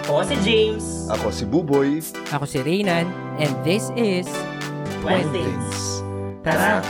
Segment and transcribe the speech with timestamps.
[0.00, 0.84] Ako si James.
[1.12, 2.00] Ako si Buboy.
[2.32, 3.04] Ako si Reynan,
[3.36, 4.24] and this is
[5.04, 6.00] Things.
[6.40, 6.80] Tara!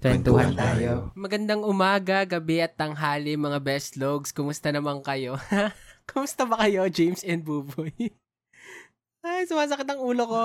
[0.00, 1.12] Twentuhan tayo.
[1.12, 4.32] Magandang umaga, gabi at tanghali mga best logs.
[4.32, 5.36] Kumusta naman kayo?
[6.08, 7.92] Kumusta ba kayo, James and Buboy?
[9.26, 10.42] Ay, sumasakit ang ulo ko.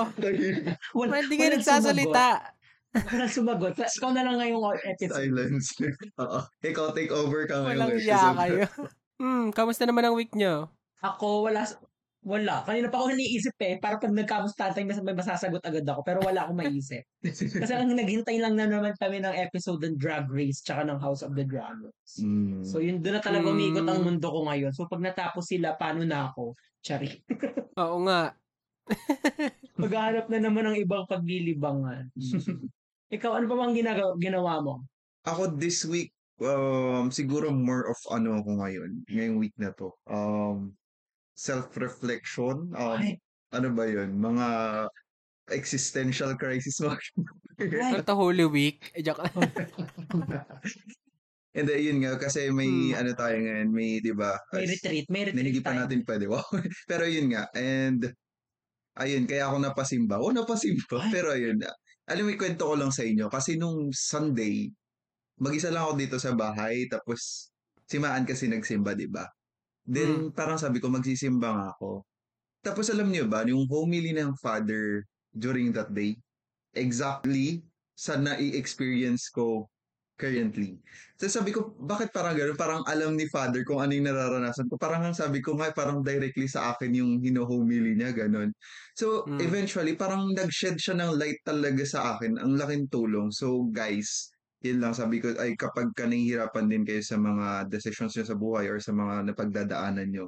[0.98, 2.44] Wala, Hindi kayo nagsasalita.
[2.92, 3.72] Walang sumagot.
[3.78, 5.16] Ikaw na lang ngayong episode.
[5.16, 5.80] Silence.
[6.20, 6.44] Oo.
[6.60, 7.68] Ikaw take over ka ngayon.
[7.72, 8.68] Walang iya kayo.
[9.16, 10.68] Hmm, kamusta naman ang week nyo?
[11.00, 11.64] Ako, wala.
[12.22, 12.62] Wala.
[12.62, 13.82] Kanina pa ako iniisip eh.
[13.82, 16.06] Para pag nagkamusta tayo, may may masasagot agad ako.
[16.06, 17.02] Pero wala akong maisip.
[17.62, 21.26] Kasi ang naghintay lang na naman kami ng episode ng Drag Race tsaka ng House
[21.26, 22.22] of the Dragons.
[22.22, 22.62] Mm.
[22.62, 23.54] So yun, doon na talaga Mm.
[23.58, 24.70] umiikot ang mundo ko ngayon.
[24.70, 26.54] So pag natapos sila, paano na ako?
[26.78, 27.10] Chari.
[27.82, 28.30] Oo nga.
[29.82, 32.06] Maghahanap na naman ng ibang paglilibangan.
[33.10, 34.74] Ikaw, ano pa bang ginagawa, ginawa mo?
[35.26, 39.90] Ako this week, um, siguro more of ano ako ngayon, ngayong week na to.
[40.06, 40.74] Um,
[41.34, 42.72] self-reflection.
[42.72, 43.18] Um, Ay,
[43.52, 44.16] ano ba yun?
[44.16, 44.46] Mga
[45.50, 46.78] existential crisis.
[46.80, 46.96] ay,
[47.98, 48.92] Ito Holy Week.
[48.94, 49.20] Eh, joke.
[51.52, 53.00] And then, yun nga, kasi may Hmm.
[53.04, 54.32] ano tayo ngayon, may, di ba?
[54.52, 55.06] may retreat.
[55.08, 55.80] May retreat Hindi pa tayo.
[55.84, 56.24] natin pwede.
[56.30, 56.46] Wow.
[56.90, 57.44] Pero yun nga.
[57.52, 58.08] And,
[58.96, 60.16] ayun, kaya ako napasimba.
[60.20, 60.96] O, napasimba.
[61.02, 61.10] Ay.
[61.12, 61.60] Pero ayun,
[62.08, 63.28] alam mo, kwento ko lang sa inyo.
[63.28, 64.72] Kasi nung Sunday,
[65.36, 66.88] mag-isa lang ako dito sa bahay.
[66.88, 67.52] Tapos,
[67.84, 69.28] si Maan kasi nagsimba, di ba?
[69.86, 72.06] Then, parang sabi ko, magsisimba nga ako.
[72.62, 75.02] Tapos, alam niyo ba, yung homily ng father
[75.34, 76.16] during that day,
[76.76, 77.64] exactly
[77.96, 79.68] sa na-experience ko
[80.22, 80.78] currently.
[81.18, 82.54] So sabi ko, bakit parang gano'n?
[82.54, 84.78] Parang alam ni Father kung ano yung nararanasan ko.
[84.78, 88.54] Parang ang sabi ko nga, parang directly sa akin yung hino-homily niya, gano'n.
[88.94, 89.40] So Mm.
[89.42, 92.38] eventually, parang nag-shed siya ng light talaga sa akin.
[92.38, 93.34] Ang laking tulong.
[93.34, 94.30] So guys,
[94.62, 98.38] yun lang sabi ko, ay kapag ka nahihirapan din kayo sa mga decisions nyo sa
[98.38, 100.26] buhay or sa mga napagdadaanan nyo,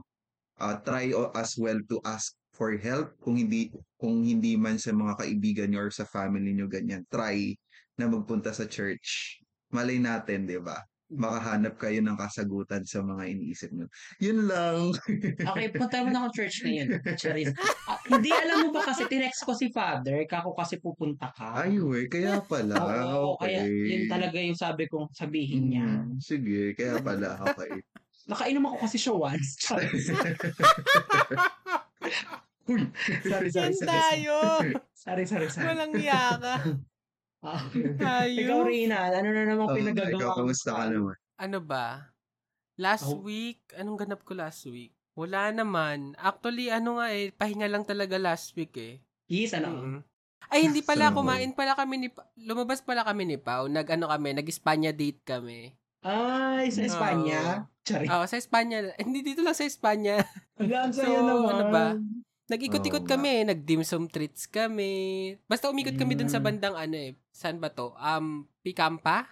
[0.61, 4.95] uh, try o- as well to ask for help kung hindi kung hindi man sa
[4.95, 7.03] mga kaibigan nyo or sa family nyo ganyan.
[7.11, 7.55] Try
[7.99, 9.39] na magpunta sa church.
[9.75, 10.79] Malay natin di ba
[11.15, 13.87] makahanap kayo ng kasagutan sa mga iniisip nyo
[14.19, 14.91] yun lang
[15.55, 16.89] Okay, punta mo na akong church ngayon.
[17.15, 17.51] Charis.
[17.87, 21.63] Ah, hindi alam mo ba kasi tinext ko si father, kako kasi pupunta ka.
[21.63, 25.87] ay we kaya pala Oo, okay kaya yun talaga yung sabi kong sabihin niya.
[25.87, 27.71] Mm, sige kaya pala okay
[28.25, 29.61] Nakainom ako kasi siya once.
[29.61, 30.09] Charis.
[32.65, 32.81] Uy,
[33.21, 33.85] sorry, sorry, Yan sorry.
[33.85, 34.37] tayo.
[34.97, 35.67] Sorry, sorry, sorry.
[35.69, 36.55] Walang yaka.
[37.97, 38.37] Tayo.
[38.41, 40.39] Ikaw, Rina, ano na naman Oh, pinagagawa ikaw mo?
[40.41, 41.87] kamusta ka naman Ano ba?
[42.75, 43.21] Last Oh.
[43.21, 44.91] week, anong ganap ko last week?
[45.15, 46.17] Wala naman.
[46.17, 48.99] Actually, ano nga eh, pahinga lang talaga last week eh.
[49.25, 49.71] Yes, ano?
[49.71, 50.01] Mm.
[50.47, 51.17] Ay, hindi pala, Sana all.
[51.17, 53.65] kumain pala kami ni, Pa- lumabas pala kami ni Pao.
[53.67, 55.71] Nag, ano kami, nag-Espanya date kami.
[56.01, 57.65] Ay, sa Espanya.
[57.81, 58.11] Charis.
[58.11, 58.83] Oo, sa Espanya.
[58.93, 60.21] Eh, Hindi dito lang sa Espanya.
[60.55, 61.49] Hanggang So, naman.
[61.49, 61.87] ano ba?
[62.45, 64.93] Nag-ikot-ikot Oo kami, nag-dim sum treats kami.
[65.45, 66.45] Basta umikot kami dun sa Mm.
[66.45, 67.17] bandang ano eh.
[67.31, 67.97] Saan ba to?
[67.97, 69.25] Um, Picampa?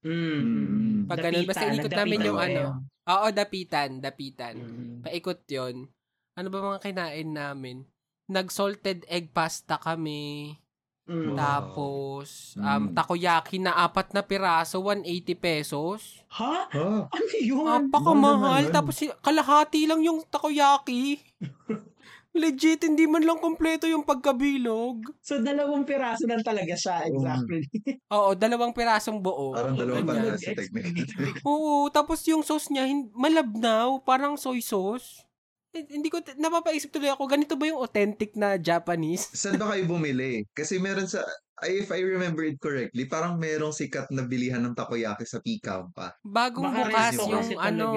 [0.00, 1.04] Mm.
[1.04, 2.62] Pag ganun, basta inikot namin yung ano.
[3.04, 4.56] Oo, dapitan, dapitan.
[4.56, 5.04] Mm.
[5.04, 5.92] Paikot yon
[6.34, 7.84] Ano ba mga kinain namin?
[8.26, 10.56] Nag-salted egg pasta kami.
[11.04, 11.36] Mm.
[11.36, 12.96] Tapos, um, Mm.
[12.96, 16.24] takoyaki na apat na piraso, 180 pesos.
[16.32, 16.72] Ha?
[16.74, 17.60] oh, Ano yun?
[17.62, 18.72] Napakamahal.
[18.72, 21.20] Tapos, si- kalahati lang yung takoyaki.
[22.34, 25.06] Legit, hindi man lang kompleto yung pagkabilog.
[25.22, 27.06] So, dalawang piraso lang talaga siya.
[27.06, 27.62] Exactly.
[28.14, 29.54] Oo, dalawang pirasong buo.
[29.54, 31.14] parang dalawang sa technique
[31.46, 35.22] Oo, tapos yung sauce niya, malabnaw, parang soy sauce.
[35.70, 39.30] Eh, Hindi ko, napapaisip tuloy ako, ganito ba yung authentic na Japanese?
[39.30, 40.42] Saan ba kayo bumili?
[40.50, 41.22] Kasi meron sa,
[41.62, 46.18] if I remember it correctly, parang merong sikat na bilihan ng takoyaki sa Picampa.
[46.26, 47.90] Bagong Baka bukas yung talaga ano.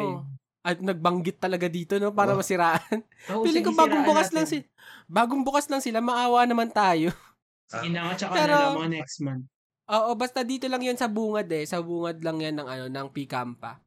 [0.68, 2.38] At nagbanggit talaga dito no para Oh.
[2.38, 3.00] masiraan.
[3.32, 4.68] Oo, Piling ko bagong bukas lang natin.
[4.68, 4.76] si
[5.08, 7.16] Bagong bukas lang sila, maawa naman tayo.
[7.72, 9.46] Sige na nga, tsaka Pero- na lang mga next month.
[9.88, 13.08] Oo, basta dito lang 'yan sa bungad eh, sa bungad lang 'yan ng ano ng
[13.08, 13.80] Picampa.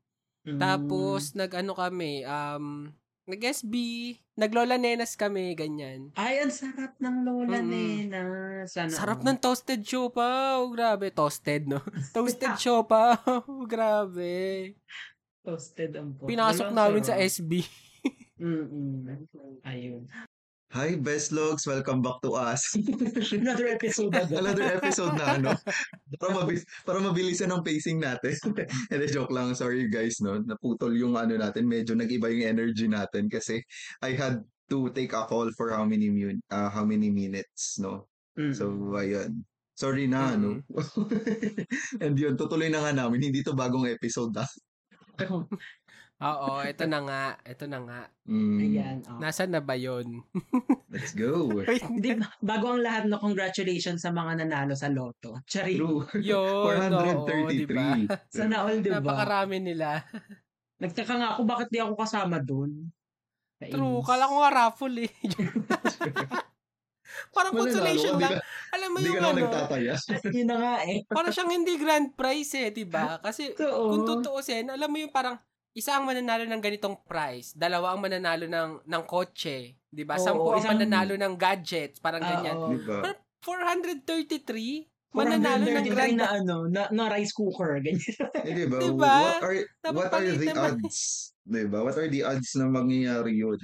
[0.42, 0.56] Mm.
[0.56, 2.88] Tapos nag-ano kami, um
[3.26, 3.74] nag-SB,
[4.34, 6.10] naglola nenas kami, ganyan.
[6.16, 8.10] Ay, ang sarap ng Lola Mm-mm.
[8.10, 8.22] Nena.
[8.66, 8.90] Sana.
[8.90, 10.66] Sarap ng toasted siopaw.
[10.66, 11.78] Grabe, toasted, no?
[12.10, 13.22] Toasted siopaw.
[13.64, 14.74] Grabe.
[15.40, 16.28] Toasted ang po.
[16.28, 17.16] Pinasok Walang namin sa.
[17.16, 17.64] SB.
[18.40, 19.24] Mm-mm.
[19.64, 20.04] Ayun.
[20.70, 21.66] Hi, best logs.
[21.66, 22.62] Welcome back to us.
[23.34, 24.38] Another episode agad.
[24.38, 25.50] Another episode na ano.
[26.20, 28.38] Para, mabilis, para mabilisan ang pacing natin.
[28.94, 29.50] And joke lang.
[29.58, 30.38] Sorry guys, no.
[30.38, 31.66] Naputol yung ano natin.
[31.66, 33.64] Medyo nag-iba yung energy natin kasi
[33.98, 38.06] I had to take a call for how many mun- uh, how many minutes, no.
[38.38, 38.54] Mm.
[38.54, 39.42] So, ayun.
[39.74, 40.62] Sorry na, ano.
[42.04, 43.26] And yun, tutuloy na nga namin.
[43.26, 44.46] Hindi to bagong episode, ah.
[46.20, 47.24] Oo, ito na nga.
[47.48, 48.00] Ito na nga.
[48.28, 48.96] Mm, Ayan.
[49.08, 49.16] oh.
[49.24, 50.20] Nasaan na ba yun?
[50.92, 51.48] Let's go.
[51.88, 55.40] Hindi, bago ang lahat, no, congratulations sa mga nanalo sa loto.
[55.48, 55.80] Chari.
[55.80, 56.04] True.
[56.20, 57.56] Yun, oo, 433.
[57.64, 57.88] diba?
[58.28, 59.00] Sana all, di ba?
[59.00, 60.04] Napakarami nila.
[60.76, 62.92] Nagtaka nga ako, bakit di ako kasama dun?
[63.60, 65.12] True, kala ko nga raffle eh.
[67.30, 68.32] Parang Mananalo consolation lang.
[68.36, 69.94] ka- Alam mo Hindi yung ka na ano, nagtataya.
[70.36, 70.98] Yun na nga eh.
[71.06, 73.18] parang siyang hindi grand prize eh, di ba?
[73.18, 73.90] Kasi Totoo.
[73.90, 75.36] kung tutuusin, alam mo yung parang
[75.70, 80.18] isa ang mananalo ng ganitong prize, dalawa ang mananalo ng ng kotse, 'di ba?
[80.18, 82.56] Sampu ang isang- mananalo ng gadgets, parang ganyan.
[82.58, 82.74] Oo.
[82.74, 83.14] Di ba?
[83.40, 88.02] 433 mananalo ng 433 grand na ano, na, na rice cooker, ganyan.
[88.46, 88.78] Eh, di ba?
[88.78, 89.14] Diba?
[89.22, 89.56] What are,
[89.94, 90.98] what are the odds?
[91.46, 91.78] Di ba?
[91.82, 93.58] What are the odds na mangyayari yun?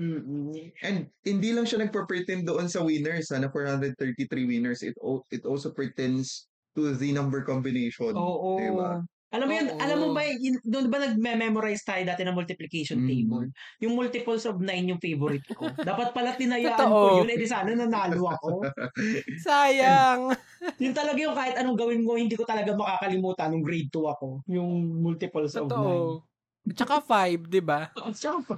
[0.00, 0.72] Mm-mm.
[0.80, 4.80] And hindi lang siya nagpa-pretend doon sa winners, ha, na 433 winners.
[4.80, 8.16] It, al- it also pretends to the number combination.
[8.16, 8.56] Oo.
[8.56, 9.04] Diba?
[9.32, 9.80] Alam mo yun, Oo.
[9.80, 13.08] alam mo ba, yun, doon ba nagme-memorize tayo dati ng multiplication Mhm.
[13.08, 13.46] table?
[13.80, 15.72] Yung multiples of 9 yung favorite ko.
[15.88, 17.00] Dapat pala tinayaan Totoo.
[17.00, 18.52] ko yun, eh di sana nanalo ako.
[19.44, 20.36] Sayang.
[20.80, 24.44] yun talaga yung kahit anong gawin ko, hindi ko talaga makakalimutan nung grade 2 ako.
[24.48, 26.20] Yung multiples of 9.
[26.20, 26.28] Totoo.
[26.62, 27.90] Tsaka 5, 'di ba?
[28.14, 28.54] Tsaka pa.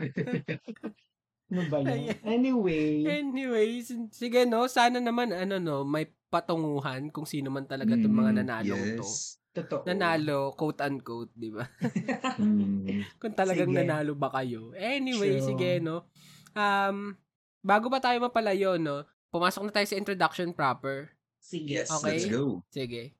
[1.46, 2.14] Ano ba yun?
[2.22, 3.04] Anyway.
[3.04, 8.32] Anyways, sige no, sana naman ano no, may patunguhan kung sino man talaga itong mga
[8.32, 9.04] Mm, nanalong to.
[9.04, 9.38] yes.
[9.54, 9.86] Totoo.
[9.86, 11.62] Nanalo, quote unquote, 'di ba?
[12.42, 13.06] Mm.
[13.16, 13.78] kung talagang Sige.
[13.78, 14.74] nanalo ba kayo.
[14.74, 15.46] Anyway, True.
[15.46, 16.10] sige no.
[16.52, 17.14] Um
[17.60, 21.14] bago ba tayo mapalayo no, pumasok na tayo sa introduction proper.
[21.38, 21.80] Sige.
[21.80, 22.18] Yes, Okay.
[22.18, 22.66] let's go.
[22.68, 23.14] Sige.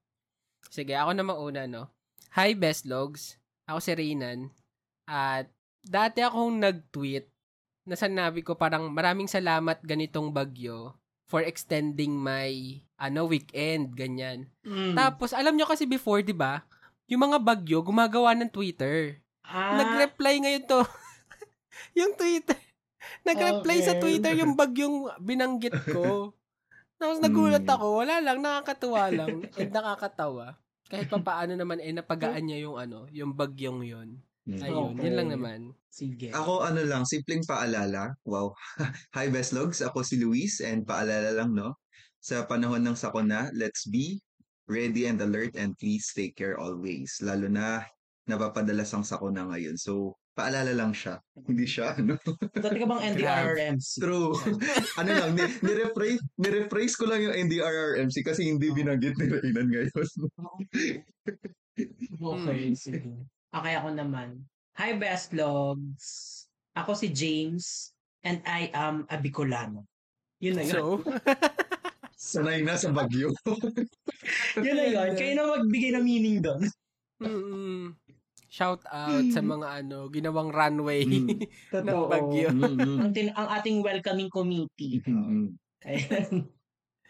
[0.67, 1.87] Sige, ako na mauna, no?
[2.33, 3.39] Hi, Best Logs.
[3.65, 4.51] Ako si Reynan.
[5.05, 5.47] At
[5.81, 7.31] dati akong nag-tweet
[7.85, 12.53] na sanabi ko parang maraming salamat ganitong bagyo for extending my
[12.95, 14.49] ano weekend, ganyan.
[14.61, 14.93] Mm.
[14.95, 16.65] Tapos, alam nyo kasi before, di ba?
[17.07, 19.21] Yung mga bagyo, gumagawa ng Twitter.
[19.43, 20.81] ah, Nag-reply ngayon to.
[21.99, 22.57] yung Twitter.
[23.23, 24.01] Nag-reply sa Okay.
[24.01, 26.33] Twitter yung bagyong binanggit ko.
[27.01, 27.75] Tapos nagulat Hmm.
[27.75, 27.87] ako.
[28.01, 29.45] Wala lang, nakakatuwa lang.
[29.55, 30.57] And nakakatawa.
[30.87, 34.21] Kahit pa paano naman, eh, napagaan niya yung ano, yung bagyong yun.
[34.45, 34.61] Mm.
[34.61, 35.03] Ayun, Okay.
[35.09, 35.61] yun lang naman.
[35.89, 36.29] Sige.
[36.37, 38.13] Ako ano lang, simpleng paalala.
[38.29, 38.53] Wow.
[39.17, 41.81] Hi best logs, ako si Luis and paalala lang no.
[42.21, 44.21] Sa panahon ng sakuna, let's be
[44.69, 47.17] ready and alert and please take care always.
[47.25, 47.85] Lalo na
[48.29, 49.77] napapadalas ang sakuna ngayon.
[49.81, 51.21] So, paalala lang siya.
[51.49, 52.17] Hindi siya ano.
[52.53, 53.89] Dati ka bang NDRRMC?
[54.01, 54.33] True.
[55.01, 60.05] ano lang, ni, ni-rephrase, ni-rephrase ko lang yung NDRRMC kasi hindi binanggit ni Reynan ngayon.
[62.21, 63.25] Okay, sige.
[63.55, 64.43] Okay, ako naman.
[64.75, 66.07] Hi, Best Logs.
[66.75, 67.95] Ako si James
[68.27, 69.87] and I am a Bicolano.
[70.43, 70.75] Yun na yun.
[70.75, 70.83] So,
[72.35, 73.31] Sanay na sa bagyo.
[74.59, 75.15] yun na yun.
[75.15, 76.67] Kayo na magbigay ng meaning doon.
[77.23, 77.95] mm,
[78.51, 81.39] shout out sa mga ano, ginawang runway Mm.
[81.87, 82.49] ng bagyo.
[82.51, 84.99] Ang, tin- ang ating welcoming committee.
[85.07, 85.55] Mm-mm.
[85.87, 86.51] Ayan.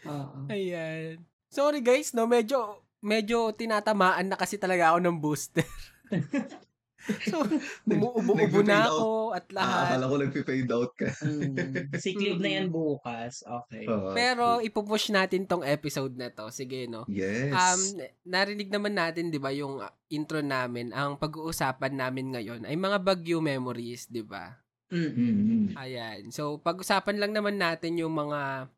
[0.04, 0.38] Oo.
[0.52, 1.24] Ayan.
[1.48, 5.64] Sorry guys, no, medyo medyo tinatamaan na kasi talaga ako ng booster.
[7.28, 7.44] so,
[7.90, 9.84] umuubo-ubo na ako at Ah, lahat.
[9.92, 11.08] akala ko nagpe-fade out ka.
[11.20, 11.92] Mm.
[12.16, 13.44] Leave na yan bukas.
[13.44, 13.84] Okay.
[13.84, 14.16] Oo.
[14.16, 16.48] Pero ipupush natin tong episode na to.
[16.48, 17.04] Sige, no?
[17.10, 17.52] yes.
[17.52, 17.80] Um,
[18.24, 22.98] narinig naman natin, di ba, yung uh, intro namin, ang pag-uusapan namin ngayon ay mga
[23.04, 24.56] Baguio memories, di ba?
[24.88, 25.10] Mm.
[25.12, 25.64] Mm-mm.
[25.76, 26.30] Ayan.
[26.32, 28.70] So, pag-usapan lang naman natin yung mga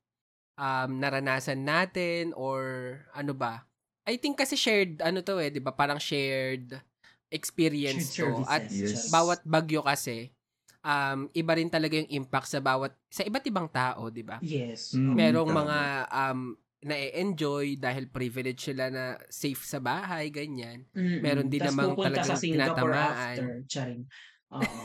[0.57, 2.61] um, naranasan natin or
[3.15, 3.69] ano ba.
[4.07, 5.75] I think kasi shared, ano to eh, di ba?
[5.75, 6.75] Parang shared
[7.31, 8.45] experience to.
[8.47, 9.11] At Yes.
[9.11, 10.31] bawat bagyo kasi,
[10.87, 14.39] um, iba rin talaga yung impact sa bawat, sa iba't ibang tao, di ba?
[14.39, 14.95] Yes.
[14.95, 15.15] Mm.
[15.15, 15.59] Merong tama.
[15.63, 15.79] mga
[16.11, 16.41] um,
[16.87, 20.87] na-enjoy dahil privilege sila na safe sa bahay, ganyan.
[20.95, 21.19] Mm-mm.
[21.19, 23.37] Meron din namang talagang tinatamaan.
[23.43, 23.51] after.
[23.67, 24.03] Charing.
[24.55, 24.85] Oo.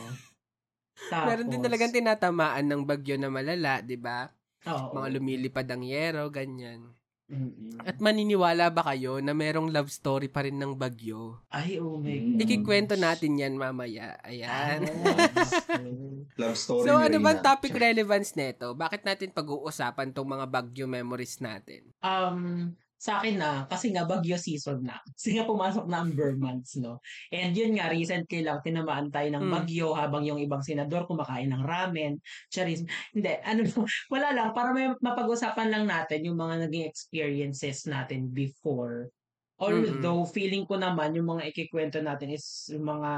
[1.10, 4.26] Tapos, Meron din talagang tinatamaan ng bagyo na malala, di ba?
[4.66, 6.90] Mga lumilipad ang yero, ganyan.
[7.32, 7.80] Mm-mm.
[7.82, 11.40] At maniniwala ba kayo na merong love story pa rin ng bagyo?
[11.48, 12.36] Ay, oh my Mm.
[12.36, 12.42] God.
[12.44, 14.20] Ikikwento natin yan mamaya.
[14.22, 14.84] Ayan.
[16.38, 18.72] Love story so, ano bang topic relevance nito?
[18.74, 21.88] Bakit natin pag-uusapan tong mga bagyo memories natin?
[22.02, 25.02] um, Sa akin na, kasi nga bagyo season na.
[25.18, 27.02] Kasi nga pumasok na ang Burr months, no?
[27.34, 29.54] And yun nga, recently lang, tinamaan tayo ng Mm.
[29.58, 32.22] bagyo habang yung ibang senador kumakain ng ramen,
[32.54, 32.86] charis.
[33.10, 33.66] Hindi, ano,
[34.14, 34.50] wala lang.
[34.54, 39.10] Para may mapag-usapan lang natin yung mga naging experiences natin before.
[39.58, 43.12] Although, feeling ko naman, yung mga ikikwento natin is yung mga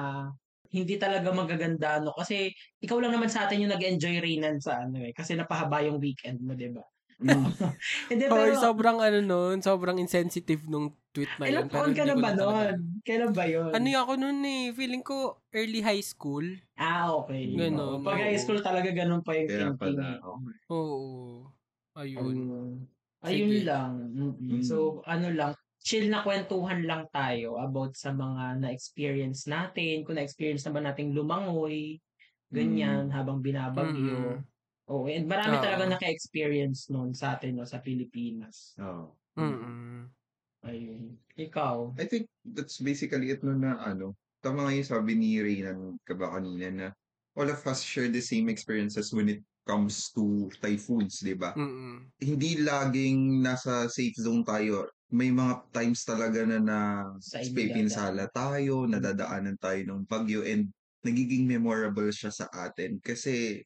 [0.74, 2.16] hindi talaga magaganda, no?
[2.18, 2.50] Kasi
[2.82, 5.12] ikaw lang naman sa atin yung nag-enjoy Rainan sa ano eh.
[5.14, 6.84] Kasi napahaba yung weekend mo, di ba?
[7.24, 7.48] Mm.
[8.12, 11.52] Hindi, Hoy, pero, sobrang ano nun, sobrang insensitive nung tweet na yun.
[11.56, 12.76] ilang taon ka na ko ba nun?
[13.02, 13.72] Kailan ba yun?
[13.72, 15.16] Ano yung ako nun eh, feeling ko
[15.50, 16.44] early high school.
[16.76, 17.54] Ah, okay.
[17.54, 18.42] Ganon, Pag high oo.
[18.42, 19.80] school talaga ganun pa yung Kaya thinking.
[19.80, 20.06] pala.
[20.20, 20.20] eh.
[20.68, 21.48] Oo.
[21.96, 22.36] Ayun.
[22.36, 22.72] Ayun.
[23.24, 23.64] Ayun Sige.
[23.64, 23.92] lang.
[24.12, 24.60] Mm-mm.
[24.60, 24.64] Mm.
[24.64, 30.64] So, ano lang, chill na kwentuhan lang tayo about sa mga na-experience natin, kung na-experience
[30.66, 32.04] naman nating lumangoy,
[32.50, 34.44] ganyan, habang binabagyo.
[34.44, 34.53] Mm-mm.
[34.92, 35.64] Oo, and marami Oo.
[35.64, 38.76] talaga naka-experience noon sa atin no, sa Pilipinas.
[38.84, 39.16] Oo.
[39.40, 40.12] Mm-mm.
[40.64, 41.20] Ayun.
[41.36, 42.00] Ikaw?
[42.00, 44.16] I think that's basically it no na ano.
[44.44, 46.88] Tama nga yung sabi ni Reynan kaba kanina na
[47.36, 51.56] all of us share the same experiences when it comes to typhoons, di ba?
[51.56, 52.12] Mm-mm.
[52.20, 54.92] Hindi laging nasa safe zone tayo.
[55.16, 56.80] May mga times talaga na na
[57.56, 60.72] pipinsala tayo, nadadaanan tayo ng bagyo and
[61.04, 63.64] nagiging memorable siya sa atin kasi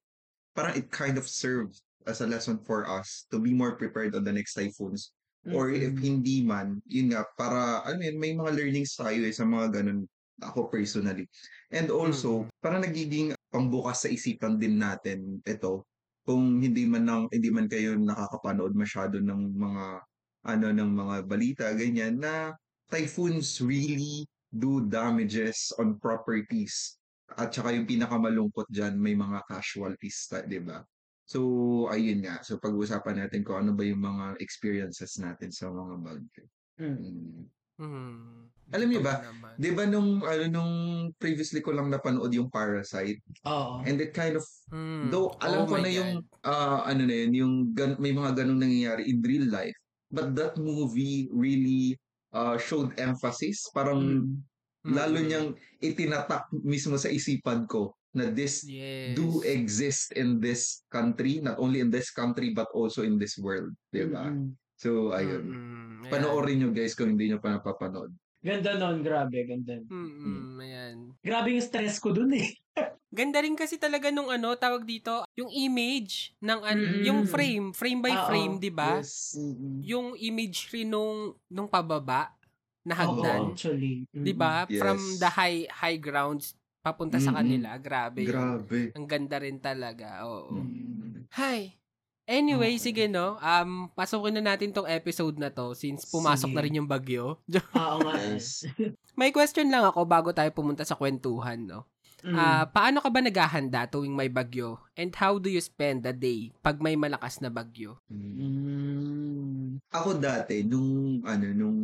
[0.58, 4.26] parang it kind of serves as a lesson for us to be more prepared on
[4.26, 5.14] the next typhoons
[5.48, 6.04] Or if Mm-mm.
[6.04, 10.04] hindi man, yun nga, para, mo yun, may mga learnings tayo eh, sa mga ganun,
[10.44, 11.24] ako personally.
[11.72, 15.88] And also, parang nagiging pambukas sa isipan din natin ito,
[16.28, 19.86] kung hindi man nang, hindi man kayo nakakapanood masyado ng mga,
[20.52, 22.52] ano, ng mga balita, ganyan, na
[22.92, 26.97] typhoons really do damages on properties.
[27.36, 30.80] At saka yung pinakamalungkot dyan, may mga casualties, ta- di ba?
[31.28, 31.40] So,
[31.92, 32.40] ayun nga.
[32.40, 36.44] So, pag-uusapan natin kung ano ba yung mga experiences natin sa mga bagyo.
[36.80, 36.96] Mm.
[36.96, 37.44] Mm.
[37.78, 38.48] Mm.
[38.74, 39.22] Alam niyo ba.
[39.60, 40.74] Di ba nung, ano, nung
[41.20, 43.84] previously ko lang napanood yung Parasite, Oo.
[43.84, 45.12] and it kind of, Mm.
[45.12, 46.48] though alam Oh ko na yung, God.
[46.48, 49.76] ah, ano na yun, yung gan- may mga ganong nangyayari in real life,
[50.08, 52.00] but that movie really
[52.32, 54.36] uh, showed emphasis, parang Mm.
[54.88, 55.28] Lalo Mm-mm.
[55.28, 55.48] niyang
[55.84, 59.14] itinatak mismo sa isipan ko na this yes.
[59.14, 63.70] do exist in this country, not only in this country but also in this world,
[63.94, 64.32] 'di ba?
[64.32, 64.56] Mm-mm.
[64.78, 65.46] So ayun.
[65.54, 66.10] Ayan.
[66.10, 68.14] Panoorin niyo guys kung hindi niyo pa napapanood.
[68.38, 69.82] Ganda nun, grabe, ganda.
[69.90, 70.62] Mm-mm.
[70.62, 70.96] Ayan.
[71.26, 72.54] Grabe yung stress ko dun eh.
[73.18, 77.04] Ganda rin kasi talaga nung ano, tawag dito, yung image ng an- Mm-mm.
[77.08, 78.28] yung frame, frame by Oo.
[78.30, 79.02] frame, 'di ba?
[79.02, 79.34] Yes.
[79.84, 82.37] Yung image rin nung nung pababa
[82.88, 84.08] na hagdan, actually.
[84.10, 84.64] 'di ba?
[84.66, 84.80] Yes.
[84.80, 87.40] From the high high grounds papunta sa Mm-mm.
[87.44, 87.70] kanila.
[87.76, 88.24] Grabe.
[88.24, 88.32] yun.
[88.32, 88.80] Grabe.
[88.96, 90.24] Ang ganda rin talaga.
[90.24, 90.56] Oo.
[90.56, 91.28] Mm.
[91.36, 91.76] Hi.
[92.24, 92.92] Anyway, Okay.
[92.92, 93.36] sige no.
[93.40, 96.56] Um pasukin na natin tong episode na to since pumasok Sige.
[96.56, 97.44] na rin yung bagyo.
[97.76, 98.16] Oo nga.
[98.16, 98.64] Yes.
[99.16, 101.84] May question lang ako bago tayo pumunta sa kwentuhan, no.
[102.24, 102.34] Mm.
[102.34, 104.82] Ah, paano ka ba naghahanda tuwing may bagyo?
[104.98, 108.00] And how do you spend the day pag may malakas na bagyo?
[108.10, 109.80] Mm.
[109.94, 111.80] Ako dati nung ano nung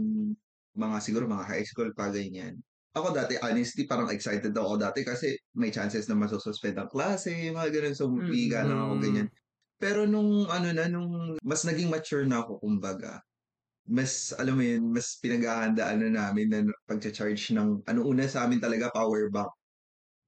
[0.78, 2.58] mga siguro mga high school pa ganyan.
[2.94, 7.70] Ako dati honestly parang excited ako dati kasi may chances na masususpend ang klase, mga
[7.74, 8.30] ganun so Mm.
[8.30, 9.28] higa lang ako ganyan.
[9.82, 13.20] Pero nung ano na nung mas naging mature na ako kumbaga,
[13.90, 18.60] mas alam mo yun, mas pinaghahandaan na namin na pagcha-charge ng ano una sa amin
[18.64, 19.52] talaga power bank.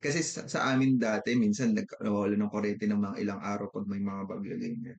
[0.04, 4.00] Kasi sa, sa amin dati minsan nagkawala ng kuryente ng mga ilang araw pag may
[4.04, 4.98] mga bagyo ganyan.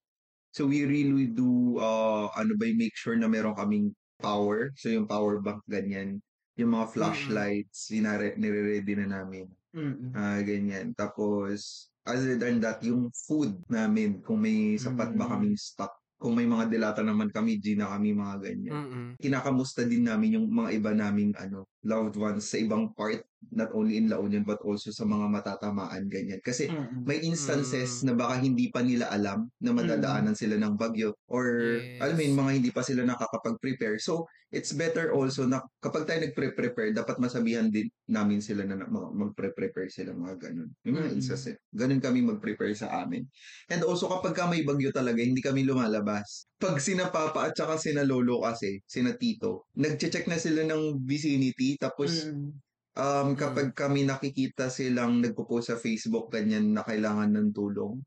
[0.55, 4.73] So we really do uh, ano ba make sure na meron kaming power.
[4.77, 6.21] So yung power bank ganyan,
[6.57, 9.47] yung mga flashlights, sinare nire-ready na namin.
[9.77, 10.13] Mm.
[10.17, 10.87] Ah, ganyan.
[10.97, 15.33] Tapos other than that, yung food namin, kung may sapat ba Mm.
[15.37, 18.73] kaming stock, kung may mga dilata naman kami, na kami mga ganyan.
[18.73, 19.07] Mm-mm.
[19.21, 23.21] Kinakamusta din namin yung mga iba naming ano, loved ones sa ibang part,
[23.53, 26.41] not only in La Union but also sa mga matatamaan ganyan.
[26.41, 27.05] Kasi Mm.
[27.05, 31.45] may instances na baka hindi pa nila alam na madadaanan sila ng bagyo or
[31.79, 32.01] Yes.
[32.03, 33.99] alam mo yun, mga hindi pa sila nakakapag-prepare.
[33.99, 38.87] So, it's better also na kapag tayo nagpre-prepare, dapat masabihan din namin sila na na-
[38.87, 40.71] mag- magpre-prepare sila mga ganun.
[40.87, 41.19] Yung mga Mm.
[41.19, 41.57] instances.
[41.75, 43.27] Ganun kami mag-prepare sa amin.
[43.69, 46.47] And also kapag ka may bagyo talaga, hindi kami lumalabas.
[46.57, 51.75] Pag sina papa at saka sina lolo kasi, sina tito, nagche-check na sila ng vicinity
[51.77, 52.55] tapos Mm.
[52.97, 58.01] Um, kapag kami nakikita silang nagpo-post sa Facebook ganyan na kailangan ng tulong,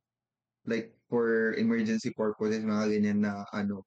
[0.66, 3.86] like for emergency purposes, mga ganyan na ano,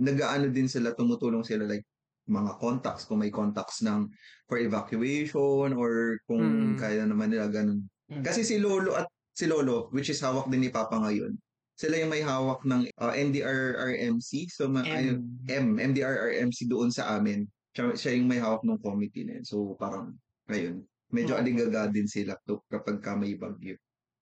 [0.00, 1.84] nag-aano din sila, tumutulong sila like
[2.28, 4.08] mga contacts, kung may contacts ng
[4.48, 6.80] for evacuation or kung Mm.
[6.80, 7.84] kaya naman nila ganun.
[8.08, 8.24] Mm.
[8.24, 11.36] Kasi si Lolo at si Lolo, which is hawak din ni Papa ngayon,
[11.78, 14.50] Sila yung may hawak ng uh, NDRRMC.
[14.50, 15.78] So, ma- ayun, M.
[15.78, 17.46] M, MDRRMC doon sa amin.
[17.70, 19.46] Siya, siya yung may hawak ng committee na yun.
[19.46, 21.40] So, parang, ayun, medyo Oo.
[21.40, 23.76] aligaga din sila to kapag ka may bagyo.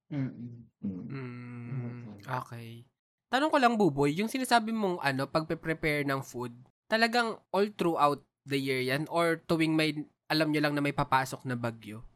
[0.06, 0.66] Mm-mm.
[0.86, 1.06] Mm.
[1.10, 2.86] Mm, okay.
[3.26, 6.54] Tanong ko lang, Buboy, yung sinasabi mong ano, pagpe-prepare ng food,
[6.86, 9.10] talagang all throughout the year yan?
[9.10, 9.98] Or tuwing may,
[10.30, 12.06] alam nyo lang na may papasok na bagyo?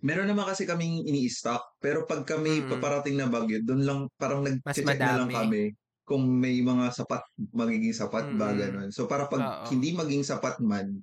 [0.00, 1.76] Meron naman kasi kaming ini-stock.
[1.82, 2.70] Pero pag kami Mm.
[2.70, 5.74] paparating na bagyo, doon lang parang nag-check na lang kami
[6.06, 7.22] kung may mga sapat,
[7.54, 8.58] magiging sapat ba, Mm.
[8.58, 8.88] ganun.
[8.90, 9.66] So, para pag Oo.
[9.74, 11.02] hindi maging sapat man,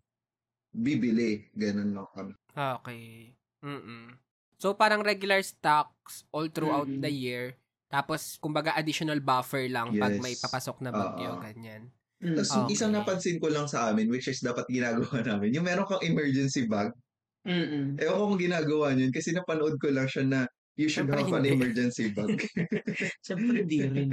[0.72, 1.48] bibili.
[1.56, 2.34] Ganun lang kami.
[2.58, 3.38] Okay.
[3.62, 4.18] Mm-mm.
[4.58, 7.06] So, parang regular stocks all throughout Mm-mm.
[7.06, 7.54] the year.
[7.88, 10.24] Tapos, kumbaga, additional buffer lang pag Yes.
[10.26, 11.42] may papasok na bagyo, Oo.
[11.42, 11.94] ganyan.
[12.18, 12.34] Mm.
[12.34, 12.74] Tapos Okay.
[12.74, 16.66] isang napansin ko lang sa amin, which is dapat ginagawa namin, yung meron kang emergency
[16.66, 16.90] bag.
[17.46, 17.96] Mm-mm.
[18.02, 20.40] Ewan ko kung ginagawa niyo yun kasi napanood ko lang siya na
[20.76, 21.54] you should Siyempre have an hindi.
[21.54, 22.42] emergency bag.
[23.26, 24.10] Siyempre, di rin.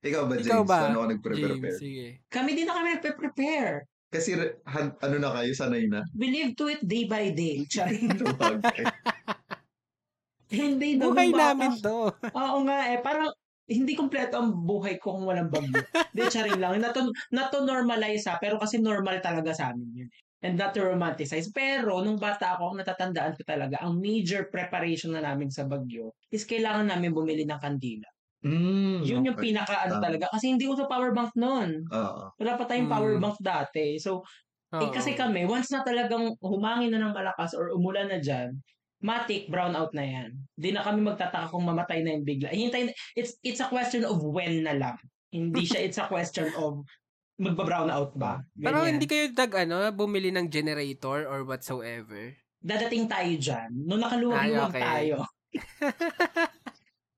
[0.00, 0.46] Ikaw ba, James?
[0.48, 1.76] Ikaw ba, Paano ka James, nagpre-prepare?
[1.76, 2.06] sige.
[2.30, 3.74] Kami din na kami nagpe-prepare.
[4.16, 4.32] Kasi
[4.64, 6.00] han- ano na kayo, sanay na.
[6.16, 7.68] We live to it day by day.
[10.46, 11.10] Hindi na.
[11.10, 12.08] Buhay namin to.
[12.38, 12.98] Oo nga eh.
[13.04, 13.28] Parang
[13.66, 15.82] hindi kompleto ang buhay ko kung walang bagyo.
[16.14, 16.78] Hindi, charing lang.
[16.78, 20.10] Not to, not to normalize ha, pero kasi normal talaga sa amin yun.
[20.38, 21.50] And not to romanticize.
[21.50, 26.14] Pero, nung bata ako, ang natatandaan ko talaga, ang major preparation na namin sa bagyo
[26.30, 28.06] is kailangan namin bumili ng kandila.
[28.44, 29.50] Mm, Yun yung okay.
[29.52, 30.28] pinaka ano talaga.
[30.28, 31.82] Kasi hindi uso power bank noon.
[31.88, 32.30] Oo.
[32.36, 32.94] Wala pa tayong Mm.
[32.94, 33.96] power bank dati.
[33.96, 34.22] So,
[34.76, 34.92] eh, Oo.
[34.92, 38.60] kasi kami, once na talagang humangin na ng malakas or umulan na dyan,
[39.00, 40.30] matik, brown out na yan.
[40.56, 42.52] Di na kami magtataka kung mamatay na yung bigla.
[42.52, 44.96] Hintay, it's, it's a question of when na lang.
[45.32, 46.80] Hindi siya, it's a question of
[47.36, 48.40] magba-brown out ba?
[48.56, 48.96] Pero Ganyan.
[48.96, 52.32] hindi kayo dag ano, bumili ng generator or whatsoever.
[52.64, 53.68] Dadating tayo dyan.
[53.84, 54.82] Nung nakaluwag-luwag Ay, okay.
[54.82, 55.16] tayo.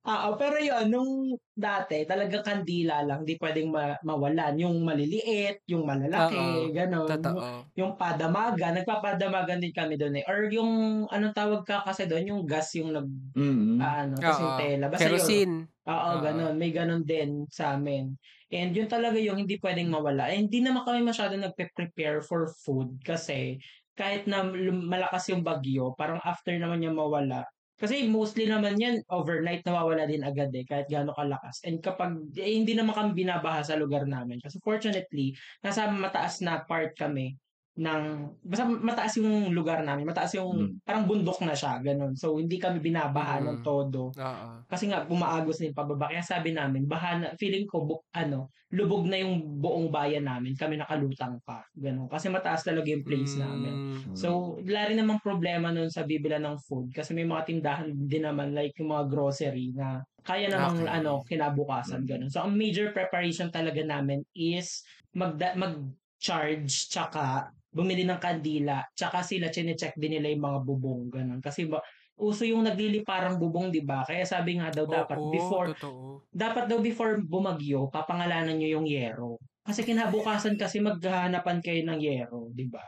[0.09, 1.13] Ah, pero yun, nung
[1.53, 4.57] dati, talagang kandila lang, di pwedeng ma- mawalan.
[4.57, 6.33] Yung maliliit, yung malalaki,
[6.65, 6.73] Oo.
[6.73, 7.09] gano'n.
[7.13, 7.69] Totoo.
[7.77, 10.25] yung padamagan, nagpapadamagan din kami doon eh.
[10.25, 13.05] Or yung, anong tawag ka kasi doon, yung gas yung nag,
[13.37, 13.77] Mm-mm.
[13.85, 14.61] ah, ano, kasi yung Oo.
[14.65, 14.85] tela.
[14.89, 15.13] Basta yun.
[15.13, 15.57] Kerosene.
[15.85, 16.21] Oo, Oo.
[16.25, 16.55] ganun.
[16.57, 18.17] May ganun din sa amin.
[18.49, 20.33] And yun talaga yung hindi pwedeng mawala.
[20.33, 23.61] And hindi naman kami masyado nagpe-prepare for food kasi
[23.93, 27.45] kahit na lum- malakas yung bagyo, parang after naman niya mawala,
[27.79, 31.63] kasi mostly naman yan, overnight nawawala din agad eh, kahit gaano kalakas.
[31.63, 34.43] And kapag, eh, hindi naman kami binabaha sa lugar namin.
[34.43, 37.39] Kasi fortunately, nasa mataas na part kami
[37.79, 38.03] ng,
[38.43, 40.73] basta mataas yung lugar namin, mataas yung, Mm.
[40.83, 42.11] parang bundok na siya, ganun.
[42.19, 43.65] So, hindi kami binabaha ng Mm.
[43.65, 44.11] todo.
[44.11, 44.49] Oo.
[44.67, 46.11] Kasi nga, bumaagos na yung pababa.
[46.11, 50.53] Kaya sabi namin, baha na, feeling ko, bu- ano, lubog na yung buong bayan namin.
[50.53, 51.63] Kami nakalutang pa.
[51.73, 52.11] Ganun.
[52.11, 53.97] Kasi mataas talaga yung place namin.
[54.05, 54.13] Mm.
[54.19, 56.91] So, wala rin namang problema nun sa bibila ng food.
[56.93, 60.93] Kasi may mga tindahan din naman, like yung mga grocery na kaya namang, Okay.
[60.99, 62.03] ano, kinabukasan.
[62.05, 62.09] Mm.
[62.11, 62.31] Ganun.
[62.35, 64.83] So, ang major preparation talaga namin is
[65.15, 71.03] magda- mag-charge, tsaka bumili ng kandila, tsaka sila chinecheck din nila yung mga bubong.
[71.15, 71.39] Ganun.
[71.39, 71.79] Kasi ba,
[72.19, 74.03] uso yung nagliliparang bubong, di ba?
[74.03, 76.27] Kaya sabi nga daw dapat Oo, before totoo.
[76.35, 79.39] dapat daw before bumagyo, papangalanan nyo yung yero.
[79.63, 82.83] Kasi kinabukasan kasi maghahanapan kayo ng yero, di ba?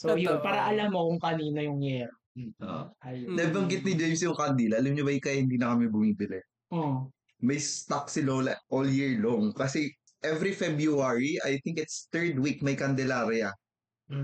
[0.00, 0.46] So yun, Totoo.
[0.46, 2.16] para alam mo kung kanino yung yero.
[2.64, 2.84] Oo.
[3.04, 3.36] Ayun.
[3.36, 4.80] Nabanggit ni James yung kandila.
[4.80, 6.40] Alam niyo ba yung kaya hindi na kami bumibili?
[6.72, 7.12] Oh.
[7.44, 9.52] May stock si Lola all year long.
[9.52, 9.92] Kasi
[10.24, 13.52] every February, I think it's third week, may Candelaria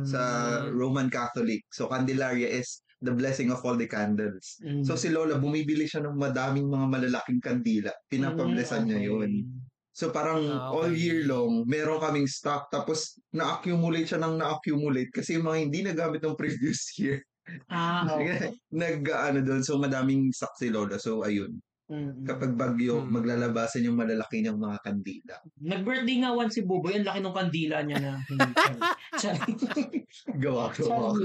[0.05, 0.20] sa
[0.64, 0.74] Mm.
[0.74, 1.64] Roman Catholic.
[1.72, 4.59] So Candelaria is the blessing of all the candles.
[4.61, 4.83] Mm.
[4.83, 7.92] So si Lola, bumibili siya ng madaming mga malalaking kandila.
[8.11, 9.31] Pinapablesan niya Mm, yun.
[9.92, 10.98] So parang Ah, all okay.
[10.98, 12.70] year long, meron kaming stock.
[12.70, 17.18] Tapos na-accumulate siya ng na-accumulate kasi yung mga hindi nagamit ng previous year.
[17.66, 18.53] Ah, okay.
[18.77, 21.57] nag ano doon so madaming stock si Lola so ayun
[21.88, 22.20] Mm.
[22.20, 23.09] kapag bagyo Mm.
[23.11, 27.77] maglalabasan yung malalaki niyang mga kandila Nag-birthday nga once si Buboy, ang laki ng kandila
[27.81, 28.12] niya na
[30.37, 31.16] gawa gawa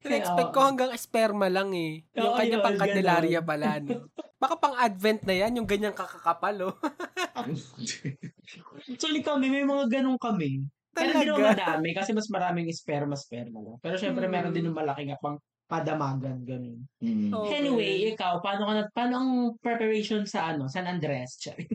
[0.00, 2.00] In-expect ko hanggang esperma lang eh.
[2.16, 3.44] Yung Oo, kanya yun, pang Candelaria ganun.
[3.44, 4.08] pala, no?
[4.40, 6.74] Baka pang advent na yan, yung ganyang kakakapal, oh.
[8.88, 10.64] Actually kami, may mga ganun kami.
[10.90, 11.76] Pero hindi naman Talaga?
[11.76, 13.76] madami kasi mas maraming sperma-sperma lang.
[13.78, 14.32] Pero syempre Mm.
[14.32, 15.36] meron din yung malaki nga pang
[15.70, 16.82] padamagan, ganun.
[16.98, 17.30] Mm.
[17.30, 17.62] Okay.
[17.62, 19.30] Anyway, ikaw, paano ka na, paano ang
[19.62, 21.38] preparation sa ano, San Andres?
[21.38, 21.70] Chari?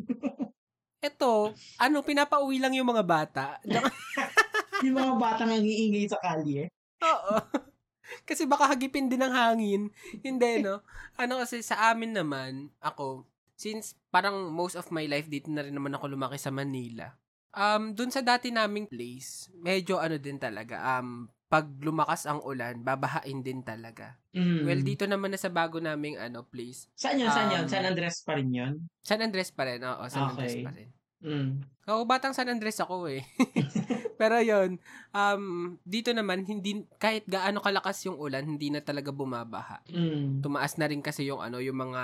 [0.99, 1.55] Ito,
[1.85, 3.45] ano, pinapauwi lang yung mga bata.
[4.83, 6.67] yung mga batang ang iingay sa kalye.
[6.99, 7.39] Oo.
[8.29, 9.83] kasi baka hagipin din ng hangin.
[10.19, 10.83] Hindi, no?
[11.15, 13.23] Ano kasi sa amin naman, ako,
[13.55, 17.15] since parang most of my life dito na rin naman ako lumaki sa Manila.
[17.55, 22.81] Um, dun sa dati naming place, medyo ano din talaga, um, pag lumakas ang ulan,
[22.81, 24.17] babahain din talaga.
[24.33, 24.65] Mm.
[24.65, 26.89] Well, dito naman na sa bago naming ano, place.
[26.97, 27.29] Saan yun?
[27.29, 27.65] Saan yun?
[27.65, 28.73] um, San Andres pa rin yun?
[29.05, 29.79] San Andres pa rin.
[29.85, 30.65] Oo, San Andres Okay.
[30.65, 30.89] pa rin.
[31.25, 31.51] Mm.
[31.89, 33.21] Oo, batang San Andres ako eh.
[34.19, 34.81] Pero yon
[35.13, 39.85] um, dito naman, hindi, kahit gaano kalakas yung ulan, hindi na talaga bumabaha.
[39.89, 40.41] Mm.
[40.41, 42.03] Tumaas na rin kasi yung ano, yung mga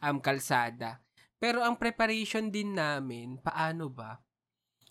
[0.00, 1.04] um, kalsada.
[1.36, 4.16] Pero ang preparation din namin, paano ba?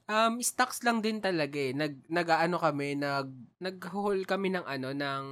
[0.06, 1.74] Um, stocks lang din talaga eh.
[1.74, 5.26] Nag, nag-ano kami, nag, nag-haul kami ng ano, ng,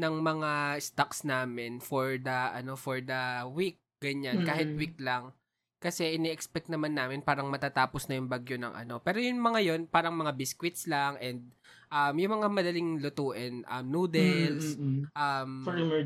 [0.00, 3.76] ng mga stocks namin for the, ano, for the week.
[4.00, 4.78] Ganyan, kahit Mm.
[4.80, 5.32] week lang.
[5.76, 9.04] Kasi ini-expect naman namin parang matatapos na yung bagyo ng ano.
[9.04, 11.52] Pero yung mga yon parang mga biscuits lang and
[11.92, 15.04] um, yung mga madaling lutuin, um, noodles, Mm, mm, mm.
[15.12, 15.50] um,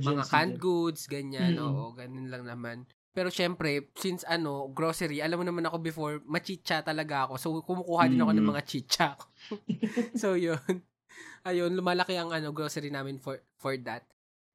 [0.02, 1.62] mga canned goods, ganyan, Mm.
[1.62, 2.76] oo, ganun lang naman.
[3.18, 7.34] Pero syempre, since ano, grocery, alam mo naman ako before, machicha talaga ako.
[7.34, 8.50] So, kumukuha din ako ng Mm.
[8.54, 9.08] mga chicha
[10.22, 10.62] so, yun.
[11.42, 14.06] Ayun, lumalaki ang ano, grocery namin for, for that.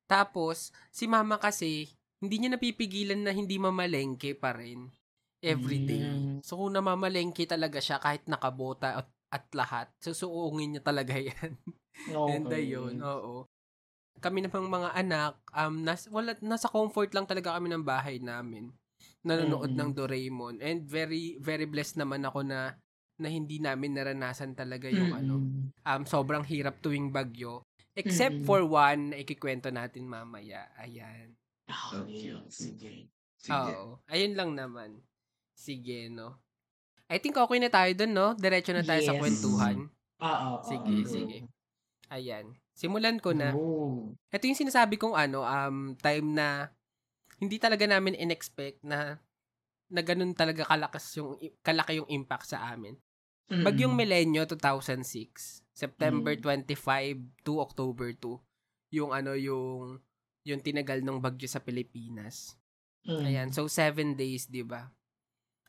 [0.07, 1.91] Tapos, si mama kasi,
[2.23, 4.87] hindi niya napipigilan na hindi mamalengke pa rin.
[5.43, 5.99] Every day.
[5.99, 6.39] Mm.
[6.39, 11.59] So, kung namamalengke talaga siya, kahit nakabota at, at lahat, susuungin niya talaga yan.
[12.07, 12.31] Okay.
[12.31, 13.43] And ayun, oo.
[14.19, 18.69] Kami namang mga anak, um, nas, wala, nasa comfort lang talaga kami ng bahay namin.
[19.23, 19.79] Nanonood Mm-mm.
[19.79, 20.55] ng Doraemon.
[20.59, 22.75] And very, very blessed naman ako na
[23.13, 25.35] na hindi namin naranasan talaga yung Mm, ano,
[25.85, 27.61] um, sobrang hirap tuwing bagyo.
[27.93, 28.47] Except Mm-mm.
[28.47, 30.65] for one na ikikwento natin mamaya.
[30.81, 31.37] Ayan.
[31.69, 32.33] Okay.
[32.49, 33.07] Sige.
[33.37, 33.53] Sige.
[33.53, 34.01] Oo.
[34.09, 34.97] Ayun lang naman.
[35.53, 36.41] Sige, no?
[37.05, 38.33] I think okay na tayo dun, no?
[38.33, 39.21] Diretso na tayo sa Yes.
[39.21, 39.77] kwentuhan.
[40.19, 40.33] Oo.
[40.57, 41.05] oo, Sige, oo.
[41.05, 41.37] sige.
[42.09, 42.49] Ayan.
[42.73, 43.53] Simulan ko na.
[43.53, 44.17] Oh.
[44.33, 46.73] Ito yung sinasabi kong ano, um, time na
[47.37, 49.21] hindi talaga namin in-expect na
[49.93, 52.97] na ganun talaga kalakas yung kalaki yung impact sa amin.
[53.51, 53.61] Mm.
[53.61, 56.41] Bagyong Milenyo 2006, September Mm.
[56.41, 58.41] 25 to October 2,
[58.97, 60.01] yung ano yung
[60.43, 62.57] yung tinagal ng bagyo sa Pilipinas.
[63.05, 63.21] Mm.
[63.21, 64.89] Ayan, so seven days, 'di ba?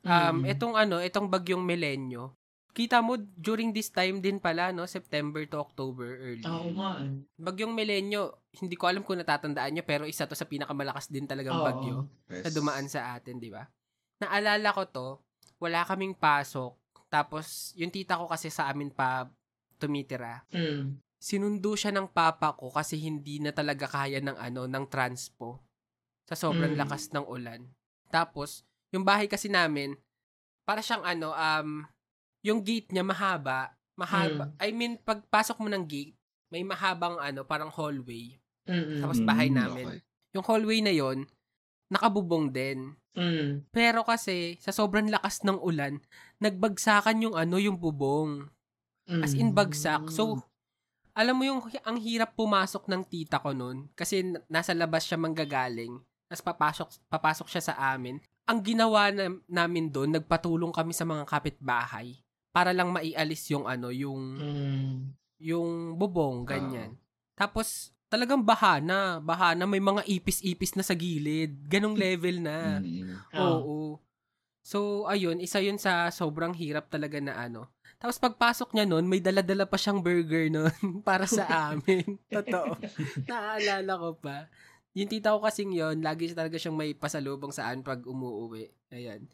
[0.05, 0.57] Um, Mm.
[0.57, 2.33] itong ano, itong bagyong Milenyo,
[2.75, 6.43] kita mo during this time din pala, no, September to October early.
[6.43, 6.99] Oo nga.
[7.01, 7.23] eh.
[7.39, 11.55] Bagyong Milenyo, hindi ko alam kung natatandaan nyo, pero isa to sa pinakamalakas din talagang
[11.55, 11.65] Oo.
[11.65, 12.43] bagyo Yes.
[12.43, 13.63] na dumaan sa atin, di ba?
[14.19, 15.09] Naalala ko to,
[15.63, 16.75] wala kaming pasok,
[17.07, 19.31] tapos yung tita ko kasi sa amin pa
[19.79, 20.43] tumitira.
[20.51, 20.99] Mm.
[21.17, 25.63] Sinundo siya ng papa ko kasi hindi na talaga kaya ng ano, ng transpo
[26.27, 26.81] sa sobrang Mm.
[26.83, 27.63] lakas ng ulan.
[28.11, 29.95] Tapos, yung bahay kasi namin,
[30.65, 31.87] para siyang ano, um,
[32.45, 34.53] yung gate niya mahaba, mahaba.
[34.53, 34.61] Mm.
[34.61, 36.13] I mean, pagpasok mo ng gate,
[36.53, 38.37] may mahabang ano, parang hallway.
[38.69, 39.01] Mm-mm.
[39.01, 39.87] Tapos bahay Mm, namin.
[39.89, 40.01] okay.
[40.37, 41.25] Yung hallway na yon
[41.89, 42.93] nakabubong din.
[43.15, 43.65] Mm.
[43.71, 46.03] Pero kasi, sa sobrang lakas ng ulan,
[46.43, 48.51] nagbagsakan yung ano, yung bubong.
[49.05, 50.09] As in, bagsak.
[50.09, 50.41] So,
[51.13, 56.01] alam mo yung, ang hirap pumasok ng tita ko nun, kasi nasa labas siya manggagaling,
[56.27, 58.17] tapos papasok, papasok siya sa amin.
[58.49, 62.24] Ang ginawa na, namin doon, nagpatulong kami sa mga kapitbahay
[62.55, 64.95] para lang maialis yung ano, yung, Mm.
[65.43, 66.95] yung bubong, ganyan.
[67.35, 71.67] Tapos, talagang baha na, baha na, may mga ipis-ipis na sa gilid.
[71.67, 72.79] Ganong level na.
[72.79, 73.19] Mm.
[73.35, 73.59] Ah.
[73.59, 73.99] Oo.
[74.63, 77.69] So, ayun, isa yun sa sobrang hirap talaga na ano.
[78.01, 80.73] Tapos pagpasok niya nun, may dala-dala pa siyang burger nun
[81.09, 82.17] para sa amin.
[82.31, 82.79] Totoo.
[83.29, 84.49] Naaalala ko pa.
[84.95, 88.71] Yung tita ko kasing yon lagi siya talaga siyang may pasalubong saan pag umuwi.
[88.89, 89.27] Ayan.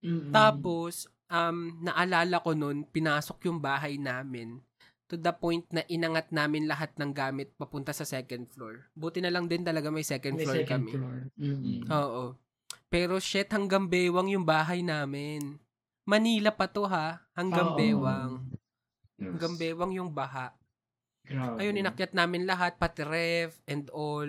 [0.00, 0.30] Mm-mm.
[0.30, 4.60] Tapos, um, naalala ko nun, pinasok yung bahay namin
[5.08, 8.84] to the point na inangat namin lahat ng gamit papunta sa second floor.
[8.92, 10.92] Buti na lang din talaga may second May floor second kami.
[10.92, 11.16] floor.
[11.40, 11.80] Mm.
[11.88, 12.24] Oo.
[12.92, 15.56] Pero shit, hanggang bewang yung bahay namin.
[16.04, 17.24] Manila pa to ha.
[17.32, 17.78] Hanggang Oo.
[17.80, 18.32] bewang.
[19.16, 19.32] Yes.
[19.32, 20.52] Hanggang bewang yung baha.
[21.24, 21.60] Grabe.
[21.60, 24.28] Ayun, inakyat namin lahat, pati ref and all.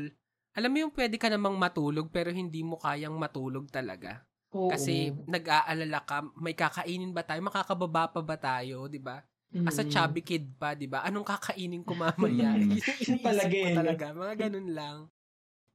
[0.55, 4.23] Alam mo yung pwede ka namang matulog pero hindi mo kayang matulog talaga.
[4.53, 4.69] Oo.
[4.69, 7.41] Kasi nag-aalala ka, may kakainin ba tayo?
[7.41, 8.85] Makakababa pa ba tayo?
[8.85, 9.25] 'di ba?
[9.65, 9.89] As a Mm.
[9.89, 11.01] chubby kid pa, 'di ba?
[11.05, 12.57] Anong kakainin ko mamaya?
[12.57, 12.79] Mm.
[13.23, 13.71] Talaga ko eh.
[13.71, 14.11] talaga.
[14.13, 14.97] Mga ganun lang.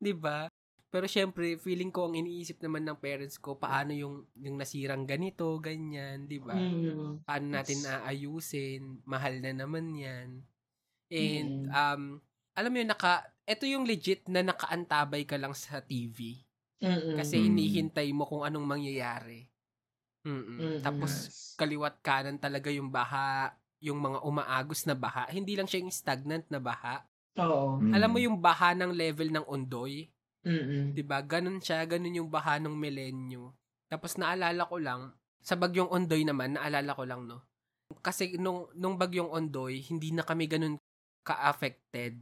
[0.01, 0.49] 'Di ba?
[0.93, 5.59] Pero syempre, feeling ko ang iniisip naman ng parents ko, paano yung yung nasirang ganito,
[5.63, 6.71] ganyan, 'di ba?
[6.73, 7.25] Mm.
[7.27, 7.89] Paano natin Yes.
[7.89, 9.03] aayusin?
[9.07, 10.31] Mahal na naman 'yan.
[11.13, 11.75] And Mm.
[11.75, 12.23] um
[12.59, 16.45] alam mo yun, naka, ito yung legit na nakaantabay ka lang sa TV.
[16.83, 17.17] Mm-mm.
[17.19, 17.45] Kasi Mm.
[17.51, 19.47] hinihintay mo kung anong mangyayari.
[20.25, 20.59] Mm-mm.
[20.59, 20.81] Mm-mm.
[20.83, 21.55] Tapos, Yes.
[21.61, 25.29] kaliwat kanan talaga yung baha, yung mga umaagos na baha.
[25.29, 27.05] Hindi lang siya yung stagnant na baha.
[27.39, 27.79] Oo.
[27.83, 27.93] Mm.
[27.93, 30.09] Alam mo yung baha ng level ng Ondoy?
[30.45, 30.93] Mm-mm.
[30.93, 31.25] 'Di ba?
[31.25, 33.53] Ganun siya, ganun yung baha ng Milenyo.
[33.89, 37.45] Tapos naalala ko lang, sa bagyong Ondoy naman, naalala ko lang, no?
[38.01, 40.77] Kasi nung, nung bagyong Ondoy, hindi na kami ganun
[41.25, 42.21] ka-affected.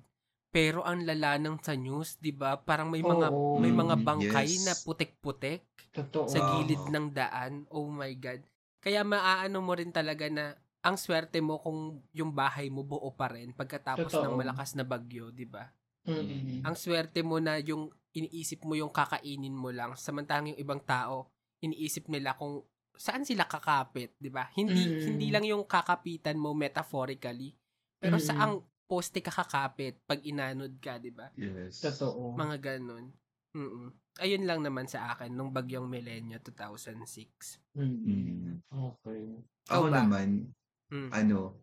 [0.52, 2.60] Pero ang lala ng sa news, 'di ba?
[2.60, 3.56] Parang may mga Oo.
[3.56, 4.60] may mga Mm, bangkay yes.
[4.60, 5.64] na putik-putik
[5.96, 6.28] Totoo.
[6.28, 7.64] sa gilid ng daan.
[7.72, 8.44] Oh my god.
[8.84, 10.52] Kaya maaano mo rin talaga na
[10.84, 14.28] ang swerte mo kung yung bahay mo buo pa rin pagkatapos Totoo.
[14.28, 15.72] ng malakas na bagyo, 'di ba?
[16.06, 16.68] Mm-mm.
[16.68, 21.32] Ang swerte mo na yung iniisip mo yung kakainin mo lang, samantalang yung ibang tao
[21.64, 22.60] iniisip nila kung
[22.98, 24.50] saan sila kakapit, 'di ba?
[24.52, 25.06] Hindi Mm.
[25.08, 27.56] hindi lang yung kakapitan mo metaphorically,
[28.02, 28.20] pero Mm.
[28.20, 31.32] saang poste ka kakapit pag inanod ka, 'di ba?
[31.38, 31.80] Yes.
[31.80, 32.36] Totoo.
[32.36, 33.12] Mga ganun.
[33.52, 33.92] Mm.
[34.20, 37.60] Ayun lang naman sa akin nung bagyong Milenyo 2006.
[37.76, 38.04] Mm-mm.
[38.04, 38.56] Mm.
[38.68, 39.24] Okay.
[39.68, 40.04] Ako ba?
[40.04, 40.52] naman,
[40.92, 41.08] Mm.
[41.08, 41.56] ano,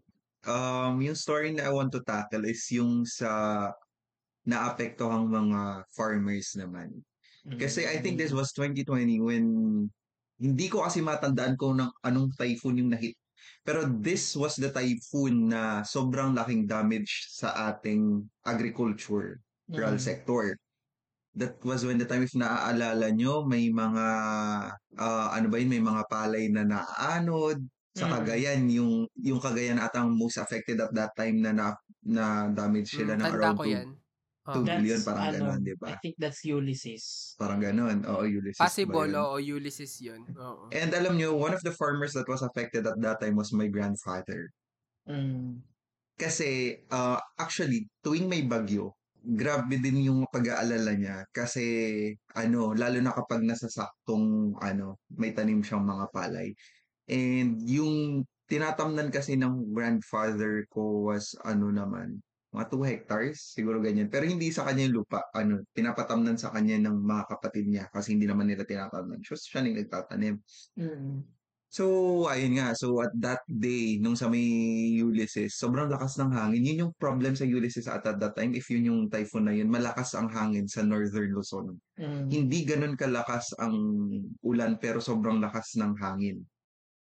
[0.49, 3.29] um, yung story na I want to tackle is yung sa
[4.49, 7.05] naapektohang mga farmers naman.
[7.49, 9.45] Kasi I think this was 2020 when
[10.37, 13.17] hindi ko kasi matandaan ko ng anong typhoon yung nahit.
[13.61, 20.01] Pero this was the typhoon na sobrang laking damage sa ating agriculture rural Mm.
[20.01, 20.57] sector.
[21.37, 24.07] That was when the time if naaalala nyo, may mga
[24.97, 27.61] ah, ano ba yun, may mga palay na naaanod
[27.93, 28.13] sa Mm.
[28.17, 31.67] Cagayan, yung yung Cagayan at ang most affected at that time na na,
[32.05, 33.87] na damage sila Mm, ng around ko 2 yan.
[34.49, 34.53] Oh.
[34.57, 35.93] two That's, billion, parang ano, ganon, di ba?
[35.93, 37.37] I think that's Ulysses.
[37.37, 38.01] Parang ganon.
[38.09, 40.25] Oo, Ulysses Possible, oo, Ulysses yun.
[40.33, 40.73] Oo.
[40.73, 43.69] And alam nyo, one of the farmers that was affected at that time was my
[43.69, 44.49] grandfather.
[45.05, 45.61] Mm.
[46.17, 51.23] Kasi, uh, actually, tuwing may bagyo, grabe din yung pag-aalala niya.
[51.29, 51.63] Kasi,
[52.33, 56.51] ano, lalo na kapag nasa saktong, ano, may tanim siyang mga palay.
[57.07, 64.09] And yung tinatamnan kasi ng grandfather ko was, ano naman, mga 2 hectares, siguro ganyan.
[64.09, 68.17] Pero hindi sa kanya yung lupa, ano, pinapatamnan sa kanya ng mga kapatid niya kasi
[68.17, 69.21] hindi naman nila tinatamnan.
[69.21, 70.35] So, siya yung nagtatanim.
[70.81, 71.21] Mm.
[71.69, 71.85] So,
[72.25, 72.73] ayun nga.
[72.73, 74.41] So, at that day, nung sa may
[74.97, 76.65] Ulysses, sobrang lakas ng hangin.
[76.65, 78.57] Yun yung problem sa Ulysses at, at that time.
[78.57, 81.77] If yun yung typhoon na yun, malakas ang hangin sa northern Luzon.
[82.01, 82.25] Mm.
[82.33, 83.77] Hindi ganun kalakas ang
[84.41, 86.41] ulan, pero sobrang lakas ng hangin.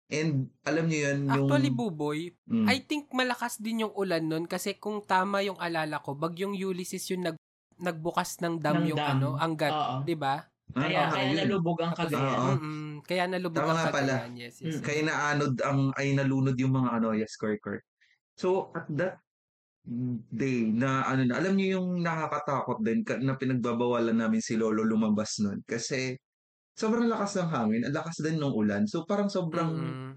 [0.09, 1.45] And, alam niyo yun, yung...
[1.45, 2.65] Actually, Buboy, Mm.
[2.65, 7.05] I think malakas din yung ulan nun kasi kung tama yung alala ko, bagyong Ulysses
[7.13, 7.37] yung nag
[7.79, 9.15] nagbukas ng dam Ng yung dam.
[9.15, 10.03] ano, anggat.
[10.03, 10.43] 'di ba?
[10.75, 11.37] Ah, Kaya, ah, kaya yun.
[11.47, 11.93] nalubog ang.
[11.95, 12.57] Cagayan.
[12.59, 12.89] Mm-mm.
[13.07, 14.13] Kaya nalubog Tama ang nga pala.
[14.19, 14.33] Cagayan.
[14.35, 14.75] Yes, yes.
[14.77, 14.83] Mm.
[14.83, 17.85] Kaya naanod ang, ay nalunod yung mga ano, yes, correct, correct.
[18.35, 19.21] So, at that
[20.29, 25.39] day na ano na, alam niyo yung nakakatakot din na pinagbabawalan namin si Lolo lumabas
[25.39, 25.63] nun.
[25.63, 26.17] Kasi,
[26.79, 28.87] sobrang lakas ng hangin, ang lakas din ng ulan.
[28.87, 30.11] So, parang sobrang Mm-mm.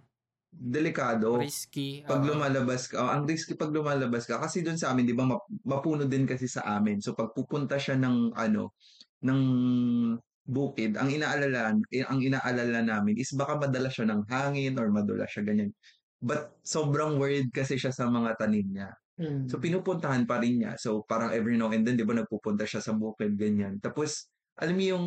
[0.52, 2.06] delikado risky.
[2.06, 2.28] pag oo.
[2.30, 3.02] lumalabas ka.
[3.02, 4.38] Oh, ang risky pag lumalabas ka.
[4.38, 7.02] Kasi doon sa amin, di ba, map- mapuno din kasi sa amin.
[7.02, 8.78] So, pag pupunta siya ng, ano,
[9.26, 9.40] ng
[10.46, 15.26] bukid, ang inaalala, eh, ang inaalala namin is baka madala siya ng hangin or madala
[15.30, 15.70] siya ganyan.
[16.22, 18.90] But sobrang worried kasi siya sa mga tanim niya.
[19.18, 19.46] Mm.
[19.46, 20.78] So pinupuntahan pa rin niya.
[20.78, 23.78] So parang every now and then, di ba, nagpupunta siya sa bukid, ganyan.
[23.78, 25.06] Tapos, alam mo yung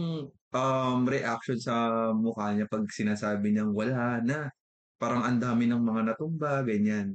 [0.56, 1.76] um, reaction sa
[2.16, 4.40] mukha niya pag sinasabi niyang wala na.
[5.02, 7.14] Parang ang dami ng mga natumba, ganyan.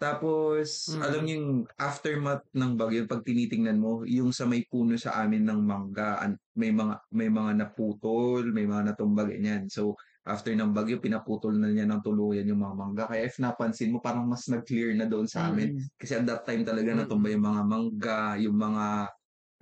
[0.00, 1.02] Tapos, Mm.
[1.04, 5.44] alam niyo yung aftermath ng bagyo, pag tinitingnan mo, yung sa may puno sa amin
[5.44, 9.68] ng mangga, an- may mga may mga naputol, may mga natumba, ganyan.
[9.68, 9.92] So,
[10.24, 13.04] after ng bagyo, pinaputol na niya ng tuluyan yung mga mangga.
[13.12, 15.68] Kaya if napansin mo, parang mas nag-clear na doon sa amin.
[15.76, 15.84] Mm.
[16.00, 17.04] Kasi at that time talaga Mm-mm.
[17.04, 18.84] natumba yung mga mangga, yung mga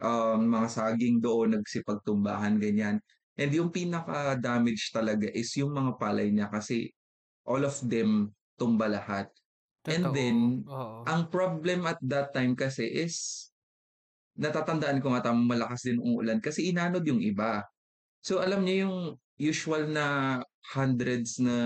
[0.03, 2.99] um, mga saging doon, nagsipagtumbahan, ganyan.
[3.39, 6.91] And yung pinaka-damage talaga is yung mga palay niya kasi
[7.47, 9.31] all of them tumba lahat.
[9.87, 10.17] And Totoo.
[10.17, 11.07] then, Oo.
[11.07, 13.49] Ang problem at that time kasi is
[14.39, 17.67] natatandaan ko nga tamang malakas din ang ulan kasi inanod yung iba.
[18.23, 18.99] So alam niyo yung
[19.39, 20.39] usual na
[20.75, 21.57] hundreds na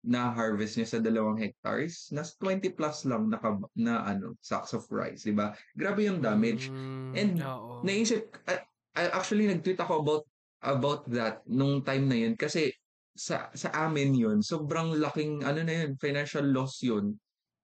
[0.00, 3.36] na harvest niya sa dalawang hectares, nasa 20 plus lang na,
[3.76, 5.52] na ano, sacks of rice, di ba?
[5.76, 6.72] Grabe yung damage.
[6.72, 7.84] Mm, And oo.
[7.84, 8.64] Naisip, I,
[8.96, 10.24] I actually nag-tweet ako about
[10.60, 12.68] about that nung time na yun kasi
[13.16, 17.16] sa sa amin yun, sobrang laking ano na yun, financial loss yun.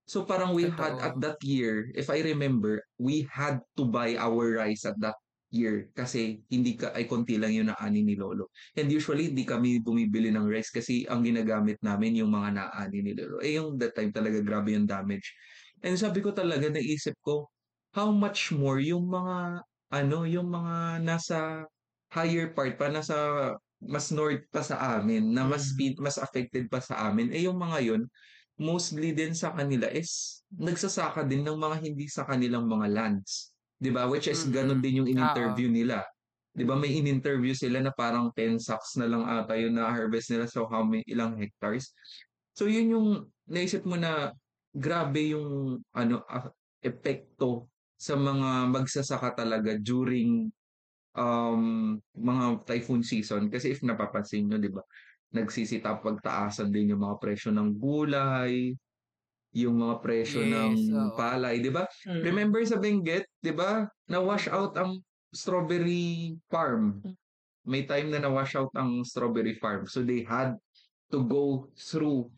[0.07, 0.79] So parang we Totoo.
[0.79, 5.19] had at that year, if I remember, we had to buy our rice at that
[5.55, 8.51] year kasi hindi ka ay konti lang yung naani ni Lolo.
[8.77, 13.13] And usually hindi kami bumibili ng rice kasi ang ginagamit namin yung mga naani ni
[13.15, 13.39] Lolo.
[13.43, 15.27] Eh yung that time talaga grabe yung damage.
[15.85, 17.49] And sabi ko talaga naisip ko
[17.95, 19.63] how much more yung mga
[19.95, 21.65] ano, yung mga nasa
[22.13, 23.17] higher part pa nasa
[23.83, 25.71] mas north pa sa amin na mas Mm.
[25.75, 28.03] speed mas affected pa sa amin eh yung mga yun
[28.57, 33.53] mostly din sa kanila is nagsasaka din ng mga hindi sa kanilang mga lands.
[33.77, 34.09] 'Di ba?
[34.09, 36.05] Which is ganun din yung in-interview nila.
[36.57, 40.49] 'Di ba may in-interview sila na parang 10 sacks na lang ata yung na-harvest nila
[40.49, 41.93] so how many ilang hectares.
[42.57, 43.09] So yun yung
[43.45, 44.33] naisip mo na
[44.73, 46.49] grabe yung ano ah,
[46.81, 50.53] epekto sa mga magsasaka talaga during
[51.17, 53.49] um, mga typhoon season.
[53.49, 54.85] Kasi if napapansin nyo, di ba,
[55.33, 58.77] nagsisita pagtaasan din yung mga presyo ng gulay,
[59.57, 61.17] yung mga presyo Yes, ng oo.
[61.17, 61.89] palay, di ba?
[62.05, 62.21] Mm.
[62.21, 65.01] Remember sa Benguet, di ba, na-wash out ang
[65.33, 67.01] strawberry farm.
[67.65, 69.89] May time na na-wash out ang strawberry farm.
[69.89, 70.61] So they had
[71.09, 72.29] to go through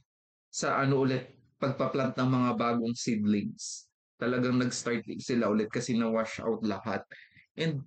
[0.55, 3.91] sa ano ulit, pagpa-plant ng mga bagong seedlings.
[4.23, 7.03] Talagang nag-start sila ulit kasi na-wash out lahat.
[7.59, 7.83] And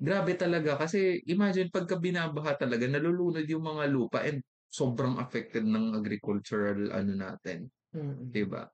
[0.00, 4.40] grabe talaga kasi imagine pagka binabaha talaga, nalulunod yung mga lupa and
[4.72, 7.68] sobrang affected ng agricultural ano natin.
[7.92, 8.32] Mm.
[8.32, 8.68] 'di ba?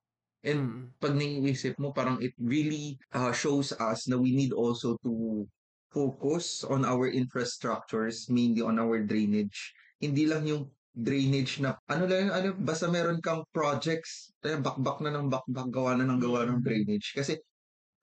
[0.47, 0.83] And Mm.
[1.03, 5.43] pag naiisip mo, parang it really uh, shows us na we need also to
[5.91, 9.75] focus on our infrastructures, mainly on our drainage.
[9.99, 15.27] Hindi lang yung drainage na, ano lang, ano, basta meron kang projects, bakbak na ng
[15.27, 17.15] bakbak, gawa na ng gawa ng drainage.
[17.19, 17.35] Kasi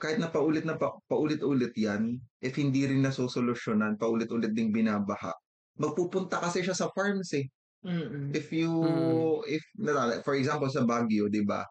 [0.01, 5.31] kahit na paulit na pa, paulit-ulit yan, if hindi rin nasosolusyonan, paulit-ulit ding binabaha,
[5.79, 7.47] magpupunta kasi siya sa farms eh.
[8.33, 9.45] If you, Mm.
[9.45, 9.63] if,
[10.25, 11.61] for example, sa Baguio, di ba?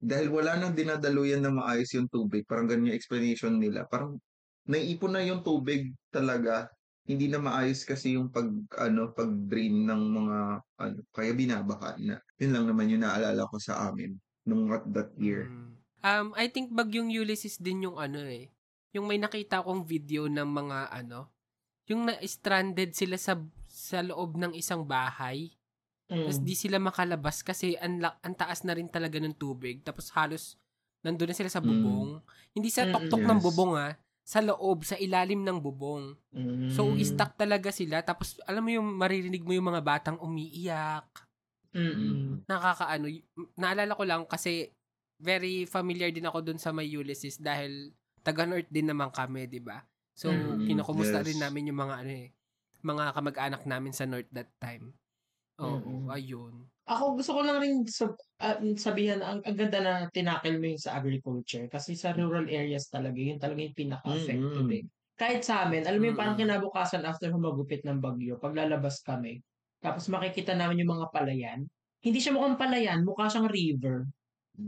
[0.00, 3.84] Dahil wala nang dinadaluyan na maayos yung tubig, parang ganyan yung explanation nila.
[3.90, 4.16] Parang
[4.64, 6.70] naiipon na yung tubig talaga.
[7.04, 10.38] Hindi na maayos kasi yung pag, ano, pag-drain ng mga,
[10.80, 12.16] ano, kaya binabaha na.
[12.38, 14.14] Yun lang naman yung naalala ko sa amin
[14.46, 15.50] nung at that year.
[15.50, 15.74] Mm.
[16.00, 18.48] Um, I think bagyong Ulysses din yung ano eh.
[18.96, 21.28] Yung may nakita kong video ng mga ano,
[21.90, 23.36] yung na-stranded sila sa
[23.90, 25.50] sa loob ng isang bahay.
[26.06, 26.46] Tapos Mm.
[26.46, 29.82] di sila makalabas kasi ang, ang taas na rin talaga ng tubig.
[29.82, 30.54] Tapos halos
[31.02, 32.20] nandun na sila sa bubong.
[32.52, 33.46] Hindi sa Mm, tuktok ng yes.
[33.46, 33.94] bubong ah.
[34.20, 36.14] Sa loob, sa ilalim ng bubong.
[36.30, 36.70] Mm.
[36.70, 37.98] So, stuck talaga sila.
[38.04, 41.08] Tapos, alam mo yung maririnig mo yung mga batang umiiyak.
[41.72, 42.44] Mm.
[42.46, 43.06] Nakakaano.
[43.56, 44.70] Naalala ko lang kasi
[45.18, 49.82] very familiar din ako dun sa may Ulysses dahil taga-north din naman kami, di ba?
[50.12, 51.26] So, Mm, kinukumusta yes.
[51.26, 52.28] rin namin yung mga ano eh,
[52.84, 54.94] mga kamag-anak namin sa north that time.
[55.60, 56.10] Oo, Mm.
[56.10, 56.70] ayun.
[56.90, 60.82] Ako gusto ko lang rin sab- ah, sabihan ang, ang ganda na tinakil mo yung
[60.82, 64.70] sa agriculture kasi sa rural areas talaga yun talaga yung pinaka-affected Mm-mm.
[64.72, 64.84] eh.
[65.14, 69.38] Kahit sa amin, alam mo yung parang kinabukasan after humagupit ng bagyo, pag lalabas kami,
[69.84, 71.60] tapos makikita namin yung mga palayan,
[72.02, 74.08] hindi siya mukhang palayan, mukha siyang river.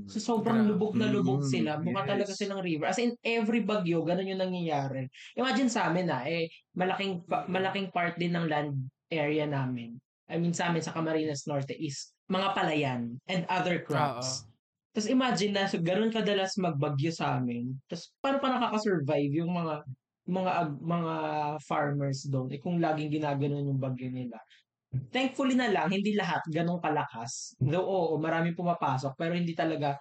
[0.09, 1.71] So sobrang lubog na lubog Mm, sila.
[1.81, 2.09] Mukha yes.
[2.09, 2.87] talaga silang river.
[2.89, 5.09] As in every bagyo, ganun yung nangyayari.
[5.37, 8.73] Imagine sa amin na eh malaking pa- malaking part din ng land
[9.13, 9.99] area namin.
[10.31, 14.49] I mean sa amin sa Camarines Norte is mga palayan and other crops.
[14.93, 17.77] Tapos imagine na so, ganun kadalas magbagyo sa amin.
[17.89, 19.75] Tapos paano pa nakaka-survive yung mga
[20.23, 21.15] mga mga
[21.67, 24.39] farmers doon eh kung laging ginaganon yung bagyo nila.
[25.13, 27.57] Thankfully na lang, hindi lahat ganong kalakas.
[27.61, 29.97] Though, oo, maraming pumapasok, pero hindi talaga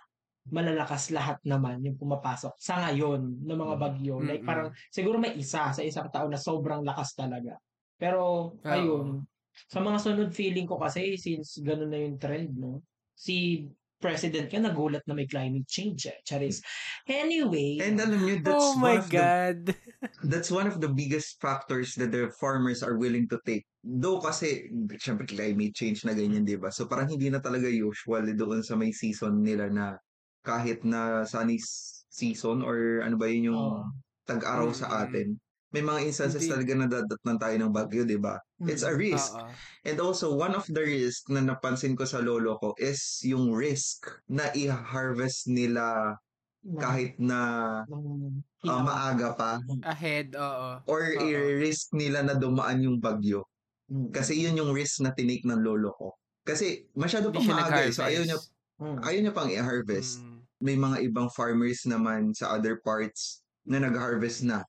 [0.49, 4.15] malalakas lahat naman yung pumapasok sa ngayon ng mga bagyo.
[4.25, 4.49] Like Mm-mm.
[4.49, 7.61] parang siguro may isa sa isang taon na sobrang lakas talaga.
[8.01, 8.65] Pero Oo.
[8.65, 9.21] ayun,
[9.69, 12.81] sa mga sunod feeling ko kasi since ganun na yung trend, no?
[13.13, 13.67] Si
[14.01, 16.17] President ka nagulat na may climate change eh.
[16.25, 16.57] Charis.
[17.05, 19.59] Anyway, And alam nyo, that's oh my one of the God.
[20.23, 23.65] that's one of the biggest factors that the farmers are willing to take.
[23.83, 24.69] Though kasi,
[25.01, 26.69] syempre climate change na ganyan, di ba?
[26.69, 29.97] So parang hindi na talaga usual doon sa may season nila na
[30.45, 31.57] kahit na sunny
[32.13, 33.83] season or ano ba yun yung Oo.
[34.29, 35.09] tag-araw sa Mm.
[35.09, 35.33] atin.
[35.73, 36.49] May mga instances Hindi.
[36.49, 38.37] talaga na dadatnan tayo ng bagyo, di ba?
[38.69, 38.93] It's a Mm.
[38.93, 39.33] risk.
[39.33, 39.61] Oo.
[39.81, 44.05] And also, one of the risk na napansin ko sa lolo ko is yung risk
[44.29, 46.13] na i-harvest nila
[46.81, 47.39] kahit na
[48.67, 49.51] ah, maaga pa
[49.83, 50.81] Ahead, oo.
[50.89, 51.53] or Oo.
[51.53, 53.45] i-risk nila na dumaan yung bagyo.
[53.91, 54.09] Mm.
[54.15, 56.15] Kasi yun yung risk na tinake ng lolo ko.
[56.47, 57.91] Kasi masyado pang maaga eh.
[57.91, 58.39] So ayaw niya,
[58.81, 58.97] Mm.
[59.03, 60.23] ayaw niya pang i-harvest.
[60.23, 60.39] Mm.
[60.63, 64.63] May mga ibang farmers naman sa other parts na nag-harvest na.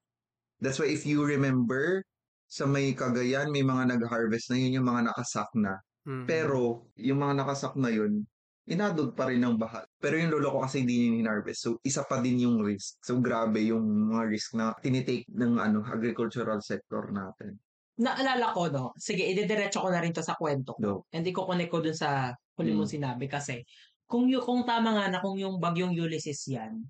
[0.61, 2.05] That's why if you remember,
[2.51, 5.81] sa may Cagayan, may mga nag-harvest na yun yung mga nakasak na.
[6.05, 6.27] Mm.
[6.29, 8.27] Pero yung mga nakasak na yun,
[8.69, 9.87] inadod pa rin ng baha.
[9.99, 11.61] Pero yung lolo ko kasi hindi niya hinarvest.
[11.67, 13.01] So isa pa din yung risk.
[13.03, 17.59] So grabe yung mga risk na tinitake ng ano agricultural sector natin.
[18.01, 18.97] Naalala ko, no?
[18.97, 20.81] Sige, idediretso ko na rin to sa kwento ko.
[20.81, 20.95] Go.
[21.13, 21.45] Hindi ko
[21.85, 22.97] dun sa huli mong Mm.
[22.97, 23.61] sinabi kasi
[24.09, 26.81] kung yung kung tama nga na kung yung bagyong Ulysses yan,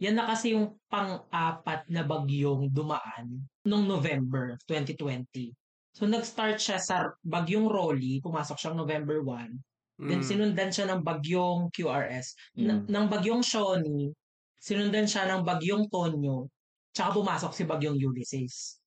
[0.00, 5.52] yan na kasi yung pang-apat na bagyong dumaan noong November 2020.
[5.92, 9.56] So nag-start siya sa bagyong Rolly, pumasok siyang November 1.
[10.00, 10.28] Then Mm.
[10.28, 12.34] sinundan siya ng bagyong QRS.
[12.56, 12.88] Mm.
[12.88, 14.12] ng bagyong Shawnee,
[14.60, 16.48] sinundan siya ng bagyong Tonyo,
[16.92, 18.81] tsaka pumasok si bagyong Ulysses.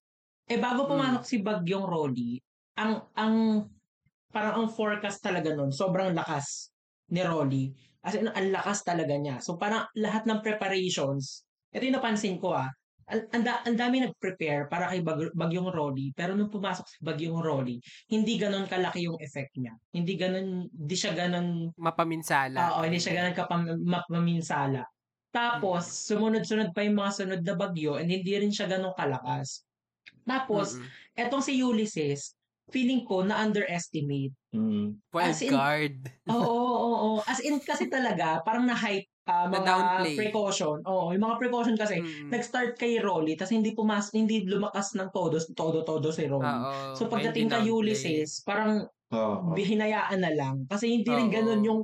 [0.46, 2.38] Eh bago pumasok si bagyong Rolly,
[2.78, 3.66] ang ang
[4.30, 6.70] parang ang forecast talaga nun, sobrang lakas
[7.10, 7.74] ni Rolly.
[8.06, 9.42] As in, ang lakas talaga niya.
[9.42, 11.42] So parang lahat ng preparations,
[11.74, 12.70] ito yung napansin ko ah,
[13.06, 16.98] ang, ang, da- ang dami nag-prepare para kay bag, Bagyong Rolly, pero nung pumasok si
[17.06, 17.78] Bagyong Rolly,
[18.10, 19.78] hindi ganon kalaki yung effect niya.
[19.94, 22.58] Hindi ganon, hindi siya ganon Mapaminsala.
[22.58, 24.82] Oo, hindi siya ganun kapaminsala.
[25.30, 29.68] Tapos, sumunod-sunod pa yung mga sunod na bagyo and hindi rin siya ganun kalakas.
[30.26, 31.22] Tapos, Mm-mm.
[31.22, 32.34] etong si Ulysses,
[32.68, 34.34] feeling ko na underestimate.
[34.50, 34.98] Mm.
[35.14, 35.98] As in- card.
[36.34, 37.20] Oo, oo, oo.
[37.24, 40.16] As in, kasi talaga, parang na-hype ah, mga Na-downplay.
[40.18, 40.82] precaution.
[40.86, 42.30] Oo, yung mga precaution kasi, Mm.
[42.30, 46.46] nag-start kay Rolly, tapos hindi pumas, hindi lumakas ng todo, todo-todo si Rolly.
[46.46, 46.94] Oo.
[46.98, 47.70] So, pagdating kay.
[47.70, 49.54] Ulysses, parang Oo.
[49.54, 50.66] hinayaan na lang.
[50.66, 51.34] Kasi hindi rin Oo.
[51.34, 51.82] ganun yung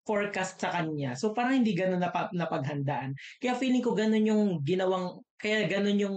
[0.00, 1.14] forecast sa kanya.
[1.14, 3.14] So parang hindi ganun napa, napaghandaan.
[3.38, 6.16] Kaya feeling ko ganun yung ginawang, kaya ganun yung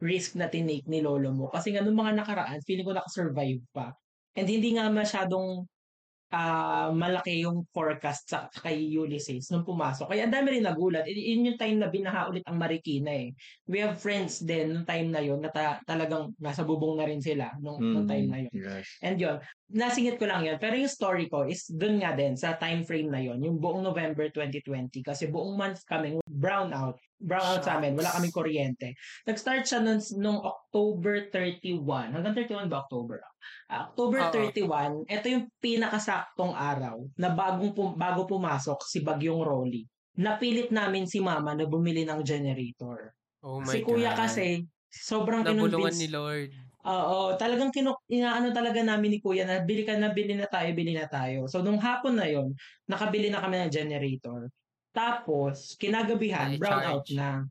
[0.00, 1.46] risk na tinake ni lolo mo.
[1.52, 3.92] Kasi nga nung mga nakaraan, feeling ko nakasurvive pa.
[4.34, 5.64] And hindi nga masyadong
[6.30, 10.14] ah malaki yung forecast sa kay Ulysses nung pumasok.
[10.14, 11.02] Kaya ang dami rin nagulat.
[11.02, 13.34] I- Yun yung time na binaha ulit ang Marikina eh.
[13.66, 17.18] We have friends din nung time na yun na ta- talagang nasa bubong na rin
[17.18, 18.10] sila nung, nung Mm.
[18.14, 18.52] time na yun.
[18.54, 18.86] Yes.
[19.02, 19.42] And yun,
[19.74, 20.54] nasingit ko lang yun.
[20.62, 23.82] Pero yung story ko is dun nga din sa time frame na yun, yung buong
[23.82, 25.02] November 2020.
[25.02, 26.94] Kasi buong month kaming brown out.
[27.20, 27.92] Brown out sa amin.
[27.92, 28.96] Wala kaming kuryente.
[29.28, 32.16] Nag-start siya nun, nung October 31.
[32.16, 33.20] Hanggang 31 ba October?
[33.68, 34.32] Ah, October Oo.
[34.32, 39.84] 31, ito yung pinakasaktong araw na bagong pum- bago pumasok si Bagyong Rolly.
[40.18, 43.12] Napilit namin si Mama na bumili ng generator.
[43.44, 44.18] Oh my si Kuya God.
[44.26, 46.50] kasi sobrang Nabulungan ni Lord.
[46.80, 50.72] Oo, talagang kinu inaano talaga namin ni Kuya na bili ka na, bili na tayo,
[50.72, 51.44] bili na tayo.
[51.44, 52.56] So nung hapon na yon,
[52.88, 54.48] nakabili na kami ng generator.
[54.90, 57.46] Tapos kinagabihan, brown out na.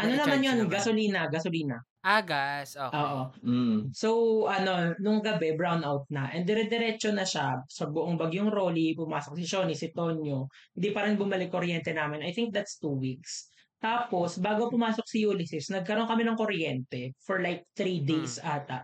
[0.00, 0.56] Ano naman yun?
[0.64, 0.72] naman.
[0.72, 1.78] Gasolina, gasolina.
[2.02, 2.74] Agas.
[2.74, 2.98] Okay.
[2.98, 3.30] Oo.
[3.46, 3.94] Mm.
[3.94, 4.08] So,
[4.50, 6.26] ano, nung gabi, brown out na.
[6.34, 10.50] And dire-diretso na siya sa buong bagyong Rolly, pumasok si Shoni, si Tonyo.
[10.74, 12.26] Hindi pa rin bumalik kuryente namin.
[12.26, 13.46] I think that's two weeks.
[13.78, 18.82] Tapos, bago pumasok si Ulysses, nagkaroon kami ng kuryente for like three days ata.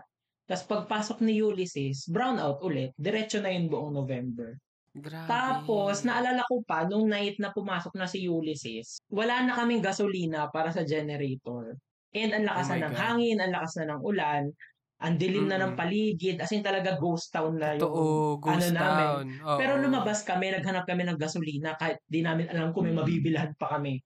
[0.49, 2.95] Tapos pagpasok ni Ulysses, brown out ulit.
[2.97, 4.57] Diretso na yun buong November.
[4.95, 5.29] Grabe.
[5.29, 10.49] Tapos, naalala ko pa, nung night na pumasok na si Ulysses, wala na kaming gasolina
[10.49, 11.77] para sa generator.
[12.17, 12.97] And ang lakas Oh na ng God.
[12.97, 14.43] hangin, ang lakas na ng ulan,
[14.99, 18.37] ang dilim na ng paligid, as in talaga ghost town na yung Totoo.
[18.41, 19.13] Ghost ano namin.
[19.21, 19.25] town.
[19.45, 19.57] Oo.
[19.61, 22.99] Pero lumabas kami, naghanap kami ng gasolina kahit di namin alam kung may Mm.
[23.05, 24.01] mabibilhan pa kami.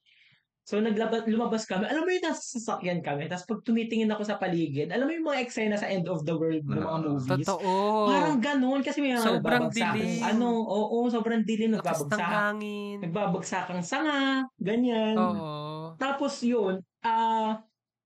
[0.64, 1.84] So naglabas, lumabas kami.
[1.92, 3.28] Alam mo yung nasa sasakyan kami.
[3.28, 6.32] Tapos pag tumitingin ako sa paligid, alam mo yung mga eksena sa end of the
[6.32, 7.48] world ng mga Ah, movies.
[7.52, 8.08] Totoo.
[8.08, 10.24] Parang ganun kasi may mga Sobrang dilim.
[10.24, 11.76] Ano, oo, sobrang dilim.
[11.76, 12.98] Nagbabagsak, hangin.
[13.04, 15.20] nagbabagsakang sanga, ganyan.
[15.20, 16.00] Oo.
[16.00, 17.60] Tapos yun, ah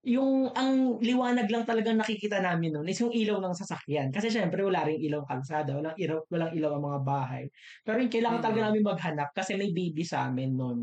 [0.07, 4.07] yung ang liwanag lang talagang nakikita namin noon is yung ilaw ng sasakyan.
[4.09, 7.43] Kasi syempre wala ring ilaw ang kalsada, walang ilaw, walang ilaw ang mga bahay.
[7.83, 8.67] Pero yung kailangan talaga Mm.
[8.71, 10.79] namin maghanap kasi may baby sa amin noon.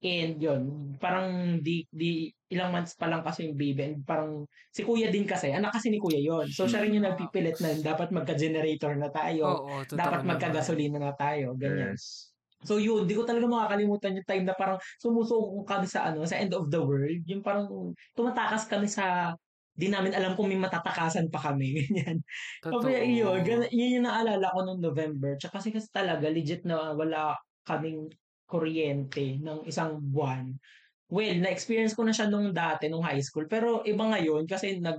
[0.00, 0.62] And yun,
[0.96, 5.28] parang di, di ilang months pa lang kasi yung baby and parang si kuya din
[5.28, 9.12] kasi, anak kasi ni kuya yon So siya rin yung nagpipilit na dapat magka-generator na
[9.12, 11.92] tayo, Oo, totoo dapat magka-gasolina na tayo, ganyan.
[11.92, 12.32] Yes.
[12.64, 16.36] So yun, di ko talaga makakalimutan yung time na parang sumusuko kami sa ano, sa
[16.36, 17.20] end of the world.
[17.28, 19.36] Yung parang tumatakas kami sa
[19.72, 21.72] di namin alam kung may matatakasan pa kami.
[21.80, 22.20] Ganyan.
[22.60, 22.84] Totoo.
[22.84, 25.40] Kaya yun, gan- yun yung naalala ko nung November.
[25.40, 27.32] Tsaka kasi, kasi talaga, legit na wala
[27.64, 28.12] kaming
[28.50, 30.50] kuryente ng isang buwan.
[31.10, 33.46] Well, na-experience ko na siya nung dati, nung high school.
[33.46, 34.98] Pero iba ngayon kasi nag,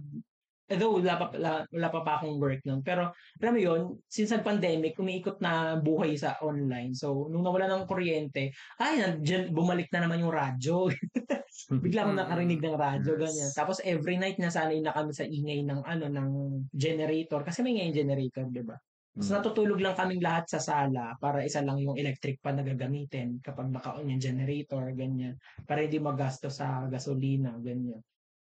[0.72, 2.80] although wala pa, wala, wala pa pa akong work nun.
[2.84, 6.96] Pero alam mo yun, since nag-pandemic, umiikot na buhay sa online.
[6.96, 10.92] So, nung nawala ng kuryente, ay, nandiyan- bumalik na naman yung radyo.
[11.84, 13.24] Bigla akong nakarinig ng radyo, Yes.
[13.24, 13.52] ganyan.
[13.56, 16.30] Tapos every night nasanay na kami sa ingay ng ano ng
[16.72, 18.76] generator kasi may ingay yung generator, 'di ba?
[19.12, 19.36] Tapos Mm.
[19.44, 23.68] natutulog lang kaming lahat sa sala para isa lang yung electric pa na gagamitin kapag
[23.68, 25.36] naka-on yung generator, ganyan.
[25.68, 28.00] Para hindi magasto sa gasolina, ganyan.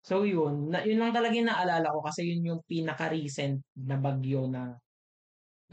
[0.05, 4.47] So yun, na, yun lang talaga yung naalala ko kasi yun yung pinaka-recent na bagyo
[4.47, 4.79] na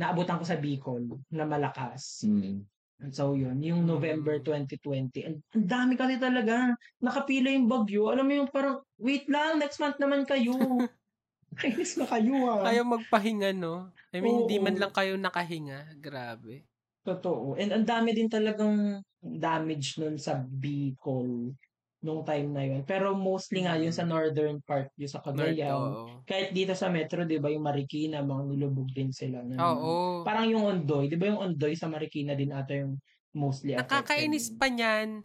[0.02, 2.26] naabutan ko sa Bicol na malakas.
[2.26, 2.66] Mm.
[3.14, 5.26] So yun, yung November 2020.
[5.26, 6.74] Ang ang dami kasi talaga.
[7.02, 8.14] Nakapila yung bagyo.
[8.14, 10.54] Alam mo yung parang, wait lang, next month naman kayo.
[11.62, 12.64] Kainis na kayo ah.
[12.66, 13.90] Ayaw magpahinga, no?
[14.12, 15.98] I mean, hindi man lang kayo nakahinga.
[15.98, 16.68] Grabe.
[17.02, 17.56] Totoo.
[17.56, 21.56] And ang dami din talagang damage nun sa Bicol
[22.02, 22.82] nung time na yun.
[22.82, 26.22] Pero mostly nga yun sa northern part, yung sa Cagayan.
[26.26, 29.46] Kahit dito sa metro, di ba, yung Marikina, mga nilubog din sila.
[29.46, 30.26] na- Oo.
[30.26, 32.98] Parang yung Ondoy, di ba yung Ondoy sa Marikina din ata yung
[33.32, 34.02] mostly affected.
[34.02, 35.22] Nakakainis pa niyan.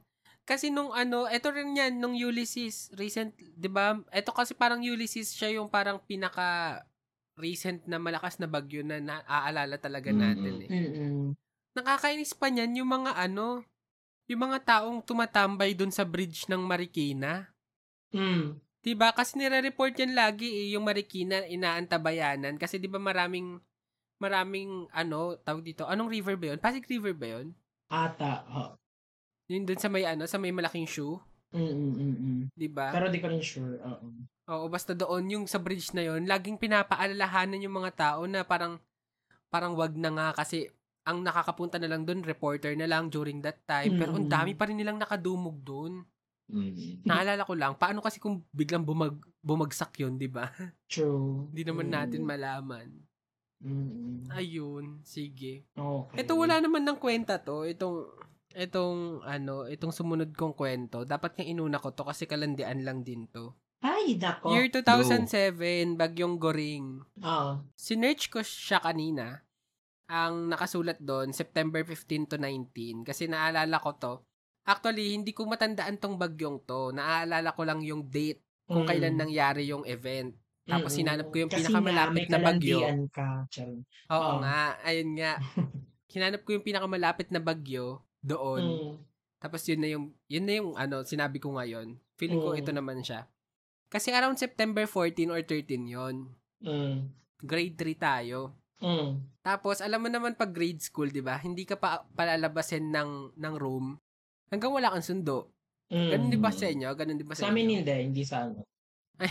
[0.46, 3.96] Kasi nung ano, eto rin yan, nung Ulysses, recent, di ba?
[4.14, 6.80] Eto kasi parang Ulysses siya yung parang pinaka
[7.36, 10.70] recent na malakas na bagyo na naaalala talaga natin eh.
[10.72, 11.36] Mm-mm.
[11.76, 13.60] nakakainis pa niyan yung mga ano,
[14.26, 17.52] yung mga taong tumatambay dun sa bridge ng Marikina.
[18.10, 18.58] Mm.
[18.80, 19.10] Diba?
[19.12, 22.56] Kasi nire-report yan lagi eh, yung Marikina inaantabayanan.
[22.56, 23.60] Kasi diba maraming,
[24.22, 26.60] maraming, ano, tawag dito, anong river ba yun?
[26.62, 27.52] Pasig River ba yun?
[27.92, 28.32] Ata.
[28.50, 28.72] Oh.
[29.52, 31.20] Yun dun sa may, ano, sa may malaking shoe.
[31.54, 32.40] Mm, mm, mm, mm.
[32.52, 32.90] Diba?
[32.90, 33.78] Pero di ko rin sure.
[33.78, 34.06] Oo.
[34.46, 38.78] Oo, basta doon, yung sa bridge na yon laging pinapaalalahanan yung mga tao na parang,
[39.46, 40.70] parang wag na nga kasi
[41.02, 43.94] ang nakakapunta na lang doon, reporter na lang during that time.
[43.94, 44.32] Pero ang Mm.
[44.32, 46.02] dami pa rin nilang nakadumog doon.
[46.46, 47.02] Mm.
[47.02, 50.46] Naalala ko lang, paano kasi kung biglang bumag, bumagsak yun, di ba?
[50.92, 51.50] True.
[51.50, 51.94] Hindi naman Mm.
[51.94, 52.86] natin malaman.
[53.56, 54.18] Mm, mm.
[54.30, 55.64] Ayun, sige.
[55.72, 56.16] Okay.
[56.22, 57.62] Ito wala naman ng kwenta to.
[57.64, 58.02] Itong,
[58.56, 61.04] itong, ano, itong sumunod kong kwento.
[61.04, 63.52] Dapat nga inuna ko to kasi kalandian lang din to.
[63.84, 64.56] Ay, nako.
[64.56, 67.04] Year 2007, Bagyong Goring.
[67.20, 67.50] Oo.
[67.76, 69.44] Sinerch ko siya kanina.
[70.08, 73.04] Ang nakasulat doon, September 15 to 19.
[73.04, 74.14] Kasi naalala ko to.
[74.64, 76.90] Actually, hindi ko matandaan tong bagyong to.
[76.90, 78.88] Naalala ko lang yung date kung Mm.
[78.90, 80.34] kailan nangyari yung event.
[80.66, 81.00] Tapos Mm-mm.
[81.06, 82.78] hinanap ko yung Kasi pinakamalapit na may bagyo.
[83.14, 83.46] Ka.
[84.10, 84.34] Oo Oo.
[84.42, 85.32] nga, ayun nga.
[86.10, 88.62] Hinanap ko yung pinakamalapit na bagyo doon.
[88.62, 88.92] Mm.
[89.38, 91.94] Tapos yun na yung, yun na yung ano, sinabi ko ngayon.
[92.18, 92.60] Feeling ko Mm.
[92.60, 93.30] ito naman siya.
[93.86, 97.06] Kasi around September 14 or 13 yon Mm.
[97.38, 98.56] Grade 3 tayo.
[98.76, 99.22] Mm.
[99.40, 101.38] Tapos, alam mo naman pag grade school, di ba?
[101.38, 103.96] Hindi ka pa palalabasin ng, ng room
[104.50, 105.52] hanggang wala kang sundo.
[105.86, 106.10] Mm.
[106.10, 106.88] Ganun di ba sa inyo?
[106.92, 107.76] Ganun di ba sa, Sa amin inyo?
[107.84, 108.66] hindi, hindi sa ano.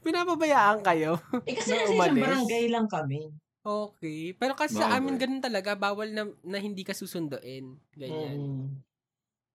[0.00, 1.20] Pinapabayaan kayo?
[1.44, 3.28] Eh kasi Na nasa isang barangay lang kami.
[3.64, 4.32] Okay.
[4.34, 4.96] Pero kasi sa Bawal.
[4.98, 7.76] amin ganun talaga, bawal na, na hindi ka susunduin.
[7.94, 8.38] Ganyan.
[8.38, 8.68] Mm.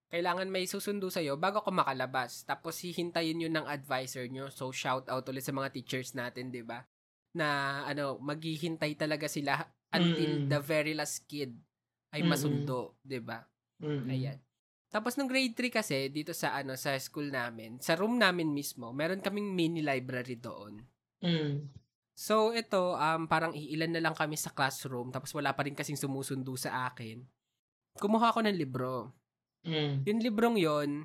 [0.06, 2.46] Kailangan may susundo sa'yo bago ka makalabas.
[2.46, 4.46] Tapos hihintayin yun ng advisor nyo.
[4.54, 6.86] So, shout out ulit sa mga teachers natin, di ba?
[7.34, 10.48] Na, ano, maghihintay talaga sila until Mm.
[10.48, 11.58] the very last kid
[12.14, 13.42] ay masundo, di ba?
[13.82, 14.06] Mm.
[14.08, 14.38] Ayan.
[14.86, 18.94] Tapos nung grade 3 kasi dito sa ano sa school namin, sa room namin mismo,
[18.94, 20.80] meron kaming mini library doon.
[21.20, 21.66] Mm.
[22.16, 26.00] So ito um parang iilan na lang kami sa classroom tapos wala pa rin kasing
[26.00, 27.20] sumusundo sa akin.
[28.00, 29.12] Kumuha ako ng libro.
[29.68, 30.08] Mm.
[30.08, 31.04] Yung librong yon,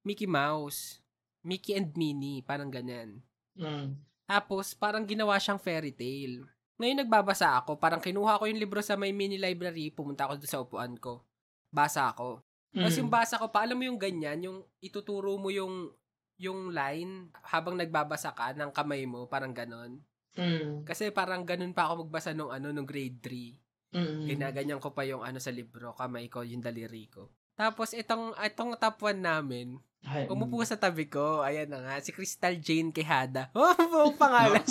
[0.00, 1.04] Mickey Mouse,
[1.44, 3.20] Mickey and Minnie, parang ganyan.
[3.52, 4.00] Mm.
[4.24, 6.48] Tapos parang ginawa siyang fairy tale.
[6.80, 10.50] Ngayon nagbabasa ako, parang kinuha ko yung libro sa may mini library, pumunta ako doon
[10.50, 11.24] sa upuan ko.
[11.72, 12.40] Basa ako.
[12.72, 13.00] Tapos Mm.
[13.04, 15.92] yung basa ko pa, alam mo yung ganyan, yung ituturo mo yung
[16.36, 20.04] yung line habang nagbabasa ka ng kamay mo, parang ganon.
[20.36, 20.84] Mm.
[20.84, 23.96] Kasi parang ganun pa ako magbasa nung ano nung grade 3.
[23.96, 24.22] Mm.
[24.28, 27.32] Ginaganyan ko pa yung ano sa libro, kamay ko, yung daliri ko.
[27.56, 32.14] Tapos itong itong top 1 namin, Ay, umupo sa tabi ko, ayan na nga, si
[32.14, 33.50] Crystal Jane Quejada.
[33.58, 34.62] Oh, buong pangalan.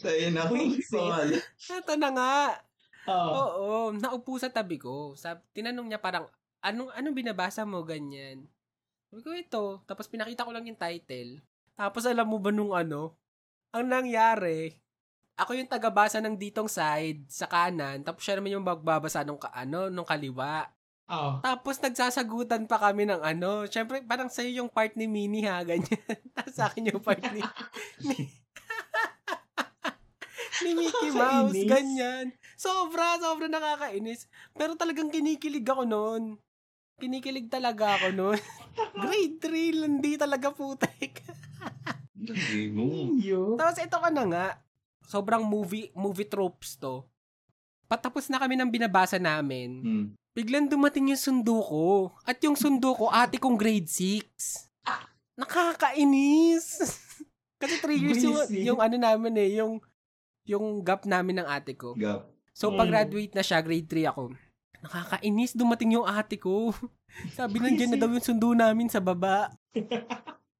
[0.00, 1.42] Sa'yo na pangalan.
[1.68, 2.34] Ito na nga.
[3.04, 3.28] Oo.
[3.36, 5.12] Oo, naupo sa tabi ko.
[5.20, 6.24] Sab tinanong niya parang,
[6.64, 8.48] anong, anong binabasa mo, ganyan?
[9.12, 9.64] Sabi ko, ito.
[9.84, 11.44] Tapos pinakita ko lang yung title.
[11.76, 13.18] Tapos alam mo ba nung ano?
[13.74, 14.72] Ang nangyari,
[15.34, 19.50] ako yung tagabasa ng ditong side sa kanan, tapos siya naman yung magbabasa nung ka,
[19.50, 20.70] ano, nung kaliwa.
[21.10, 21.42] Oo.
[21.44, 25.90] Tapos nagsasagutan pa kami ng ano, syempre parang sa'yo yung part ni Minnie ha, ganyan.
[26.38, 27.42] Tapos sa akin yung part ni,
[28.08, 28.16] ni,
[30.64, 32.32] ni Mickey Mouse, ganyan.
[32.56, 34.30] Sobra, sobra nakakainis.
[34.56, 36.22] Pero talagang kinikilig ako noon.
[36.96, 38.40] Kinikilig talaga ako noon.
[38.94, 41.20] Grade 3, landi talaga putek.
[42.24, 43.12] Lagi mo.
[43.60, 44.46] Tapos ito ka na nga,
[45.06, 47.04] sobrang movie movie tropes to.
[47.84, 49.70] Patapos na kami ng binabasa namin.
[49.80, 50.06] Hmm.
[50.34, 52.10] biglang dumating yung sundo ko.
[52.26, 54.26] At yung sundo ko, ate kong grade 6.
[55.38, 56.66] Nakakainis.
[57.62, 59.78] Kasi 3 years yung, yung ano namin eh, yung
[60.44, 61.94] yung gap namin ng ate ko.
[61.94, 62.26] Gap.
[62.50, 62.78] So, Mm.
[62.78, 64.34] pag-graduate na siya, grade 3 ako.
[64.82, 66.74] Nakakainis, dumating yung ate ko.
[67.38, 69.54] Sabi nandiyan na daw yung sundo namin sa baba.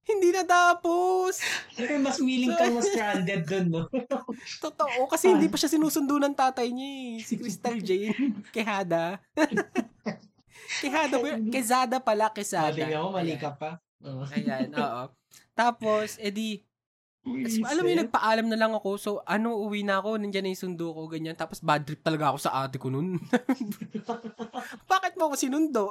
[0.04, 1.40] Hindi na tapos.
[1.72, 3.82] Siyempre, mas willing kang mas stranded dun, no?
[4.64, 7.12] Totoo, kasi hindi pa siya sinusundo ng tatay niya eh.
[7.24, 8.44] Si Crystal Jane.
[11.24, 11.48] Ba yun?
[11.48, 12.76] Quezada pala, Quezada.
[12.76, 13.80] Sabi nga mo, mali ka pa.
[14.04, 14.28] Oo.
[14.28, 15.04] Ayan, oo.
[15.58, 16.60] Tapos, edi,
[17.24, 18.90] tas, alam mo yun, nagpaalam na lang ako.
[19.00, 21.38] So, ano, uwi na ako, nandiyan na yung sundo ko, ganyan.
[21.38, 23.16] Tapos, bad trip talaga ako sa ate ko nun.
[24.84, 25.88] Bakit mo ako sinundo?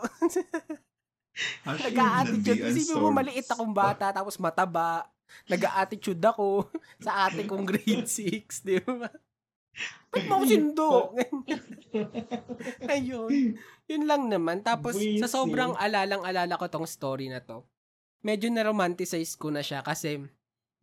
[1.66, 2.62] Nag-a-attitude.
[2.62, 5.10] Isipin mo, maliit akong bata, tapos mataba.
[5.50, 6.70] Nag-a-attitude ako
[7.06, 8.06] sa ate kong grade
[8.46, 9.10] 6, di ba?
[10.14, 10.88] Ba't mo ako sinundo?
[12.94, 13.58] Ayun.
[13.90, 14.62] Yun lang naman.
[14.62, 17.66] Tapos, sa sobrang alalang-alala ko tong story na to,
[18.22, 20.22] medyo na-romanticize ko na siya kasi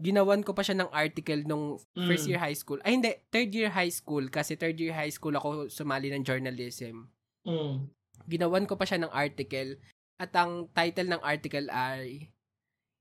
[0.01, 2.09] ginawan ko pa siya ng article nung Mm.
[2.09, 2.81] first year high school.
[2.83, 3.13] Ay, hindi.
[3.31, 4.27] Third year high school.
[4.27, 7.07] Kasi third year high school ako sumali ng journalism.
[7.47, 7.87] Mm.
[8.27, 9.79] Ginawan ko pa siya ng article
[10.21, 12.29] at ang title ng article ay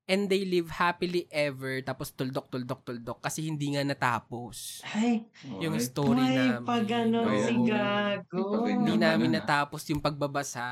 [0.10, 5.30] And they live happily ever tapos tuldok tuldok tuldok kasi hindi nga natapos Ay,
[5.62, 6.66] yung story may namin.
[6.66, 7.46] pag ano Oo.
[7.46, 8.66] si Gago.
[8.66, 9.46] Hindi namin na?
[9.46, 10.66] natapos yung pagbabasa.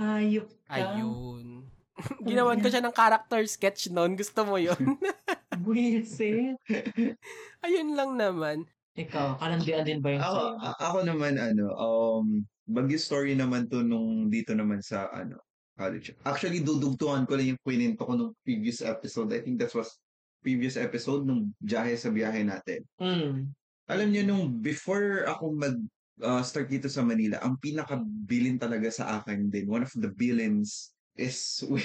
[0.00, 0.96] Hayop ka.
[0.96, 1.68] Ayun.
[2.24, 4.16] Ginawan ko siya ng character sketch noon.
[4.16, 4.80] Gusto mo yun?
[5.60, 6.56] Buisit.
[7.68, 8.64] Ayun lang naman.
[8.96, 10.40] Ikaw, kalandian din ba yung Ako,
[10.80, 15.36] ako naman ano, um, bagyo story naman to nung dito naman sa ano,
[15.80, 16.12] college.
[16.28, 19.32] Actually, dudugtungan ko lang yung kwininto ko nung previous episode.
[19.32, 19.96] I think that was
[20.44, 22.84] previous episode nung biyahe sa biyahe natin.
[23.00, 23.48] Mm.
[23.88, 25.76] Alam niyo nung before ako mag
[26.20, 30.92] uh, start dito sa Manila, ang pinakabilin talaga sa akin din, one of the villains
[31.16, 31.84] is when,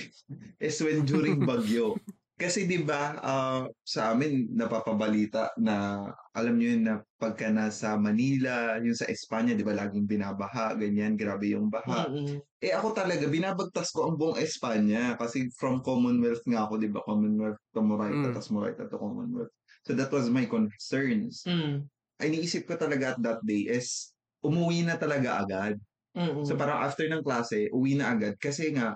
[0.59, 1.95] is when during bagyo.
[2.35, 6.03] Kasi 'di ba ah, sa amin napapabalita na
[6.35, 11.15] alam niyo yun na pagka nasa Manila, yung sa Espanya 'di ba laging binabaha, ganyan,
[11.15, 12.03] grabe yung baha.
[12.09, 12.41] Mm-mm.
[12.59, 16.99] Eh ako talaga binabagtas ko ang buong Espanya kasi from Commonwealth nga ako 'di ba?
[17.07, 18.35] Commonwealth to Moraita, Mm.
[18.35, 19.53] tas Moraita to Commonwealth.
[19.87, 21.87] So that was my concerns Mm.
[22.19, 24.11] ay iniisip ko talaga at that day is
[24.43, 25.75] umuwi na talaga agad.
[26.15, 26.45] Mm-mm.
[26.47, 28.95] So parang after ng klase, uwi na agad kasi nga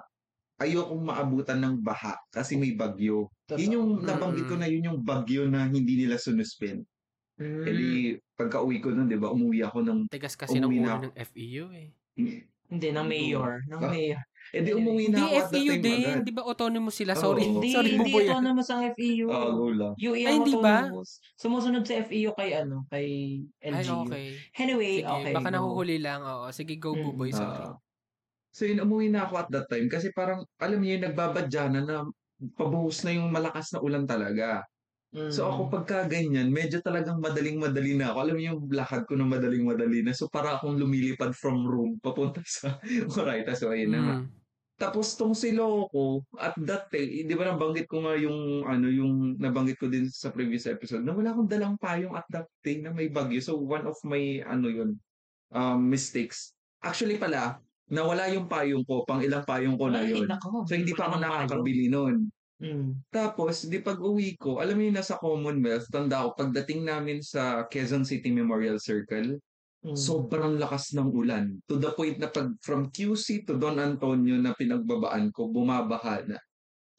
[0.60, 3.32] ayokong maabutan ng baha kasi may bagyo.
[3.45, 3.57] Totoo.
[3.57, 6.84] Yun yung nabanggit ko na yun yung bagyo na hindi nila sunuspend.
[7.39, 7.64] Mm.
[7.64, 7.89] Eh di,
[8.36, 11.72] pagka uwi ko nun, di ba, umuwi ako ng, Tigas kasi ng ulo ng FEU
[11.72, 11.95] eh.
[12.70, 13.64] Hindi, ng mayor.
[13.66, 13.89] Ng Ah.
[13.89, 14.22] mayor.
[14.49, 16.03] eh di umuwi na ako FEU din.
[16.03, 16.22] agad.
[16.22, 17.14] Di ba autonomous sila?
[17.14, 17.22] Oo.
[17.24, 17.43] Sorry.
[17.45, 18.28] Hindi, Sorry, hindi Buboy.
[18.34, 19.28] naman sa FEU.
[19.30, 19.93] Ah, go lang.
[19.95, 20.76] UE Ay, ang hindi ba?
[20.84, 21.12] autonomous.
[21.36, 23.07] Sumusunod sa FEU kay ano, kay
[23.60, 24.03] Ay, LGU.
[24.03, 24.26] okay.
[24.57, 25.34] Anyway, Sige, okay.
[25.34, 25.55] baka go.
[25.55, 26.22] nahuhuli lang.
[26.22, 26.45] Oo.
[26.49, 27.03] Sige, go, Mm.
[27.07, 27.32] Buboy.
[27.32, 27.62] Sorry.
[27.64, 27.78] Ah.
[28.60, 31.95] So yun, umuwi na ako at that time kasi parang, alam niyo, nagbabadya na na
[32.60, 34.68] pabuhos na yung malakas na ulan talaga.
[35.10, 35.32] Mm.
[35.34, 38.18] So ako pagka ganyan, medyo talagang madaling-madali na ako.
[38.20, 40.14] Alam mo yung lakad ko ng madaling-madali na.
[40.14, 42.78] So para akong lumilipad from room papunta sa
[43.10, 43.57] Moraita.
[43.57, 44.01] So ayun na.
[44.01, 44.30] Mm.
[44.80, 49.36] Tapos tong si Loco, at that time, di ba nabanggit ko nga yung ano yung
[49.36, 52.95] nabanggit ko din sa previous episode na wala akong dalang payong at that time na
[52.95, 53.43] may bagyo.
[53.43, 54.95] So one of my ano yun
[55.51, 56.55] um, mistakes.
[56.80, 57.60] Actually pala,
[57.90, 60.26] nawala yung payong ko, pang ilang payong ko na Ay, yun.
[60.30, 62.30] nako, So hindi pa ako nakakabili nun.
[62.60, 63.08] Mm.
[63.08, 67.64] Tapos, di pag uwi ko, alam mo yun, nasa Commonwealth, tanda ko, pagdating namin sa
[67.66, 69.40] Quezon City Memorial Circle,
[69.80, 69.96] Mm.
[69.96, 71.56] sobrang lakas ng ulan.
[71.72, 76.36] To the point na pag from QC to Don Antonio na pinagbabaan ko, bumabaha na.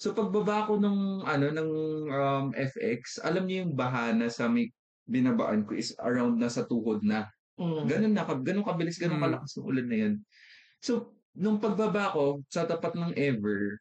[0.01, 1.70] So pagbaba ko ng ano ng
[2.09, 4.72] um, FX, alam niyo yung baha na sa may
[5.05, 7.28] binabaan ko is around na sa tuhod na.
[7.61, 7.84] Mm.
[7.84, 9.24] Ganun na, ganun kabilis, ganun Mm.
[9.28, 10.14] kalakas ng ulan na yan.
[10.81, 13.78] So, nung pagbaba ko, sa tapat ng Ever,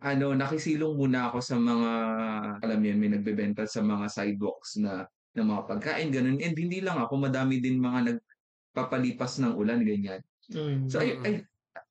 [0.00, 1.90] ano, nakisilong muna ako sa mga,
[2.60, 5.04] alam yun, may nagbebenta sa mga sidewalks na,
[5.36, 6.40] ng mga pagkain, ganun.
[6.40, 10.20] And hindi lang ako, madami din mga nagpapalipas ng ulan, ganyan.
[10.52, 10.88] Mm.
[10.88, 11.32] So, I, I,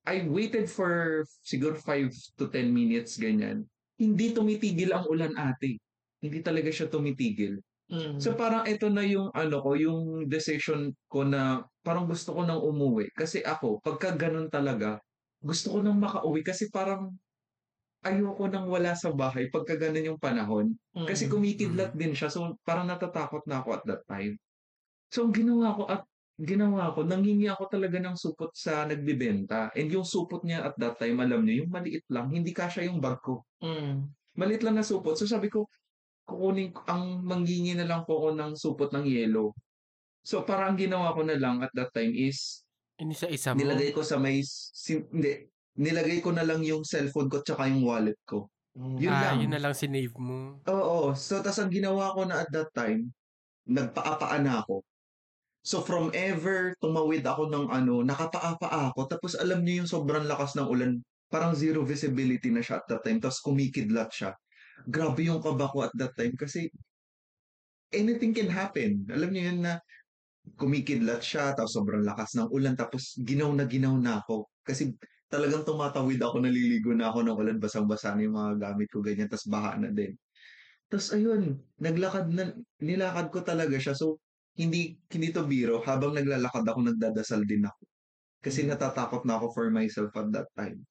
[0.09, 3.65] I waited for siguro 5 to 10 minutes, ganyan.
[3.99, 5.77] Hindi tumitigil ang ulan, ate.
[6.19, 7.61] Hindi talaga siya tumitigil.
[7.89, 8.21] Mm.
[8.21, 12.61] So parang ito na yung ano ko, yung decision ko na parang gusto ko nang
[12.61, 13.09] umuwi.
[13.17, 15.01] Kasi ako, pagka ganun talaga,
[15.41, 17.17] gusto ko nang makauwi kasi parang
[18.05, 20.77] ayoko nang wala sa bahay pagka ganun yung panahon.
[20.95, 21.07] Mm.
[21.09, 22.29] Kasi kumikidlat din siya.
[22.29, 24.37] So parang natatakot na ako at that time.
[25.09, 26.05] So ang ginawa ko at
[26.39, 29.67] ginawa ko, nanghingi ako talaga ng supot sa nagbibenta.
[29.75, 33.03] And yung supot niya at that time, alam niyo, yung maliit lang, hindi kasya yung
[33.03, 34.07] bag ko Mm.
[34.39, 35.19] maliit lang na supot.
[35.19, 35.67] So sabi ko,
[36.29, 39.49] kukunin ko- ang manggingi na lang po ako ng supot ng yellow.
[40.21, 42.61] So parang ang ginawa ko na lang at that time is
[42.99, 43.63] Inisa-isa mo.
[43.63, 45.49] nilagay ko sa may sim, hindi
[45.79, 48.51] nilagay ko na lang yung cellphone ko tsaka yung wallet ko.
[48.75, 49.43] Yun ah, lang.
[49.43, 50.59] yun na lang sinave mo.
[50.67, 53.11] Oo, so tas ang ginawa ko na at that time,
[53.65, 54.83] nagpaapaan na ako.
[55.63, 60.55] So from ever tumawid ako ng ano, nakapaapa ako tapos alam niyo yung sobrang lakas
[60.55, 60.91] ng ulan,
[61.31, 64.31] parang zero visibility na siya at that time tapos kumikidlat siya.
[64.87, 66.69] Grabe yung kaba ko at that time kasi
[67.91, 69.03] anything can happen.
[69.09, 69.73] Alam niyo yun na
[70.55, 74.95] kumikidlat siya tapos sobrang lakas ng ulan tapos ginaw na ginaw na ako kasi
[75.29, 79.29] talagang tumatawid ako naliligo na ako ng ulan basang-basa na yung mga gamit ko ganyan
[79.29, 80.17] tapos baha na din.
[80.89, 82.49] Tapos ayun, naglakad na,
[82.81, 83.93] nilakad ko talaga siya.
[83.93, 84.17] So,
[84.57, 85.85] hindi, hindi to biro.
[85.85, 87.85] Habang naglalakad ako, nagdadasal din ako.
[88.41, 90.81] Kasi natatakot na ako for myself at that time.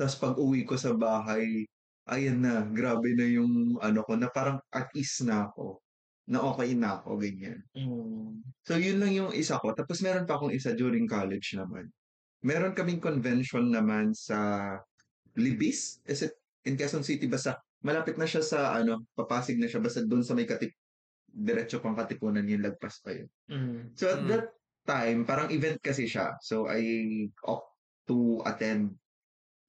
[0.00, 1.68] Tapos pag uwi ko sa bahay,
[2.08, 5.80] ayan na, grabe na yung ano ko, na parang at ease na ako.
[6.28, 7.60] Na okay na ako, ganyan.
[7.76, 8.40] Mm.
[8.64, 9.76] So, yun lang yung isa ko.
[9.76, 11.92] Tapos meron pa akong isa during college naman.
[12.44, 14.36] Meron kaming convention naman sa
[15.36, 16.00] Libis.
[16.08, 16.32] Is it
[16.64, 17.28] in Quezon City?
[17.28, 19.80] Basta malapit na siya sa ano, papasig na siya.
[19.84, 20.72] Basta doon sa may katip,
[21.28, 23.28] diretso pang katipunan yung lagpas kayo.
[23.52, 23.92] Mm.
[23.96, 24.28] So at Mm.
[24.32, 24.46] that
[24.84, 26.36] time, parang event kasi siya.
[26.44, 26.84] So, I
[27.48, 27.72] opt
[28.04, 29.00] to attend.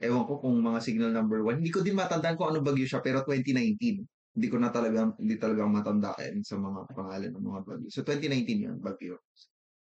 [0.02, 1.64] Ewan ko kung mga signal number one.
[1.64, 4.04] Hindi ko din matandaan kung ano bagyo siya, pero 2019.
[4.36, 7.88] Hindi ko na talaga, hindi talaga matandaan sa mga pangalan ng mga bagyo.
[7.88, 9.16] So, 2019 yun, bagyo.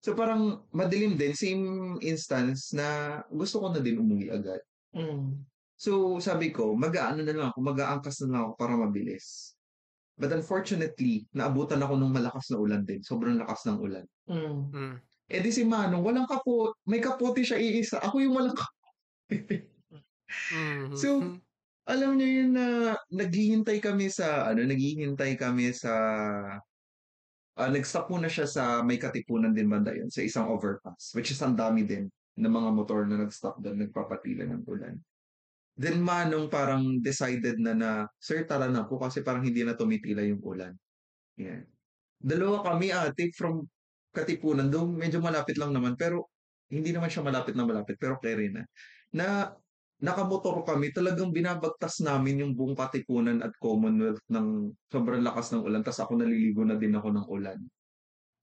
[0.04, 1.32] So, parang madilim din.
[1.32, 4.60] Same instance na gusto ko na din umuwi agad.
[4.92, 5.40] Mm.
[5.80, 9.56] So, sabi ko, mag-aano na lang ako, mag-aangkas na lang ako para mabilis.
[10.16, 13.04] But unfortunately, naabutan ako ng malakas na ulan din.
[13.04, 14.06] Sobrang lakas ng ulan.
[14.28, 14.72] Mm.
[14.72, 14.96] Mm.
[15.26, 17.98] Eh di si Manong, walang kapo, may kapote siya iisa.
[18.04, 19.66] Ako yung walang kapote.
[20.52, 20.96] Mhm.
[20.98, 21.10] So,
[21.86, 25.94] Alam niyo yun na naghihintay kami sa, ano, naghihintay kami sa,
[27.56, 31.40] ah, nag-stop muna siya sa may katipunan din banda yun, sa isang overpass, which is
[31.40, 34.96] ang dami din ng mga motor na nag-stop doon, nagpapatila ng ulan.
[35.76, 40.24] Then manong parang decided na na, sir, tara na po kasi parang hindi na tumitila
[40.24, 40.76] yung ulan.
[41.40, 41.68] Yan.
[42.20, 43.68] Dalawa kami ate from
[44.16, 46.32] Katipunan, doon medyo malapit lang naman, pero
[46.72, 48.64] hindi naman siya malapit na malapit, pero carry na.
[49.12, 49.52] Na
[50.00, 54.48] nakamotor kami, talagang binabagtas namin yung buong Katipunan at Commonwealth ng
[54.88, 57.60] sobrang lakas ng ulan, tapos ako naliligo na din ako ng ulan.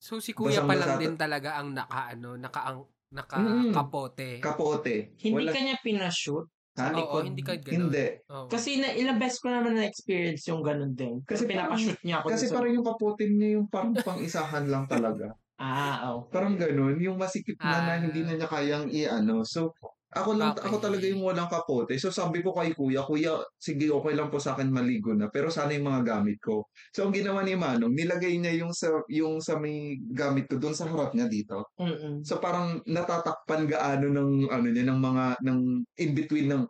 [0.02, 2.78] So si kuya Basang pa lang din talaga ang naka ano, naka ang
[3.12, 3.70] naka Mm.
[3.70, 4.40] kapote.
[4.40, 5.14] Kapote.
[5.20, 6.88] Hindi Wala- ka niya pinashoot Ha?
[6.88, 7.22] Oo, likod.
[7.28, 7.92] hindi ka ganun.
[7.92, 8.06] Hindi.
[8.32, 8.48] Oo.
[8.48, 11.20] Kasi na, ilang beses ko naman na-experience yung ganun din.
[11.20, 12.26] Kasi, Kasi pinapashoot niya ako.
[12.32, 15.36] Kasi sa- parang yung kapote niya yung parang pang-isahan lang talaga.
[15.62, 16.32] Ah, okay.
[16.32, 18.00] Parang ganun, yung masikip na na Ah.
[18.00, 19.44] hindi na niya kayang i-ano.
[19.46, 19.70] So,
[20.12, 20.64] ako lang, Okay.
[20.68, 21.96] ako talaga yung walang kapote.
[21.96, 25.48] So, sabi ko kay kuya, kuya, sige, okay lang po sa akin maligo na, pero
[25.48, 26.68] sana yung mga gamit ko.
[26.92, 30.76] So, ang ginawa ni Manong, nilagay niya yung sa, yung sa may gamit ko doon
[30.76, 31.72] sa harap niya dito.
[31.80, 32.20] Mm-mm.
[32.22, 35.58] So, parang natatakpan gaano ng, ano niya, ng mga, ng
[35.96, 36.64] in-between ng,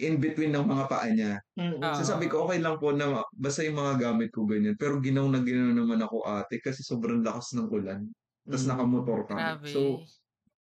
[0.00, 1.36] in-between ng mga paa niya.
[1.60, 1.82] Mm-mm.
[1.84, 1.92] Ah.
[1.92, 4.72] So sabi ko, okay lang po na basta yung mga gamit ko ganyan.
[4.80, 8.08] Pero ginaw na ginaw naman ako ate kasi sobrang lakas ng ulan.
[8.48, 8.70] Tapos Mm.
[8.72, 9.60] nakamotor kami.
[9.60, 9.68] Grabe.
[9.68, 9.80] So,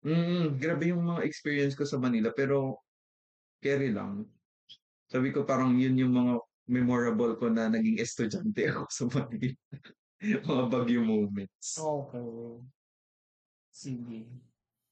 [0.05, 2.31] mm, grabe yung mga experience ko sa Manila.
[2.35, 2.83] Pero,
[3.59, 4.23] carry lang.
[5.09, 6.33] Sabi ko parang yun yung mga
[6.69, 9.57] memorable ko na naging estudyante ako sa Manila.
[10.21, 11.79] mga bagyo moments.
[11.79, 12.29] Okay.
[13.73, 14.27] Sige.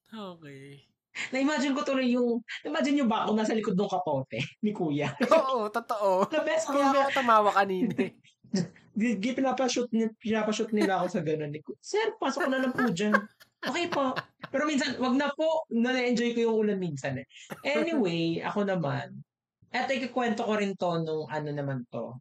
[0.08, 0.88] Okay.
[1.34, 5.12] Na-imagine ko tuloy yung, imagine nyo ba ako nasa likod ng kapote ni kuya?
[5.28, 6.24] Oo, totoo.
[6.34, 7.94] The best ko Kaya ako tumawa kanina.
[8.98, 11.54] G- g- pinapashoot, ni, pinapashoot nila ako sa ganun.
[11.82, 13.14] Sir, pasok na lang po dyan.
[13.64, 14.14] Okay po.
[14.54, 15.66] Pero minsan, wag na po.
[15.74, 17.28] Na-enjoy ko yung ulan minsan eh.
[17.66, 19.22] Anyway, ako naman.
[19.74, 22.16] Eto, ikikwento ko rin to nung ano naman to.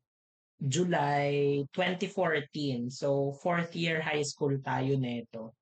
[0.56, 2.88] July 2014.
[2.88, 5.52] So, fourth year high school tayo neto.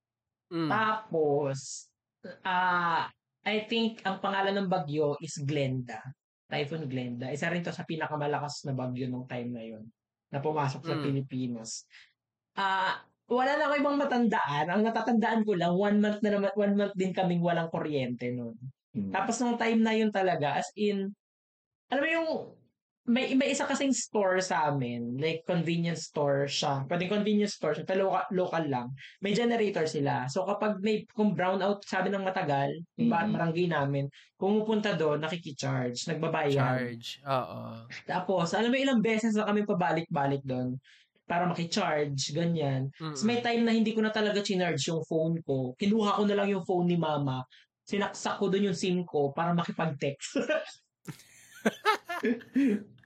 [0.54, 0.70] Mm.
[0.70, 1.90] Tapos,
[2.46, 3.10] ah
[3.44, 6.00] I think ang pangalan ng bagyo is Glenda.
[6.48, 7.28] Typhoon Glenda.
[7.28, 9.84] Isa rin to sa pinakamalakas na bagyo nung time na yon
[10.32, 11.04] na pumasok sa Mm.
[11.04, 11.84] Pilipinas.
[12.56, 14.66] Ah, wala na ako ibang matandaan.
[14.68, 18.56] Ang natatandaan ko lang, one month na naman, one month din kaming walang kuryente noon.
[18.92, 19.10] Mm.
[19.10, 21.08] Tapos nung time na yun talaga, as in,
[21.88, 22.30] alam mo yung,
[23.04, 26.88] may, may isa kasing store sa amin, like convenience store siya.
[26.88, 28.88] Pwedeng convenience store siya, pero local, local lang.
[29.20, 30.24] May generator sila.
[30.32, 33.12] So kapag may, kung brownout sabi ng matagal, Mhm.
[33.12, 34.08] barangay namin,
[34.40, 36.56] pumupunta doon, nakikicharge, nagbabayad.
[36.56, 37.20] Charge.
[37.28, 37.84] Oo.
[38.08, 40.80] Tapos, alam mo ilang beses na kami pabalik-balik doon
[41.24, 42.92] para makicharge, ganyan.
[43.00, 43.16] Mm-mm.
[43.16, 45.72] Tapos may time na hindi ko na talaga chinarge yung phone ko.
[45.80, 47.44] Kinuha ko na lang yung phone ni mama.
[47.84, 50.40] Sinaksak ko doon yung SIM ko para makipag-text.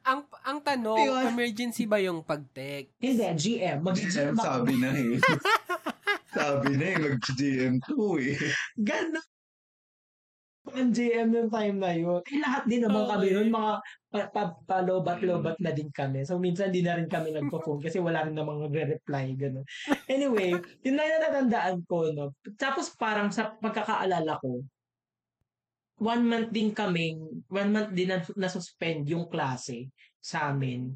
[0.09, 1.37] Ang ang tanong, Yun.
[1.37, 2.89] emergency ba yung pag-tech?
[2.97, 3.85] Hindi, GM.
[3.85, 5.21] Mag-GM sabi na eh.
[6.39, 7.93] sabi na eh, mag-GM2
[8.25, 8.39] eh.
[8.81, 9.27] Gano'n.
[10.75, 12.21] Ang GM yung time na yun.
[12.27, 13.13] Eh, lahat din naman Okay.
[13.15, 13.73] kami nun, mga
[14.09, 16.25] pa- pa- palobat-lobat na din kami.
[16.25, 19.25] So, minsan di na rin kami nagpo-phone kasi wala rin namang nagre-reply.
[19.37, 19.65] Ganun.
[20.09, 20.53] Anyway,
[20.85, 22.13] yun lang yung natatandaan ko.
[22.13, 22.33] No?
[22.57, 24.65] Tapos parang sa pagkakaalala ko,
[25.99, 29.91] one month din kaming, one month din na, na-suspend yung klase
[30.23, 30.95] sa amin.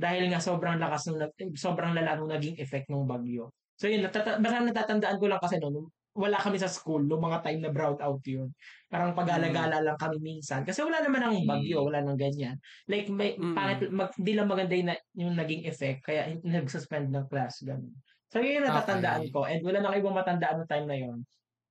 [0.00, 1.20] Dahil nga sobrang lakas nung,
[1.58, 3.52] sobrang lala nung naging effect ng bagyo.
[3.76, 7.38] So yun, natata- basta natatandaan ko lang kasi noon, wala kami sa school nung mga
[7.46, 8.50] time na brown out yun.
[8.90, 10.66] Parang pag-alagala lang kami minsan.
[10.66, 12.58] Kasi wala naman ang bagyo, wala nang ganyan.
[12.90, 13.54] Like, may, Mm.
[13.54, 17.94] pangit, mag, di lang maganda yung, na- yung naging effect, kaya nag-suspend ng class, ganun.
[18.30, 19.34] So yun yung natatandaan Okay.
[19.34, 19.46] ko.
[19.46, 21.18] And wala na kayo matandaan no time na yun.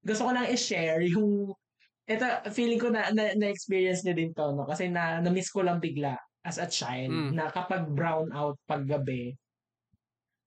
[0.03, 1.51] Gusto ko lang i-share yung
[2.09, 2.25] ito,
[2.55, 4.65] feeling ko na, na, na-experience niyo din to, no?
[4.65, 7.31] Kasi na, na-miss ko lang bigla as a child Mm.
[7.35, 9.35] na kapag brown out paggabi,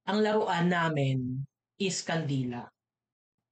[0.09, 1.45] ang laruan namin
[1.79, 2.67] is kandila.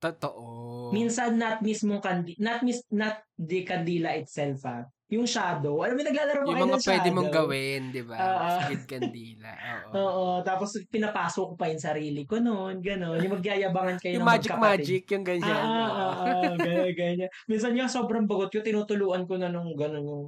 [0.01, 0.45] Totoo.
[0.91, 4.89] Minsan not mismong kandi not mis not the kandila itself ah.
[5.11, 5.83] yung shadow.
[5.83, 7.17] Alam mo, naglalaro Yung kayo mga ng pwede shadow.
[7.19, 8.15] mong gawin, di ba?
[8.15, 8.47] Oo.
[8.63, 9.51] Squid Candila.
[9.59, 9.91] Oo.
[9.91, 13.19] Oo, tapos pinapasok ko pa yung sarili ko noon, gano'n.
[13.19, 14.79] Yung magyayabangan kayo Yung ng magic magkapatid.
[14.87, 15.51] magic, yung ganyan.
[15.51, 15.91] Ah, ah, Oo.
[15.91, 17.31] ah, ah, ganyan, ganyan.
[17.51, 20.25] Minsan yung sobrang bagot ko, tinutuluan ko na nung gano'n yung,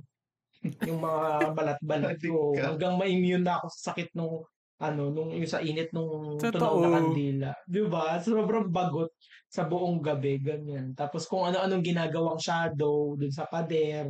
[0.82, 2.50] yung mga balat-balat ko.
[2.58, 4.42] Hanggang ma-immune na ako sa sakit nung
[4.82, 7.50] ano, nung yung sa init nung tunog na kandila.
[7.70, 8.18] Di ba?
[8.18, 9.14] Sobrang bagot
[9.52, 10.96] sa buong gabi, ganyan.
[10.96, 14.08] Tapos kung ano-anong ginagawang shadow dun sa pader.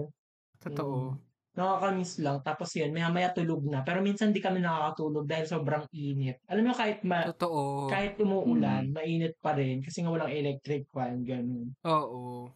[0.62, 1.18] Totoo.
[1.58, 2.38] Nakakamiss lang.
[2.46, 3.82] Tapos yun, maya-maya tulog na.
[3.82, 6.38] Pero minsan di kami nakakatulog dahil sobrang init.
[6.46, 7.90] Alam mo, kahit ma- Totoo.
[7.90, 11.74] kahit umuulan, mainit pa rin kasi nga walang electric fan, ganun.
[11.90, 12.46] Oo.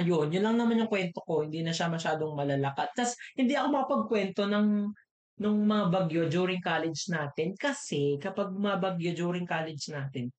[0.00, 1.44] Ayun, yun lang naman yung kwento ko.
[1.44, 2.96] Hindi na siya masyadong malalakat.
[2.96, 4.88] Tapos, hindi ako makapagkwento ng
[5.36, 10.32] nung mga bagyo during college natin kasi kapag mga bagyo during college natin,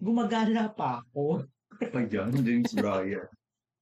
[0.00, 1.44] gumagala pa ako.
[1.80, 3.28] Ayan, James Bryan.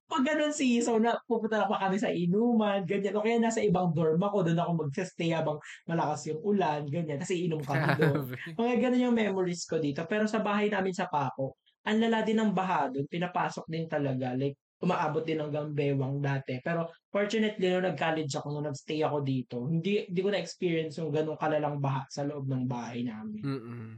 [0.05, 3.17] Pag ganun season na pupunta na pa kami sa inuman, ganyan.
[3.17, 5.57] O kaya nasa ibang dorm ako, doon ako mag-stay habang
[5.89, 7.17] malakas yung ulan, ganyan.
[7.17, 8.29] Kasi inom kami doon.
[8.53, 10.05] Mga ganun yung memories ko dito.
[10.05, 11.57] Pero sa bahay namin sa Paco,
[11.89, 13.09] ang lala din ng baha doon.
[13.09, 14.37] Pinapasok din talaga.
[14.37, 16.61] Like, umaabot din hanggang bewang dati.
[16.61, 21.39] Pero fortunately, nung nag-college ako, nung nag-stay ako dito, hindi, hindi ko na-experience yung ganung
[21.41, 23.41] kalalang baha sa loob ng bahay namin.
[23.41, 23.89] Mm-mm.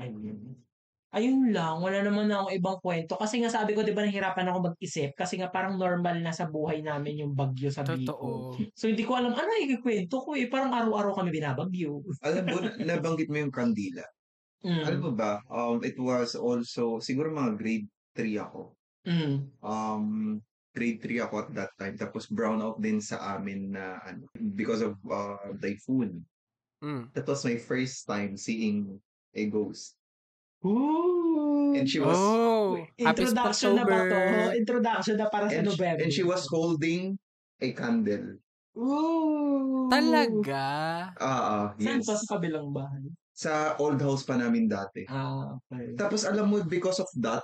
[0.00, 0.71] Ayun.
[1.12, 3.20] Ayun lang, wala naman na akong ibang kwento.
[3.20, 5.12] Kasi nga sabi ko, di ba, nahirapan ako mag-isip.
[5.12, 8.08] Kasi nga parang normal na sa buhay namin yung bagyo sa Bicol.
[8.08, 8.28] Totoo.
[8.72, 10.48] So hindi ko alam, ano ikikwento ko eh.
[10.48, 12.00] Parang araw-araw kami binabagyo.
[12.24, 14.08] Alam mo, nabanggit mo yung kandila.
[14.64, 14.84] Mm.
[14.88, 18.72] Alam mo ba, um, it was also, siguro mga grade 3 ako.
[19.04, 19.52] Mm.
[19.60, 20.06] Um,
[20.72, 22.00] grade 3 ako at that time.
[22.00, 24.24] Tapos brown out din sa amin na ano,
[24.56, 26.24] because of uh, typhoon.
[26.80, 27.12] Mm.
[27.12, 28.96] That was my first time seeing
[29.36, 30.00] a ghost.
[30.64, 31.74] Ooh.
[31.74, 34.14] And she was Oh, Introduction na ba to?
[34.14, 34.46] Spooktober.
[34.54, 36.00] Introduction na para sa and, she, November.
[36.04, 37.02] and she was holding
[37.58, 38.38] a candle.
[38.78, 39.88] Ooh.
[39.88, 40.64] Talaga?
[41.18, 42.08] Ah, ah, Saan yes.
[42.08, 43.04] pa sa kabilang bahay?
[43.32, 45.04] Sa old house pa namin dati.
[45.08, 45.96] Ah, okay.
[45.96, 47.42] Tapos alam mo, because of that,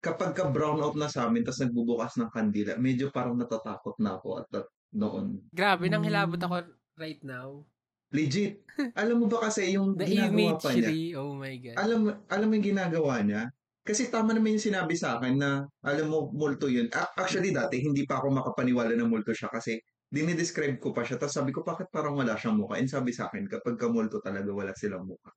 [0.00, 4.16] kapag ka brown out na sa amin, tapos nagbubukas ng kandila, medyo parang natatakot na
[4.16, 5.42] ako at that noon.
[5.50, 6.46] Grabe, nang hilabot Mm.
[6.46, 6.54] ako
[6.96, 7.66] right now.
[8.14, 8.62] Legit.
[9.00, 10.90] alam mo ba kasi yung The ginagawa pa niya?
[11.18, 11.76] oh my God.
[11.80, 13.42] Alam, alam mo yung ginagawa niya?
[13.86, 16.90] Kasi tama naman yung sinabi sa akin na, alam mo, multo yun.
[16.90, 19.78] Actually, dati, hindi pa ako makapaniwala na multo siya kasi
[20.10, 21.18] dinidescribe ko pa siya.
[21.22, 22.82] Tapos sabi ko, bakit parang wala siyang mukha?
[22.82, 25.30] And sabi sa akin, kapag ka multo talaga, wala silang mukha.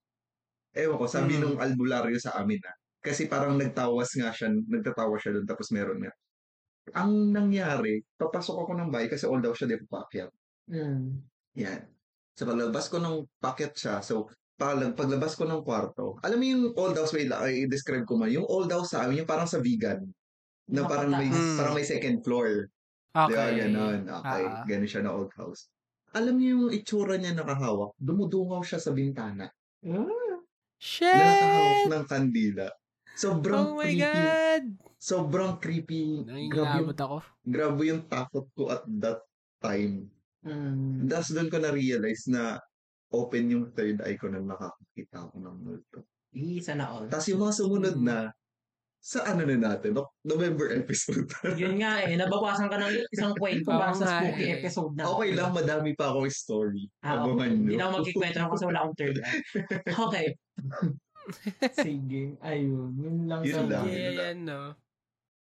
[0.74, 1.42] Ewan ko, sabi Hmm.
[1.46, 6.02] nung albularyo sa amin na, kasi parang nagtawas nga siya, nagtatawa siya doon, tapos meron
[6.02, 6.14] nga.
[6.98, 10.02] Ang nangyari, papasok ako ng bahay kasi old daw siya, di pa.
[10.70, 11.22] Mm.
[11.58, 11.82] Yan.
[12.40, 16.64] So paglabas ko ng packet siya, so pag, paglabas ko ng kwarto, alam mo yung
[16.80, 20.08] old house, wait i-describe ko man, yung old house sa amin, yung parang sa vegan,
[20.72, 21.60] na parang may, Mm.
[21.60, 22.72] parang may second floor.
[23.12, 23.66] Okay.
[23.66, 24.08] ganon.
[24.08, 24.64] Okay, Ah.
[24.64, 25.68] ganun siya na old house.
[26.16, 29.52] Alam niyo yung itsura niya nakahawak, dumudungaw siya sa bintana.
[29.84, 30.40] Ah.
[30.80, 31.12] Shit!
[31.12, 32.68] Na nakahawak ng kandila.
[33.20, 34.00] Sobrang Oh my creepy.
[34.00, 34.64] God!
[34.96, 36.04] Sobrang creepy.
[36.48, 37.18] Grabe yung, ako.
[37.44, 39.20] grabe yung takot ko at that
[39.60, 40.08] time.
[40.46, 41.08] Mm.
[41.12, 42.56] Tapos doon ko na-realize na
[43.10, 46.00] open yung third eye ko nang nakakita ako ng multo.
[46.32, 47.10] Eh, sana all.
[47.10, 48.06] Tapos yung mga sumunod Mm.
[48.06, 48.18] na,
[49.00, 51.24] sa ano na natin, no- November episode.
[51.62, 54.56] Yun nga eh, nabawasan ka ng isang kwento para sa spooky eh.
[54.60, 55.08] episode na.
[55.08, 56.84] okay lang, madami pa akong story.
[57.00, 57.48] Ah, okay.
[57.48, 59.42] Hindi na ako magkikwento na kasi wala akong third eye.
[60.08, 60.28] Okay.
[61.88, 62.36] Sige.
[62.44, 62.92] Ayun.
[63.00, 63.86] Yun lang Yun sa lang.
[63.88, 64.62] Sige, yan, no?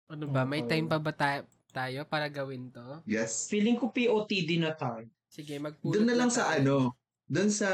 [0.09, 0.45] Ano ba?
[0.45, 1.49] May time pa ba tayo,
[1.79, 2.99] tayo para gawin to?
[3.07, 3.47] Yes.
[3.47, 5.07] Feeling ko POTD na tayo.
[5.31, 6.59] Sige, magpulot Doon na lang sa tayo.
[6.59, 6.76] ano,
[7.31, 7.68] doon sa,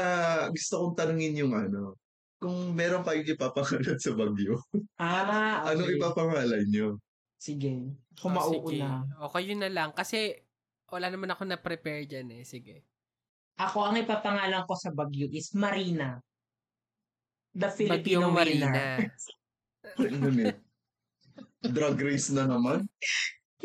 [0.53, 1.97] gusto kong tanungin yung ano,
[2.37, 4.61] kung meron kayong ipapangalan sa Bagyo,
[4.99, 5.17] Ah,
[5.65, 5.69] okay.
[5.73, 6.87] anong ipapangalan nyo?
[7.35, 7.95] Sige.
[8.15, 8.31] Ako Oh,
[8.61, 8.79] sige.
[8.79, 8.91] mauuna.
[9.25, 9.89] Okay, yun na lang.
[9.91, 10.37] Kasi,
[10.87, 12.43] wala naman ako na-prepare dyan eh.
[12.45, 12.85] Sige.
[13.57, 16.19] Ako, ang ipapangalan ko sa Bagyo is Marina.
[17.55, 18.71] The Filipino Bagyong winner.
[18.71, 19.09] Marina.
[20.01, 20.49] Ano ni?
[21.61, 22.83] Drag race na naman.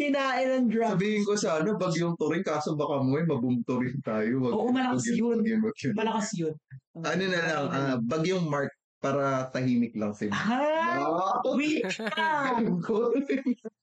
[0.01, 0.97] Kinain ng drugs.
[0.97, 4.41] Sabihin ko sa ano, bagyong turing, kaso baka mo, mabumto rin tayo.
[4.41, 5.45] Wag- Oo, malakas yun.
[5.93, 6.55] Malakas yun.
[6.97, 11.41] Ano na lang, ah, bagyong mark para tahimik lang si Ah, Ah!
[11.53, 12.57] wait ka!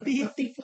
[0.01, 0.57] Titik.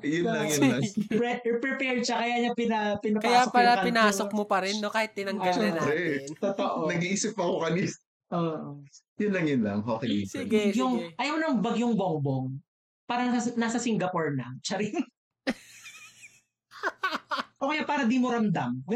[0.00, 0.82] yun lang, yun lang.
[1.06, 4.88] Pre- prepared siya, kaya niya pina, pinapasok Kaya pala yung pinasok mo pa rin, no?
[4.88, 6.32] Kahit tinanggal na natin.
[6.32, 6.88] Totoo.
[6.88, 7.92] Nag-iisip ako kanina.
[8.30, 8.80] Oo.
[9.18, 9.78] Yun lang, yun lang.
[9.82, 10.24] Okay.
[10.24, 11.16] Sige, Bagyong, sige.
[11.16, 12.56] ayaw ng bagyong bongbong.
[13.08, 14.52] Parang nasa, nasa Singapore na.
[14.60, 14.92] Charing.
[17.64, 18.84] o kaya para di mo ramdam.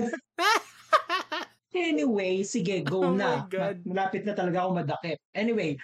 [1.73, 3.49] anyway, sige, go Oh na.
[3.89, 5.17] Malapit na talaga ako madakip.
[5.33, 5.81] Anyway,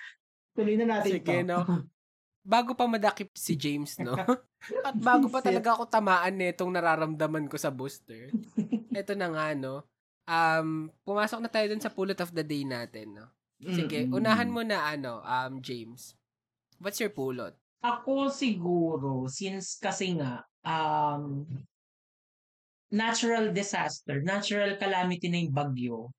[0.53, 1.49] tuloy na natin Sige, to.
[1.49, 1.65] no?
[2.49, 4.17] bago pa madakip si James, no?
[4.81, 8.33] At bago pa talaga ako tamaan nitong nararamdaman ko sa booster.
[8.89, 9.85] Ito na nga, no?
[10.25, 13.29] Um, pumasok na tayo dun sa pulot of the day natin, no?
[13.61, 16.17] Sige, unahan mo na, ano, um, James.
[16.81, 17.53] What's your pulot?
[17.79, 21.47] Ako siguro, since kasi nga, um,
[22.91, 26.11] natural disaster, natural calamity na yung bagyo,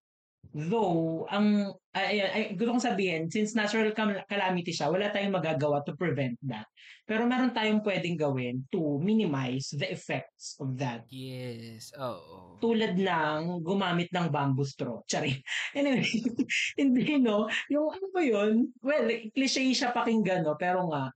[0.55, 3.93] though, ang, ay, ay, gusto kong sabihin, since natural
[4.25, 6.65] calamity siya, wala tayong magagawa to prevent that.
[7.05, 11.05] Pero meron tayong pwedeng gawin to minimize the effects of that.
[11.09, 12.57] Yes, oo.
[12.61, 15.01] Tulad ng gumamit ng bamboo straw.
[15.09, 15.33] Tsari.
[15.73, 16.05] Anyway,
[16.81, 17.49] hindi no.
[17.69, 18.69] Yung ano ba yun?
[18.81, 20.53] Well, cliche siya pakinggan, no?
[20.57, 21.09] Pero nga,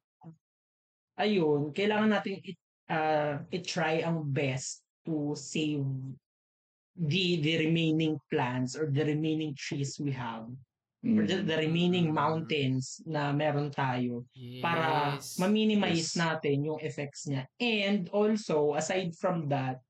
[1.20, 2.58] ayun, kailangan natin it,
[2.90, 5.84] uh, i-try ang best to save
[6.94, 10.46] the the remaining plants or the remaining trees we have
[11.04, 14.64] or the, the remaining mountains na meron tayo Yes.
[14.64, 16.22] para ma-minimize Yes.
[16.22, 17.44] natin yung effects niya.
[17.60, 19.84] And also, aside from that,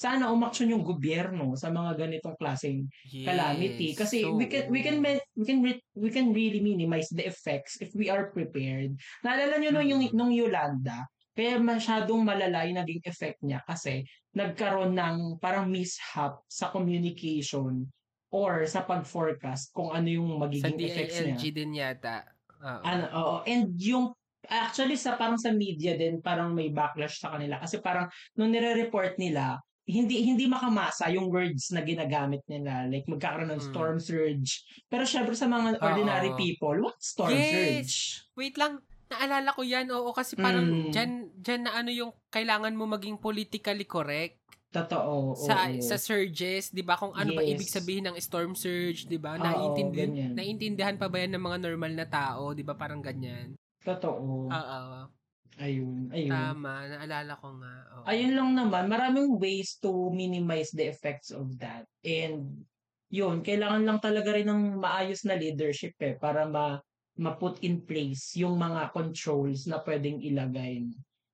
[0.00, 3.28] sana umaksyon yung gobyerno sa mga ganitong klaseng Yes.
[3.28, 4.96] calamity kasi we can we can
[5.36, 8.96] we can re- we can really minimize the effects if we are prepared.
[9.20, 10.16] Naalala niyo nung yung Mm.
[10.16, 11.04] nung Yolanda,
[11.36, 14.00] kaya masyadong malala yung naging effect niya kasi
[14.32, 17.84] nagkaroon ng parang mishap sa communication
[18.32, 21.36] or sa pag-forecast kung ano yung Sa magiging effects niya.
[21.36, 22.24] DILG din yata.
[22.56, 22.80] Oo.
[22.88, 23.36] Ano, oo.
[23.44, 24.16] And yung
[24.48, 29.20] actually sa parang sa media din parang may backlash sa kanila kasi parang nung nire-report
[29.20, 33.66] nila hindi hindi makamasa yung words na ginagamit nila like magkakaroon ng Mm.
[33.68, 36.38] storm surge pero syempre sa mga ordinary Oo.
[36.38, 37.44] people what storm Yes!
[37.44, 38.82] surge Wait lang,
[39.12, 39.88] naalala ko yan.
[39.92, 40.90] Oo, kasi parang Mm.
[40.90, 44.40] dyan, dyan na ano yung kailangan mo maging politically correct
[44.74, 45.88] totoo sa oo.
[45.88, 46.98] sa surges, 'di ba?
[46.98, 47.46] Kung ano ba Yes.
[47.46, 49.38] ibig sabihin ng storm surge, 'di ba?
[49.40, 52.74] Naiintindihan, naiintindihan pa ba yan ng mga normal na tao, 'di ba?
[52.78, 53.54] Parang ganyan.
[53.84, 55.19] totoo Oo.
[55.60, 57.74] Ayun ayun Tama, naalala ko nga.
[57.98, 58.04] Oo.
[58.08, 61.84] ayun lang naman, maraming ways to minimize the effects of that.
[62.02, 62.64] And
[63.10, 66.78] yun, kailangan lang talaga rin ng maayos na leadership eh para ma
[67.20, 70.88] ma-put in place yung mga controls na pwedeng ilagay.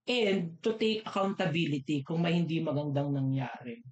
[0.09, 3.83] And to take accountability kung may hindi magandang nangyari.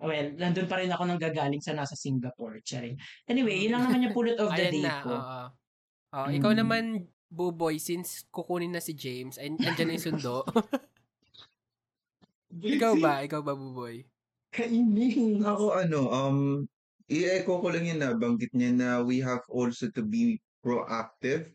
[0.00, 2.62] Well, nandun pa rin ako nang gagaling sa nasa Singapore.
[2.64, 2.96] Charing.
[3.28, 5.12] Anyway, yun lang naman yung pulot of the Ayan day na, ko.
[5.12, 5.40] oo.
[6.14, 6.58] Oh, ikaw Mm.
[6.58, 6.84] naman,
[7.30, 10.42] Buboy, since kukunin na si James, ay andyan na yung sundo.
[12.74, 13.22] ikaw ba?
[13.22, 14.02] Ikaw ba, Buboy?
[14.50, 15.46] Kainin.
[15.46, 16.38] Ako ano, um,
[17.06, 21.54] i-echo ko lang yun na banggit niya na we have also to be proactive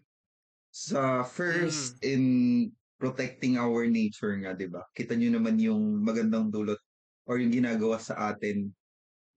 [0.72, 4.84] sa first in protecting our nature nga, di ba?
[4.96, 6.80] Kita nyo naman yung magandang dulot
[7.28, 8.72] or yung ginagawa sa atin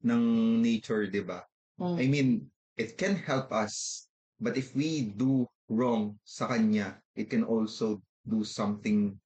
[0.06, 0.22] ng
[0.62, 1.42] nature, di ba?
[1.78, 2.46] I mean,
[2.78, 4.06] it can help us,
[4.38, 9.16] but if we do wrong sa kanya, it can also do something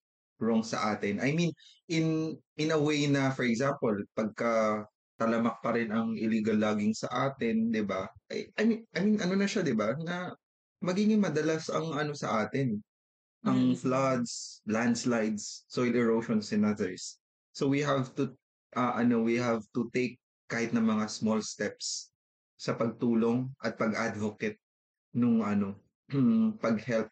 [0.43, 1.22] wrong sa atin.
[1.22, 1.55] I mean,
[1.88, 4.84] in in a way na, for example, pagka
[5.18, 8.11] talamak pa rin ang illegal logging sa atin, 'di ba?
[8.30, 9.95] I, I mean, I mean ano na siya, 'di ba?
[10.03, 10.34] Na
[10.82, 12.82] magiging madalas ang ano sa atin,
[13.47, 13.78] ang Mm.
[13.78, 17.18] floods, landslides, soil erosions and others.
[17.55, 18.34] So we have to
[18.74, 20.18] uh, ano, we have to take
[20.51, 22.11] kahit na mga small steps
[22.59, 24.59] sa pagtulong at pag-advocate
[25.14, 25.78] nung ano,
[26.64, 27.08] pag-help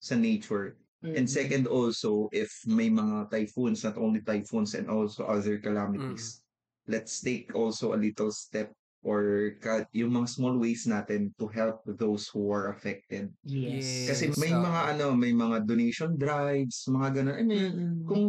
[0.00, 0.76] sa nature.
[1.02, 1.34] And Mm.
[1.34, 6.46] second also, if may mga typhoons, not only typhoons and also other calamities,
[6.86, 8.70] let's take also a little step
[9.02, 13.34] or cut yung mga small ways natin to help those who are affected.
[13.42, 14.06] Yes.
[14.06, 17.34] Kasi may mga ano, may mga donation drives, mga ganun.
[17.34, 17.94] I mean, Mm-mm.
[18.06, 18.24] kung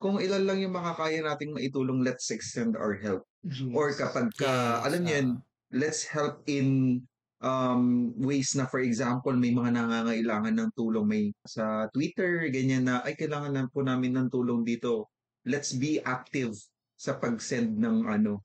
[0.00, 3.24] kung ilan lang yung makakaya nating maitulong, let's extend our help.
[3.44, 3.68] Yes.
[3.76, 5.40] Or kapag ka, Yes, alam niyo yun, oo.
[5.76, 7.00] let's help in
[7.44, 13.04] um ways na for example may mga nangangailangan ng tulong may sa Twitter ganyan na
[13.04, 15.12] ay kailangan na po namin ng tulong dito.
[15.44, 16.56] Let's be active
[16.96, 18.40] sa pag-send ng ano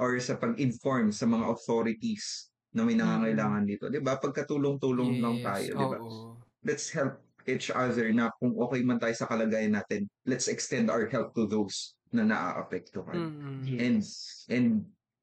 [0.00, 3.92] or sa pag-inform sa mga authorities na may nangangailangan dito.
[3.92, 4.16] 'di ba?
[4.16, 5.98] Pagkatulong-tulong lang Yes, tayo 'di ba?
[6.64, 11.08] let's help each other na kung okay man tayo sa kalagayan natin let's extend our
[11.08, 13.16] help to those na naaapektuhan.
[13.16, 13.76] Mm-mm.
[13.76, 14.00] And
[14.48, 14.68] and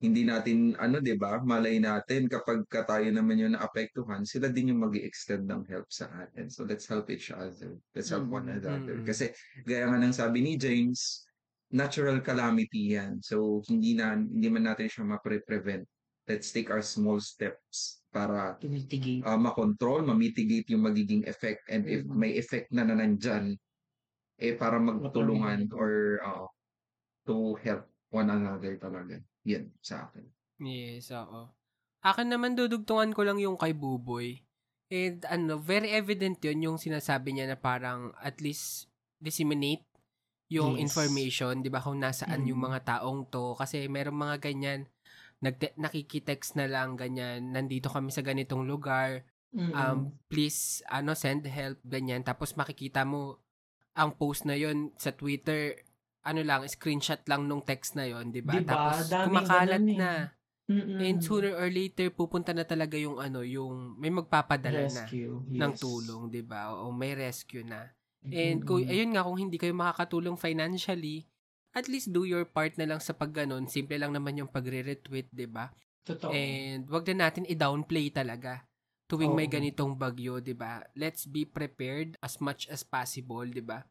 [0.04, 1.40] hindi natin ano 'di ba?
[1.40, 6.12] Malay natin kapag ka tayo naman yung naapektuhan, sila din yung magi-extend ng help sa
[6.20, 6.52] atin.
[6.52, 7.80] So let's help each other.
[7.96, 9.00] Let's help one Mm, another.
[9.02, 9.08] mm.
[9.08, 9.32] Kasi
[9.64, 11.24] gaya nga ng sabi ni James,
[11.72, 13.24] natural calamity yan.
[13.24, 15.88] So hindi na hindi man natin siya mapre-prevent.
[16.28, 19.24] Let's take our small steps para mitigate.
[19.24, 22.16] uh, makontrol, ma-mitigate yung magiging effect and if Mm.
[22.20, 23.56] may effect na na nandyan,
[24.42, 26.48] eh para magtulungan or uh,
[27.24, 29.20] to help one another talaga.
[29.46, 30.26] Yan sa akin.
[30.60, 31.50] Yes, oo.
[32.02, 34.42] Akin naman dudugtungan ko lang yung kay Buboy.
[34.90, 38.86] And ano, very evident yun yung sinasabi niya na parang at least
[39.18, 39.86] disseminate
[40.46, 40.94] yung Yes.
[40.94, 42.68] information, 'di ba, kung nasaan yung Mm.
[42.70, 44.86] mga taong to kasi merong mga ganyan
[45.42, 49.26] nagte- nakikitext na lang ganyan, nandito kami sa ganitong lugar,
[49.56, 53.40] um please ano send help ganyan tapos makikita mo
[53.96, 55.80] ang post na yon sa Twitter
[56.26, 58.58] ano lang screenshot lang nung text na yon 'di ba?
[58.58, 58.74] Di ba?
[58.74, 60.00] Tapos Daming kumakalat ganun eh.
[60.02, 60.12] na.
[60.66, 60.98] Mm-mm.
[61.06, 65.46] And sooner or later pupunta na talaga yung ano, yung may magpapadala na rescue.
[65.54, 65.82] ng yes.
[65.82, 66.74] tulong, 'di ba?
[66.74, 67.94] O may rescue na.
[68.34, 68.90] And kung Mm-mm.
[68.90, 71.30] ayun nga kung hindi kayo makakatulong financially,
[71.78, 73.70] at least do your part na lang sa pagganon.
[73.70, 75.70] Simple lang naman yung pagre-retweet, 'di ba?
[76.08, 76.34] Totoo.
[76.34, 78.66] And wag na natin i-downplay talaga
[79.06, 79.52] tuwing may Oo.
[79.52, 80.82] ganitong bagyo, 'di ba?
[80.98, 83.86] Let's be prepared as much as possible, 'di ba?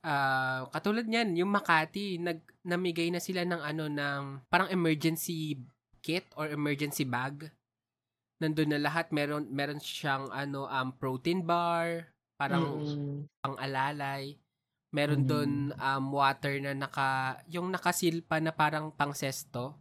[0.00, 5.60] Ah, katulad niyan, yung Makati nag namigay na sila ng ano ng parang emergency
[6.00, 7.52] kit or emergency bag.
[8.40, 12.08] Nandun na lahat, meron meron siyang ano um protein bar,
[12.40, 13.28] parang Mm-mm.
[13.44, 14.40] pang-alalay.
[14.90, 15.28] Meron Mm.
[15.28, 19.76] doon um water na naka yung nakasil pa na parang pang-sesto.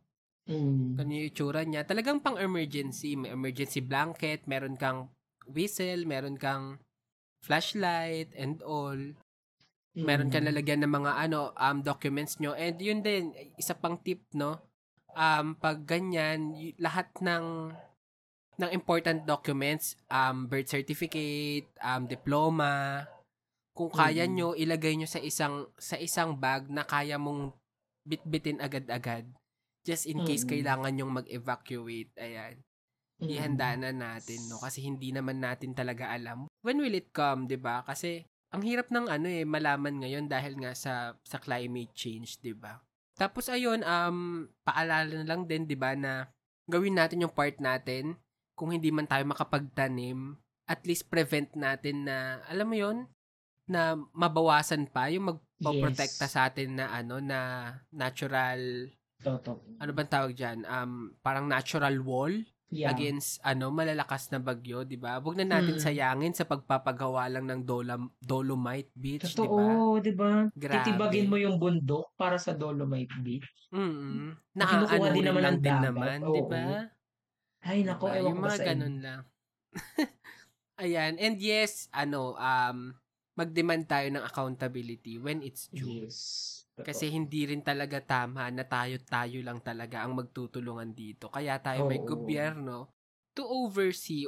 [0.49, 0.99] Mm.
[0.99, 1.88] Ganun yung itsura niya.
[1.88, 3.15] Talagang pang emergency.
[3.15, 5.07] May emergency blanket, meron kang
[5.47, 6.84] whistle, meron kang
[7.39, 8.99] flashlight and all.
[10.04, 10.50] Meron kang Mm.
[10.54, 12.54] lalagyan ng mga ano um documents nyo.
[12.54, 14.60] And yun din, isa pang tip, no?
[15.14, 17.74] Um, pag ganyan, y- lahat ng
[18.60, 23.08] ng important documents, um, birth certificate, um, diploma,
[23.72, 24.34] kung kaya Mm.
[24.36, 27.56] nyo, ilagay nyo sa isang sa isang bag na kaya mong
[28.04, 29.24] bitbitin agad-agad.
[29.88, 30.52] Just in case Mm.
[30.52, 32.12] kailangan nyong mag-evacuate.
[32.20, 32.60] Ayan.
[33.20, 33.30] Mm.
[33.32, 34.60] Ihanda na natin, no?
[34.60, 36.52] Kasi hindi naman natin talaga alam.
[36.60, 37.84] When will it come, 'di ba?
[37.84, 42.54] Kasi ang hirap ng ano eh, malaman ngayon dahil nga sa sa climate change, 'di
[42.58, 42.82] ba?
[43.20, 46.28] Tapos ayun, um, paalala na lang din, 'di ba, na
[46.66, 48.18] gawin natin yung part natin.
[48.58, 50.36] Kung hindi man tayo makapagtanim,
[50.68, 53.08] at least prevent natin na, alam mo yon
[53.70, 56.34] na mabawasan pa yung magpoprotekta Yes.
[56.34, 57.39] sa atin na ano na
[57.93, 58.89] natural
[59.22, 59.62] Totoo.
[59.78, 62.34] ano bang tawag diyan um parang natural wall
[62.70, 62.93] Yeah.
[62.93, 65.17] against ano malalakas na bagyo, 'di ba?
[65.17, 65.82] Huwag na natin Mm.
[65.82, 69.74] sayangin sa pagpapagawa lang ng Dolam, Dolomite Beach, 'di ba?
[69.74, 70.45] Totoo, di ba?
[70.53, 73.49] Titibagin mo yung bundok para sa Dolomite Beach.
[73.74, 74.38] Mm.
[74.53, 76.34] Na ano din naman lang ng din naman, oo.
[76.34, 76.65] 'di ba?
[77.65, 78.17] Ay, nako, Diba?
[78.22, 79.22] ewan ko sa ganun lang.
[80.80, 82.93] Ayan, and yes, ano, um
[83.40, 86.04] mag-demand tayo ng accountability when it's due.
[86.04, 86.20] Yes.
[86.76, 91.32] Kasi hindi rin talaga tama na tayo-tayo lang talaga ang magtutulungan dito.
[91.32, 92.08] Kaya tayo may Oo.
[92.08, 92.92] gobyerno
[93.36, 94.28] to oversee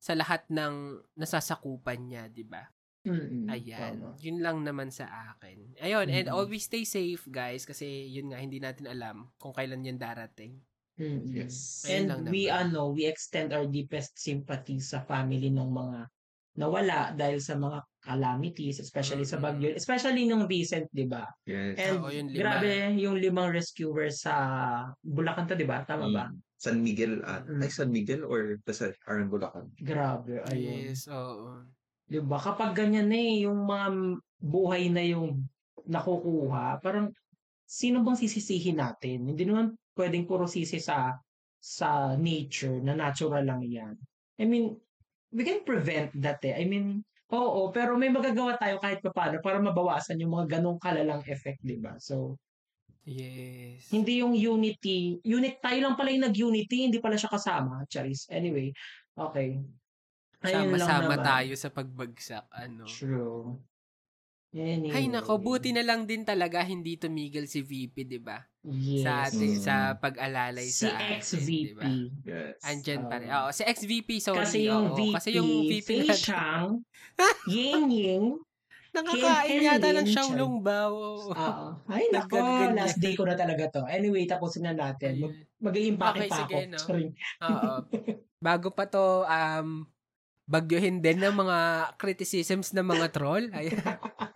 [0.00, 2.64] sa lahat ng nasasakupan niya, di ba?
[3.04, 3.96] Mm-mm, Ayan.
[3.96, 4.08] tama.
[4.20, 5.76] Yun lang naman sa akin.
[5.80, 6.36] Ayun, and Mm-mm.
[6.36, 10.60] always stay safe, guys, kasi yun nga, hindi natin alam kung kailan yan darating.
[11.00, 11.32] Mm-mm.
[11.32, 11.84] Yes.
[11.88, 16.00] Ayun lang And we ano, we extend our deepest sympathy sa family ng mga
[16.60, 19.46] nawala dahil sa mga calamities, especially sa Mm-mm.
[19.60, 21.28] bagyo, especially nung recent, 'di ba?
[21.44, 21.76] Yes.
[21.76, 22.40] And Oo, yung lima.
[22.40, 24.34] grabe yung limang rescuers sa
[25.04, 25.84] Bulacan to, 'di ba?
[25.84, 26.24] Tama ba?
[26.32, 26.40] Mm.
[26.60, 27.60] San Miguel at Mm.
[27.64, 29.68] ay San Miguel or basta Aran Bulacan.
[29.80, 30.92] Grabe, ayun.
[30.92, 31.64] Yes, oo.
[32.08, 32.40] 'Di ba?
[32.40, 33.86] Kapag ganyan na eh, yung mga
[34.40, 35.44] buhay na yung
[35.84, 37.12] nakukuha, parang
[37.64, 39.28] sino bang sisisihin natin?
[39.28, 41.16] Hindi naman pwedeng puro sisi sa
[41.60, 43.92] sa nature, na natural lang yan.
[44.40, 44.80] I mean,
[45.28, 46.56] we can prevent that eh.
[46.56, 50.78] I mean, oo, pero may magagawa tayo kahit pa paano para mabawasan yung mga ganong
[50.82, 51.94] kalalang effect, di ba?
[51.98, 52.36] So,
[53.04, 53.90] Yes.
[53.90, 58.30] hindi yung unity, unit tayo lang pala yung nag-unity, hindi pala siya kasama, Charis.
[58.30, 58.70] Anyway,
[59.18, 59.58] okay.
[60.40, 62.86] Ayun Sama-sama tayo sa pagbagsak, ano.
[62.86, 63.60] True.
[64.50, 64.90] Anyway.
[64.90, 68.42] Ay nako, buti na lang din talaga hindi tumigil si VP, 'di ba?
[68.66, 69.06] yes.
[69.06, 69.62] Sa atin, Mm.
[69.62, 71.70] sa pag-alalay si sa ex-VP.
[71.70, 71.86] 'di ba?
[72.26, 72.58] Yes.
[72.60, 73.30] Andyan pa rin.
[73.30, 74.42] Um, Oo, si ex-VP, sorry.
[74.42, 74.96] Kasi yung oo.
[74.98, 76.70] VP, Kasi yung VP natin, Chang,
[77.46, 78.26] Ying Ying,
[78.90, 80.98] nakakain Kim yata ng Xiaolong Bao.
[81.30, 81.66] Oo.
[81.86, 82.42] Ay, nako,
[82.74, 83.82] last day ko na talaga to.
[83.86, 85.22] Anyway, tapusin na natin.
[85.22, 85.46] Mag-.
[85.62, 86.58] Magiging Okay, pa sige, ako.
[86.66, 86.78] no?
[86.80, 87.06] Sorry.
[87.46, 87.74] Oo.
[88.40, 89.86] Bago pa to, um,
[90.50, 91.58] bagyohin din ng mga
[91.94, 93.46] criticisms ng mga troll.
[93.54, 93.70] Ay,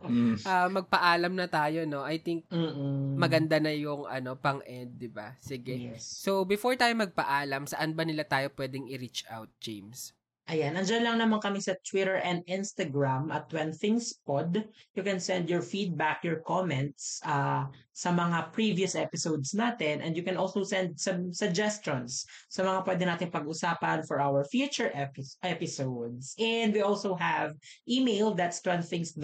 [0.05, 0.37] Mm.
[0.45, 2.05] ah, magpaalam na tayo, no?
[2.05, 3.17] I think Mm-mm.
[3.17, 5.33] maganda na yung ano pang-end, 'di ba?
[5.41, 5.81] Sige.
[5.81, 6.05] Yes.
[6.05, 10.13] So, before tayo magpaalam, saan ba nila tayo pwedeng i-reach out, James?
[10.45, 14.61] Ayan, andyan lang naman kami sa Twitter and Instagram at When Things Pod.
[14.93, 17.65] You can send your feedback, your comments uh,
[17.97, 23.05] sa mga previous episodes natin and you can also send some suggestions sa mga pwede
[23.09, 26.37] natin pag-usapan for our future epi- episodes.
[26.37, 27.57] And we also have
[27.89, 28.61] email that's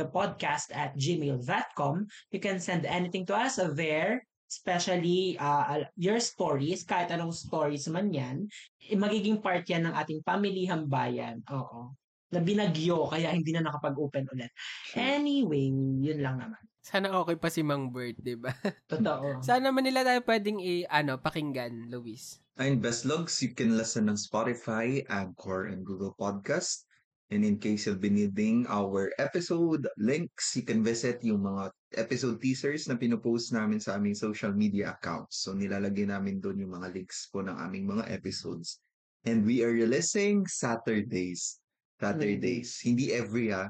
[0.08, 2.08] podcast at gmail.com.
[2.32, 8.10] You can send anything to us there especially uh, your stories, kahit anong stories man
[8.10, 8.50] yan,
[8.90, 11.38] eh, magiging part yan ng ating pamilihang bayan.
[11.54, 11.94] Oo.
[12.30, 14.54] na binagyo kaya hindi na nakapag-open ulit.
[14.94, 15.66] Anyway,
[15.98, 16.62] yun lang naman.
[16.78, 18.54] Sana okay pa si Mang Bert, di ba?
[18.92, 19.42] Totoo.
[19.42, 22.38] Saan naman nila tayo pwedeng i, ano, pakinggan, Luis?
[22.56, 26.86] Ayun, best logs, you can listen on Spotify, Anchor, and Google Podcast.
[27.30, 32.38] And in case you'll be needing our episode links, you can visit yung mga episode
[32.38, 35.42] teasers na pinupost namin sa aming social media accounts.
[35.42, 38.78] So nilalagay namin doon yung mga links po ng aming mga episodes.
[39.26, 41.60] And we are releasing Saturdays.
[42.00, 42.80] Saturdays.
[42.80, 43.68] Hindi every ah.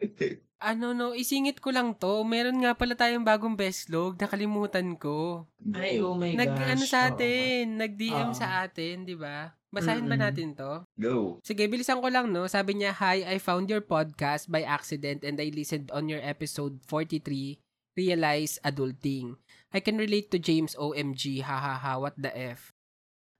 [0.58, 2.26] Ano, no, isingit ko lang to.
[2.26, 4.18] Meron nga pala tayong bagong best log.
[4.18, 5.46] Nakalimutan ko.
[5.70, 6.70] Ay, oh my Nag, gosh.
[6.74, 8.34] ano sa atin, nag-DM Oo.
[8.34, 9.54] sa atin, di ba?
[9.70, 10.26] Basahin ba Mm-mm.
[10.26, 10.82] natin to?
[10.98, 11.38] Go.
[11.46, 12.50] Sige, bilisan ko lang, no?
[12.50, 16.82] Sabi niya, Hi, I found your podcast by accident and I listened on your episode
[16.90, 17.62] 43,
[17.94, 19.38] Realize Adulting.
[19.70, 22.74] I can relate to James OMG, ha ha ha, what the F.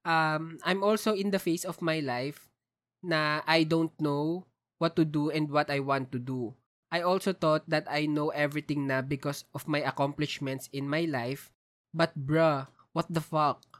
[0.06, 2.46] Um, I'm also in the phase of my life
[3.02, 4.46] na I don't know
[4.78, 6.54] what to do and what I want to do.
[6.88, 11.52] I also thought that I know everything na because of my accomplishments in my life.
[11.92, 13.78] But bruh, what the fuck?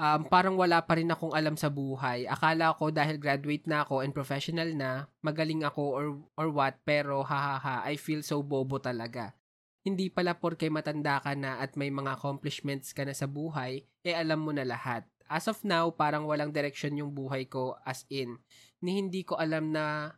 [0.00, 2.24] um, parang wala pa rin akong alam sa buhay.
[2.24, 6.06] Akala ko dahil graduate na ako and professional na, magaling ako or,
[6.40, 9.36] or what, pero hahaha, I feel so bobo talaga.
[9.84, 14.16] Hindi pala porke matanda ka na at may mga accomplishments ka na sa buhay, eh
[14.16, 15.04] alam mo na lahat.
[15.30, 18.40] As of now, parang walang direction yung buhay ko as in,
[18.80, 20.16] ni hindi ko alam na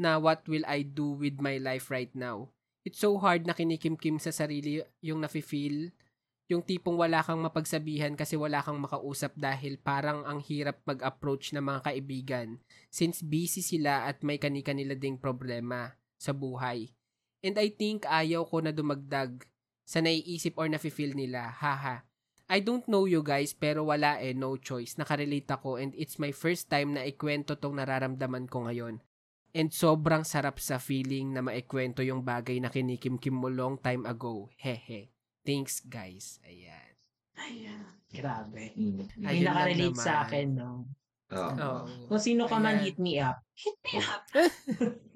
[0.00, 2.48] na what will I do with my life right now.
[2.80, 5.92] It's so hard na kinikimkim sa sarili yung nafe-feel
[6.50, 11.62] yung tipong wala kang mapagsabihan kasi wala kang makausap dahil parang ang hirap mag-approach ng
[11.62, 12.58] mga kaibigan
[12.90, 16.90] since busy sila at may kani-kanila ding problema sa buhay.
[17.46, 19.46] And I think ayaw ko na dumagdag
[19.86, 21.54] sa naiisip or nafe-feel nila.
[21.54, 22.02] Haha.
[22.50, 24.98] I don't know you guys pero wala eh, no choice.
[24.98, 28.98] Nakarelate ako and it's my first time na ikwento tong nararamdaman ko ngayon.
[29.50, 34.46] And sobrang sarap sa feeling na maikwento yung bagay na kinikimkim mo long time ago.
[34.54, 35.10] Hehe.
[35.42, 36.38] Thanks, guys.
[36.46, 36.90] Ayan.
[37.34, 37.82] Ayan.
[38.10, 38.74] Grabe.
[38.74, 39.06] Mm.
[39.18, 40.86] May nakarelate sa akin, no?
[41.30, 41.52] Oo.
[41.54, 41.82] Oo.
[42.10, 43.38] Kung sino ka man, hit me up.
[43.54, 44.22] Hit me up.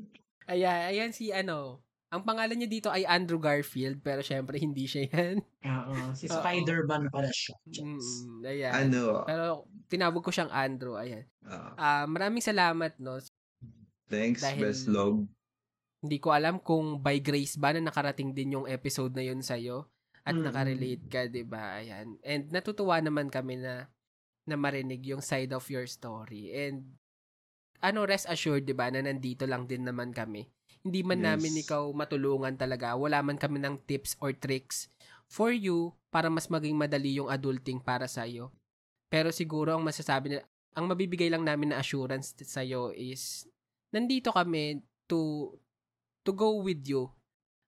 [0.52, 1.80] Ayan, ayan si ano.
[2.12, 5.36] Ang pangalan niya dito ay Andrew Garfield, pero syempre hindi siya yan.
[5.66, 6.14] Oo.
[6.14, 6.30] Si.
[6.30, 7.58] Spider-Man pala siya.
[7.66, 8.72] Mm, ayan.
[8.86, 9.26] Ano?
[9.26, 11.26] Pero tinawag ko siyang Andrew, ayan.
[11.74, 13.18] Ah, maraming salamat, no.
[14.06, 15.24] Thanks, Dahil- best log.
[15.98, 19.88] Hindi ko alam kung by grace ba na nakarating din yung episode na yun sa'yo
[20.20, 20.44] at Mm.
[20.44, 21.80] nakarelate ka, 'di ba?
[21.80, 22.20] Ayan.
[22.20, 23.88] And natutuwa naman kami na
[24.44, 26.52] na marinig yung side of your story.
[26.52, 27.00] And
[27.80, 30.44] ano, rest assured, 'di ba, na nandito lang din naman kami.
[30.80, 31.26] Hindi man Yes.
[31.32, 32.92] namin ikaw matulungan talaga.
[32.92, 34.92] Wala man kami ng tips or tricks
[35.24, 38.52] for you para mas maging madali yung adulting para sa iyo.
[39.08, 40.44] Pero siguro ang masasabi na
[40.76, 43.48] ang mabibigay lang namin na assurance sa iyo is
[43.94, 45.54] nandito kami to
[46.26, 47.06] to go with you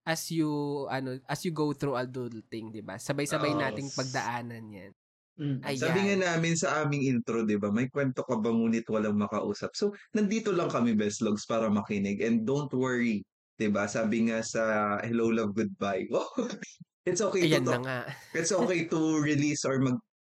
[0.03, 2.99] as you ano as you go through adulting, 'di ba?
[2.99, 3.59] Sabay-sabay Oo.
[3.63, 4.91] nating pagdaanan 'yan.
[5.37, 5.61] Mm.
[5.61, 5.77] Ayan.
[5.77, 9.69] Sabi nga namin sa aming intro, di ba, may kwento ka ba ngunit walang makausap.
[9.77, 12.25] So, nandito lang kami, best logs, para makinig.
[12.25, 13.21] And don't worry,
[13.53, 16.09] di ba, sabi nga sa Hello, Love, Goodbye.
[16.09, 16.25] Oh,
[17.09, 17.85] it's okay Ayan to na talk.
[17.85, 17.99] nga.
[18.33, 18.99] It's okay to
[19.29, 19.77] release or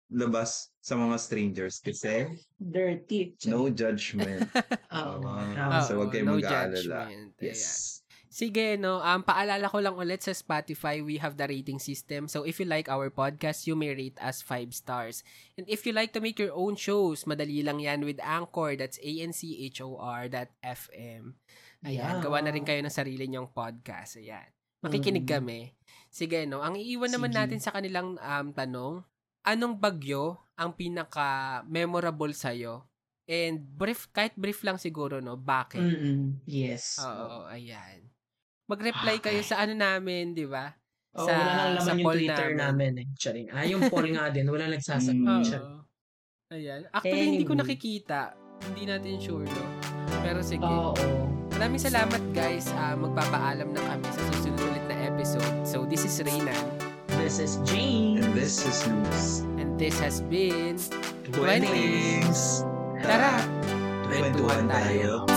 [0.09, 3.37] maglabas sa mga strangers kasi Dirty.
[3.45, 4.49] no judgment.
[4.89, 5.53] Tama.
[5.53, 7.07] Oo, so, huwag kayong no mag-aalala.
[7.07, 7.29] Ayan.
[7.37, 7.95] Yes.
[8.29, 9.01] Sige, no.
[9.01, 12.29] Um, paalala ko lang ulit sa Spotify, we have the rating system.
[12.29, 15.25] So, if you like our podcast, you may rate us 5 stars.
[15.57, 18.77] And if you like to make your own shows, madali lang yan with Anchor.
[18.77, 21.37] That's A-N-C-H-O-R dot F-M.
[21.81, 22.21] Ayan, Yeah.
[22.21, 24.21] gawa na rin kayo ng sarili nyong podcast.
[24.21, 24.45] Ayan.
[24.79, 25.33] Makikinig Mm.
[25.33, 25.59] kami.
[26.09, 26.61] Sige, no.
[26.61, 27.39] Ang iiwan naman Sige.
[27.43, 29.01] natin sa kanilang um, tanong,
[29.41, 32.83] anong bagyo ang pinaka-memorable sa'yo?
[33.25, 35.37] And brief, kahit brief lang siguro, no?
[35.37, 35.77] Bakit?
[35.77, 36.41] Mm-mm.
[36.43, 36.97] Yes.
[36.99, 38.09] Oo, ayan.
[38.65, 40.73] Mag-reply kayo sa ano namin, di ba?
[41.13, 42.57] Oo, sa- wala nang sa laman yung poll Twitter namin.
[42.57, 42.91] namin.
[42.97, 43.07] eh.
[43.15, 43.47] Charing.
[43.49, 44.45] Ah, yung poll nga din.
[44.45, 45.45] Wala nagsasagot.
[45.45, 45.77] Mm.
[46.49, 46.81] Ayan.
[46.89, 47.61] Actually, hindi ko Anyway.
[47.61, 48.19] nakikita.
[48.65, 49.63] Hindi natin sure, no?
[50.19, 50.65] Pero sige.
[50.65, 50.93] Oo.
[51.51, 52.65] Maraming salamat, guys.
[52.73, 55.53] Ah, magpapaalam na kami sa susunod ulit na episode.
[55.63, 56.78] So, this is Reynan.
[57.29, 58.23] This is Jane.
[58.23, 59.45] And this is Luz.
[59.61, 60.81] And this has been...
[61.29, 62.65] Twentings!
[63.05, 63.37] Tara!
[64.09, 65.29] Kwentuhan tayo.